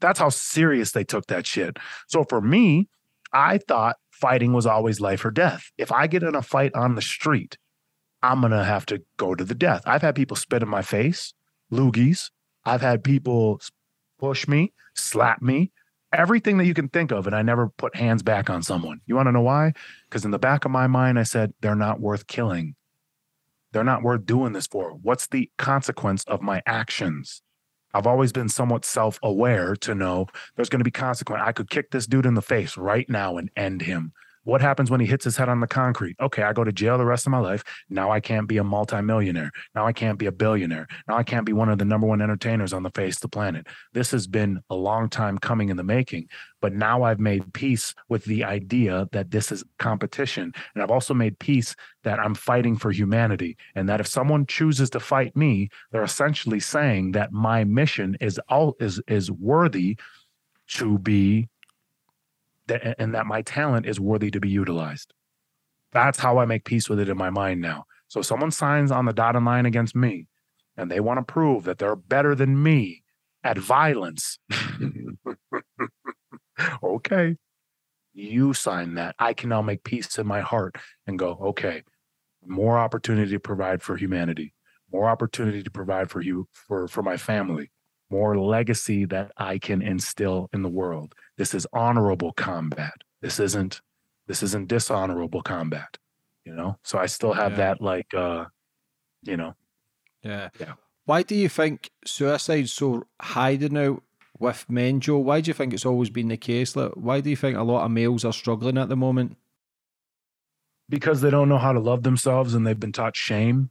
[0.00, 1.76] That's how serious they took that shit.
[2.06, 2.88] So for me,
[3.32, 5.70] I thought fighting was always life or death.
[5.76, 7.56] If I get in a fight on the street,
[8.22, 9.82] I'm gonna have to go to the death.
[9.86, 11.34] I've had people spit in my face,
[11.72, 12.30] loogies.
[12.64, 13.60] I've had people
[14.18, 15.70] push me, slap me,
[16.12, 19.00] everything that you can think of, and I never put hands back on someone.
[19.06, 19.72] You want to know why?
[20.08, 22.74] Because in the back of my mind, I said they're not worth killing.
[23.72, 24.92] They're not worth doing this for.
[24.92, 27.42] What's the consequence of my actions?
[27.94, 31.42] I've always been somewhat self aware to know there's going to be consequence.
[31.44, 34.12] I could kick this dude in the face right now and end him.
[34.48, 36.16] What happens when he hits his head on the concrete?
[36.18, 37.62] Okay, I go to jail the rest of my life.
[37.90, 39.50] Now I can't be a multimillionaire.
[39.74, 40.86] Now I can't be a billionaire.
[41.06, 43.28] Now I can't be one of the number one entertainers on the face of the
[43.28, 43.66] planet.
[43.92, 46.28] This has been a long time coming in the making,
[46.62, 50.54] but now I've made peace with the idea that this is competition.
[50.74, 53.58] And I've also made peace that I'm fighting for humanity.
[53.74, 58.40] And that if someone chooses to fight me, they're essentially saying that my mission is
[58.48, 59.98] all is is worthy
[60.68, 61.48] to be
[62.70, 65.12] and that my talent is worthy to be utilized.
[65.92, 67.84] That's how I make peace with it in my mind now.
[68.08, 70.26] So someone signs on the dotted line against me
[70.76, 73.02] and they want to prove that they're better than me
[73.42, 74.38] at violence.
[76.82, 77.36] okay.
[78.14, 79.14] You sign that.
[79.18, 80.76] I can now make peace in my heart
[81.06, 81.82] and go, okay,
[82.46, 84.54] more opportunity to provide for humanity,
[84.92, 87.70] more opportunity to provide for you for for my family,
[88.10, 91.14] more legacy that I can instill in the world.
[91.38, 92.92] This is honorable combat.
[93.22, 93.80] This isn't
[94.26, 95.96] this isn't dishonorable combat.
[96.44, 96.78] You know?
[96.82, 97.56] So I still have Yeah.
[97.58, 98.46] that like uh
[99.22, 99.54] you know,
[100.22, 100.50] Yeah.
[100.60, 100.74] Yeah.
[101.06, 104.00] Why do you think suicide's so high now
[104.38, 105.18] with men, Joe?
[105.18, 106.76] Why do you think it's always been the case?
[106.76, 109.36] Like, why do you think a lot of males are struggling at the moment?
[110.90, 113.68] because they don't know how to love themselves and they've been taught shame.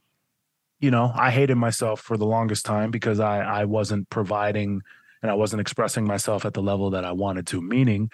[0.80, 4.84] You know, I hated myself for the longest time because I I wasn't providing
[5.22, 7.62] and I wasn't expressing myself at the level that I wanted to.
[7.62, 8.10] Meaning,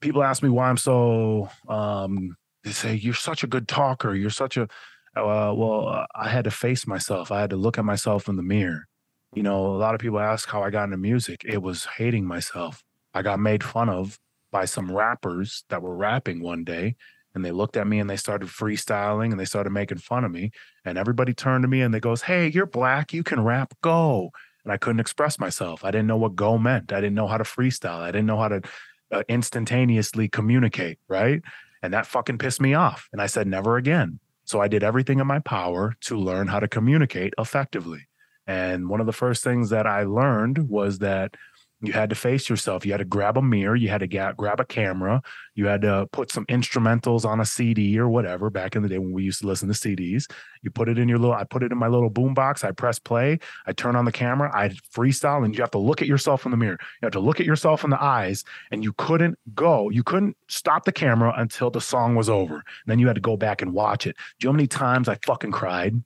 [0.00, 4.30] people ask me why I'm so um they say you're such a good talker, you're
[4.30, 4.68] such a
[5.14, 7.30] uh, well, I had to face myself.
[7.30, 8.86] I had to look at myself in the mirror.
[9.34, 11.42] You know, a lot of people ask how I got into music.
[11.44, 12.82] It was hating myself.
[13.12, 14.18] I got made fun of
[14.50, 16.96] by some rappers that were rapping one day
[17.34, 20.30] and they looked at me and they started freestyling and they started making fun of
[20.30, 20.50] me
[20.84, 24.30] and everybody turned to me and they goes hey you're black you can rap go
[24.64, 25.84] and i couldn't express myself.
[25.84, 26.92] I didn't know what go meant.
[26.92, 28.00] I didn't know how to freestyle.
[28.00, 28.62] I didn't know how to
[29.10, 31.42] uh, instantaneously communicate right?
[31.82, 34.20] And that fucking pissed me off and i said never again.
[34.44, 38.08] So i did everything in my power to learn how to communicate effectively.
[38.46, 41.36] And one of the first things that i learned was that
[41.82, 42.86] you had to face yourself.
[42.86, 43.74] You had to grab a mirror.
[43.74, 45.20] You had to ga- grab a camera.
[45.56, 48.50] You had to put some instrumentals on a CD or whatever.
[48.50, 50.30] Back in the day when we used to listen to CDs,
[50.62, 51.34] you put it in your little.
[51.34, 52.62] I put it in my little boombox.
[52.62, 53.40] I press play.
[53.66, 54.48] I turn on the camera.
[54.54, 56.78] I freestyle, and you have to look at yourself in the mirror.
[56.80, 59.90] You have to look at yourself in the eyes, and you couldn't go.
[59.90, 62.62] You couldn't stop the camera until the song was over.
[62.86, 64.14] then you had to go back and watch it.
[64.38, 65.94] Do you know how many times I fucking cried?
[65.94, 65.98] Do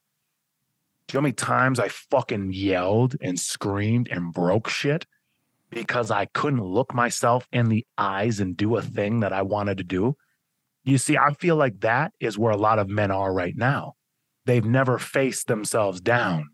[1.12, 5.06] you know how many times I fucking yelled and screamed and broke shit?
[5.70, 9.78] Because I couldn't look myself in the eyes and do a thing that I wanted
[9.78, 10.16] to do.
[10.84, 13.94] You see, I feel like that is where a lot of men are right now.
[14.44, 16.50] They've never faced themselves down.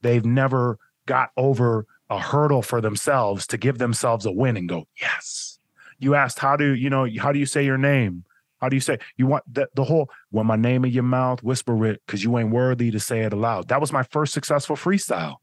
[0.00, 4.86] They've never got over a hurdle for themselves to give themselves a win and go,
[5.00, 5.58] yes.
[5.98, 8.24] You asked, how do you know, how do you say your name?
[8.60, 11.42] How do you say you want the, the whole when my name in your mouth,
[11.42, 13.68] whisper it because you ain't worthy to say it aloud.
[13.68, 15.36] That was my first successful freestyle.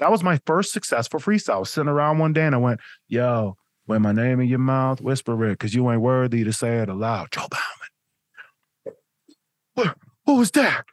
[0.00, 1.54] That was my first successful freestyle.
[1.54, 3.56] I was sitting around one day and I went, yo,
[3.90, 6.88] Wear my name in your mouth, whisper it, because you ain't worthy to say it
[6.88, 7.32] aloud.
[7.32, 8.96] Joe Bauman.
[9.74, 10.84] What, what was that?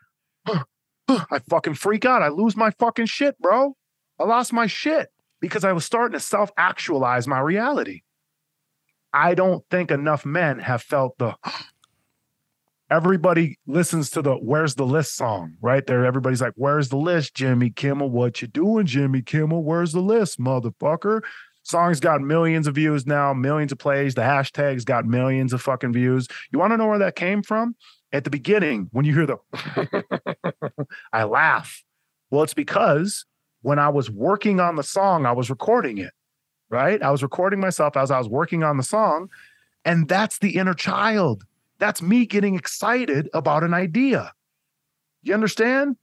[1.07, 2.23] I fucking freak out.
[2.23, 3.75] I lose my fucking shit, bro.
[4.19, 5.09] I lost my shit
[5.39, 8.01] because I was starting to self actualize my reality.
[9.13, 11.35] I don't think enough men have felt the
[12.89, 15.85] everybody listens to the where's the list song right?
[15.85, 18.09] There everybody's like where's the list jimmy kimmel?
[18.09, 19.63] What you doing jimmy kimmel?
[19.63, 21.21] Where's the list motherfucker?
[21.63, 24.15] Song's got millions of views now millions of plays.
[24.15, 26.27] The hashtag's got millions of fucking views.
[26.51, 27.75] You want to know where that came from?
[28.13, 30.71] At the beginning when you hear the
[31.13, 31.83] i laugh.
[32.31, 33.25] Well it's because
[33.61, 36.11] when i was working on the song i was recording it
[36.69, 37.01] right?
[37.01, 39.29] I was recording myself as i was working on the song
[39.83, 41.43] and that's the inner child
[41.79, 44.33] that's me getting excited about an idea.
[45.23, 45.97] You understand?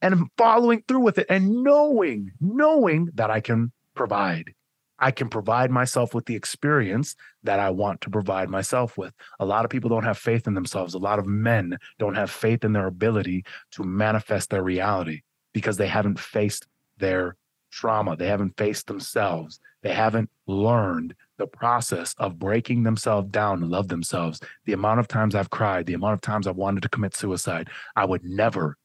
[0.00, 4.54] And following through with it and knowing, knowing that I can provide.
[4.98, 9.12] I can provide myself with the experience that I want to provide myself with.
[9.40, 10.94] A lot of people don't have faith in themselves.
[10.94, 15.22] A lot of men don't have faith in their ability to manifest their reality
[15.52, 16.66] because they haven't faced
[16.98, 17.36] their
[17.72, 18.16] trauma.
[18.16, 19.58] They haven't faced themselves.
[19.82, 25.08] They haven't learned the process of breaking themselves down to love themselves, the amount of
[25.08, 28.76] times I've cried, the amount of times I've wanted to commit suicide, I would never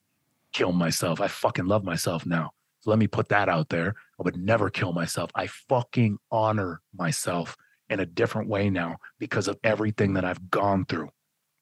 [0.54, 1.22] kill myself.
[1.22, 2.54] I fucking love myself now.
[2.80, 3.94] So let me put that out there.
[4.20, 5.30] I would never kill myself.
[5.36, 7.56] I fucking honor myself
[7.90, 11.10] in a different way now because of everything that I've gone through.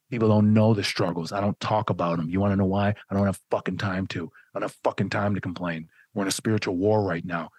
[0.09, 1.31] People don't know the struggles.
[1.33, 2.29] I don't talk about them.
[2.29, 2.93] You want to know why?
[3.09, 4.31] I don't have fucking time to.
[4.53, 5.89] I don't have fucking time to complain.
[6.15, 7.49] We're in a spiritual war right now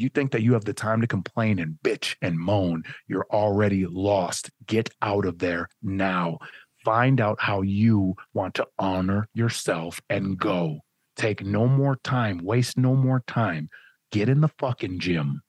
[0.00, 3.86] you think that you have the time to complain and bitch and moan, you're already
[3.86, 4.50] lost.
[4.66, 6.38] Get out of there now.
[6.84, 10.80] Find out how you want to honor yourself and go.
[11.16, 13.68] Take no more time, waste no more time.
[14.10, 15.42] Get in the fucking gym.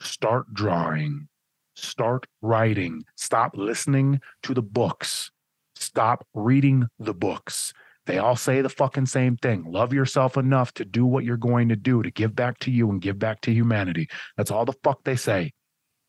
[0.00, 1.28] Start drawing.
[1.74, 3.02] Start writing.
[3.16, 5.32] Stop listening to the books.
[5.74, 7.72] Stop reading the books.
[8.06, 9.64] They all say the fucking same thing.
[9.66, 12.90] Love yourself enough to do what you're going to do to give back to you
[12.90, 14.08] and give back to humanity.
[14.36, 15.52] That's all the fuck they say.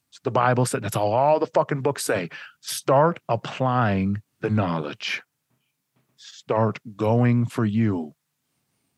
[0.10, 0.84] It's the Bible said.
[0.84, 2.30] That's all, all the fucking books say.
[2.60, 5.22] Start applying the knowledge.
[6.18, 8.14] Start going for you.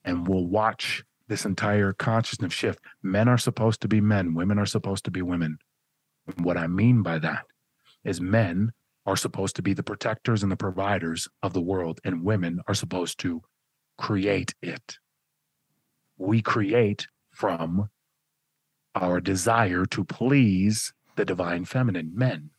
[0.03, 2.79] And we'll watch this entire consciousness shift.
[3.03, 5.57] Men are supposed to be men, women are supposed to be women.
[6.25, 7.45] And what I mean by that
[8.03, 8.71] is men
[9.07, 12.73] are supposed to be the protectors and the providers of the world, and women are
[12.73, 13.41] supposed to
[13.97, 14.97] create it.
[16.17, 17.89] We create from
[18.93, 22.49] our desire to please the divine feminine, men.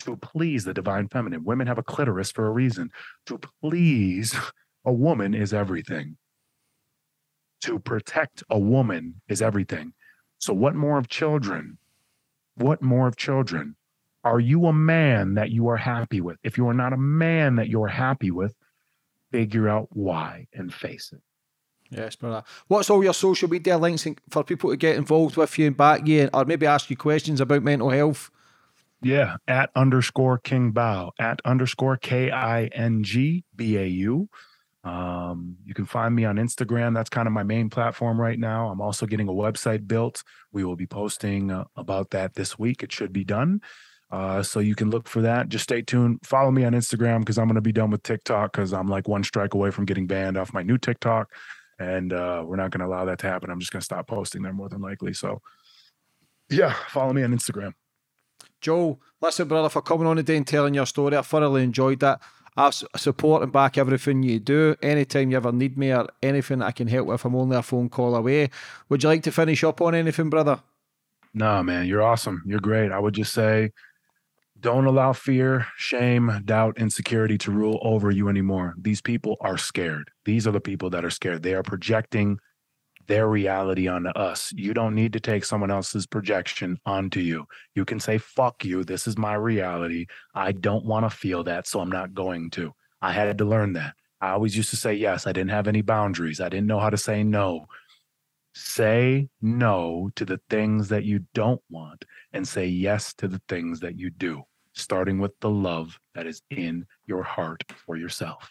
[0.00, 1.44] To please the divine feminine.
[1.44, 2.90] Women have a clitoris for a reason.
[3.26, 4.36] To please
[4.84, 6.16] a woman is everything.
[7.62, 9.94] To protect a woman is everything.
[10.38, 11.78] So, what more of children?
[12.54, 13.75] What more of children?
[14.26, 16.36] Are you a man that you are happy with?
[16.42, 18.56] If you are not a man that you're happy with,
[19.30, 21.20] figure out why and face it.
[21.96, 22.42] Yes, brother.
[22.66, 26.08] What's all your social media links for people to get involved with you and back
[26.08, 28.32] you, or maybe ask you questions about mental health?
[29.00, 34.28] Yeah, at underscore King Bau, at underscore K I N G B A U.
[34.82, 36.94] Um, you can find me on Instagram.
[36.94, 38.70] That's kind of my main platform right now.
[38.70, 40.24] I'm also getting a website built.
[40.50, 42.82] We will be posting uh, about that this week.
[42.82, 43.60] It should be done.
[44.10, 45.48] Uh, so you can look for that.
[45.48, 46.20] Just stay tuned.
[46.24, 49.08] Follow me on Instagram because I'm going to be done with TikTok because I'm like
[49.08, 51.32] one strike away from getting banned off my new TikTok.
[51.78, 53.50] And uh, we're not going to allow that to happen.
[53.50, 55.12] I'm just going to stop posting there more than likely.
[55.12, 55.42] So,
[56.48, 57.72] yeah, follow me on Instagram.
[58.60, 61.16] Joe, listen, brother, for coming on today and telling your story.
[61.16, 62.22] I thoroughly enjoyed that.
[62.56, 64.76] I support and back everything you do.
[64.80, 67.90] Anytime you ever need me or anything I can help with, I'm only a phone
[67.90, 68.48] call away.
[68.88, 70.62] Would you like to finish up on anything, brother?
[71.34, 72.42] No, man, you're awesome.
[72.46, 72.92] You're great.
[72.92, 73.72] I would just say
[74.60, 78.74] don't allow fear, shame, doubt, insecurity to rule over you anymore.
[78.78, 80.10] These people are scared.
[80.24, 81.42] These are the people that are scared.
[81.42, 82.38] They are projecting
[83.06, 84.52] their reality onto us.
[84.56, 87.46] You don't need to take someone else's projection onto you.
[87.74, 88.82] You can say, fuck you.
[88.82, 90.06] This is my reality.
[90.34, 92.72] I don't want to feel that, so I'm not going to.
[93.00, 93.94] I had to learn that.
[94.20, 95.26] I always used to say yes.
[95.26, 96.40] I didn't have any boundaries.
[96.40, 97.66] I didn't know how to say no.
[98.54, 102.04] Say no to the things that you don't want
[102.36, 104.42] and say yes to the things that you do,
[104.72, 108.50] starting with the love that is in your heart for yourself.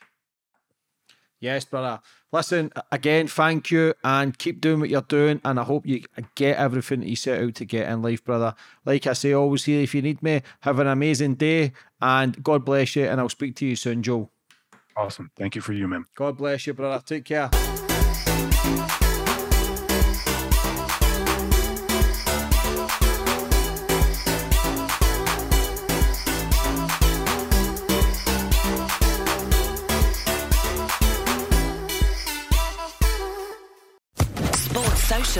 [1.40, 1.99] Yes, brother.
[2.32, 5.40] Listen, again, thank you and keep doing what you're doing.
[5.44, 6.03] And I hope you
[6.34, 8.56] get everything that you set out to get in life, brother.
[8.86, 10.41] Like I say, always here if you need me.
[10.62, 13.06] Have an amazing day and God bless you.
[13.06, 14.32] And I'll speak to you soon, Joe.
[14.98, 15.30] Awesome.
[15.36, 16.06] Thank you for you, man.
[16.16, 17.03] God bless you, brother.
[17.06, 17.52] Take care.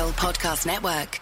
[0.04, 1.22] Podcast Network.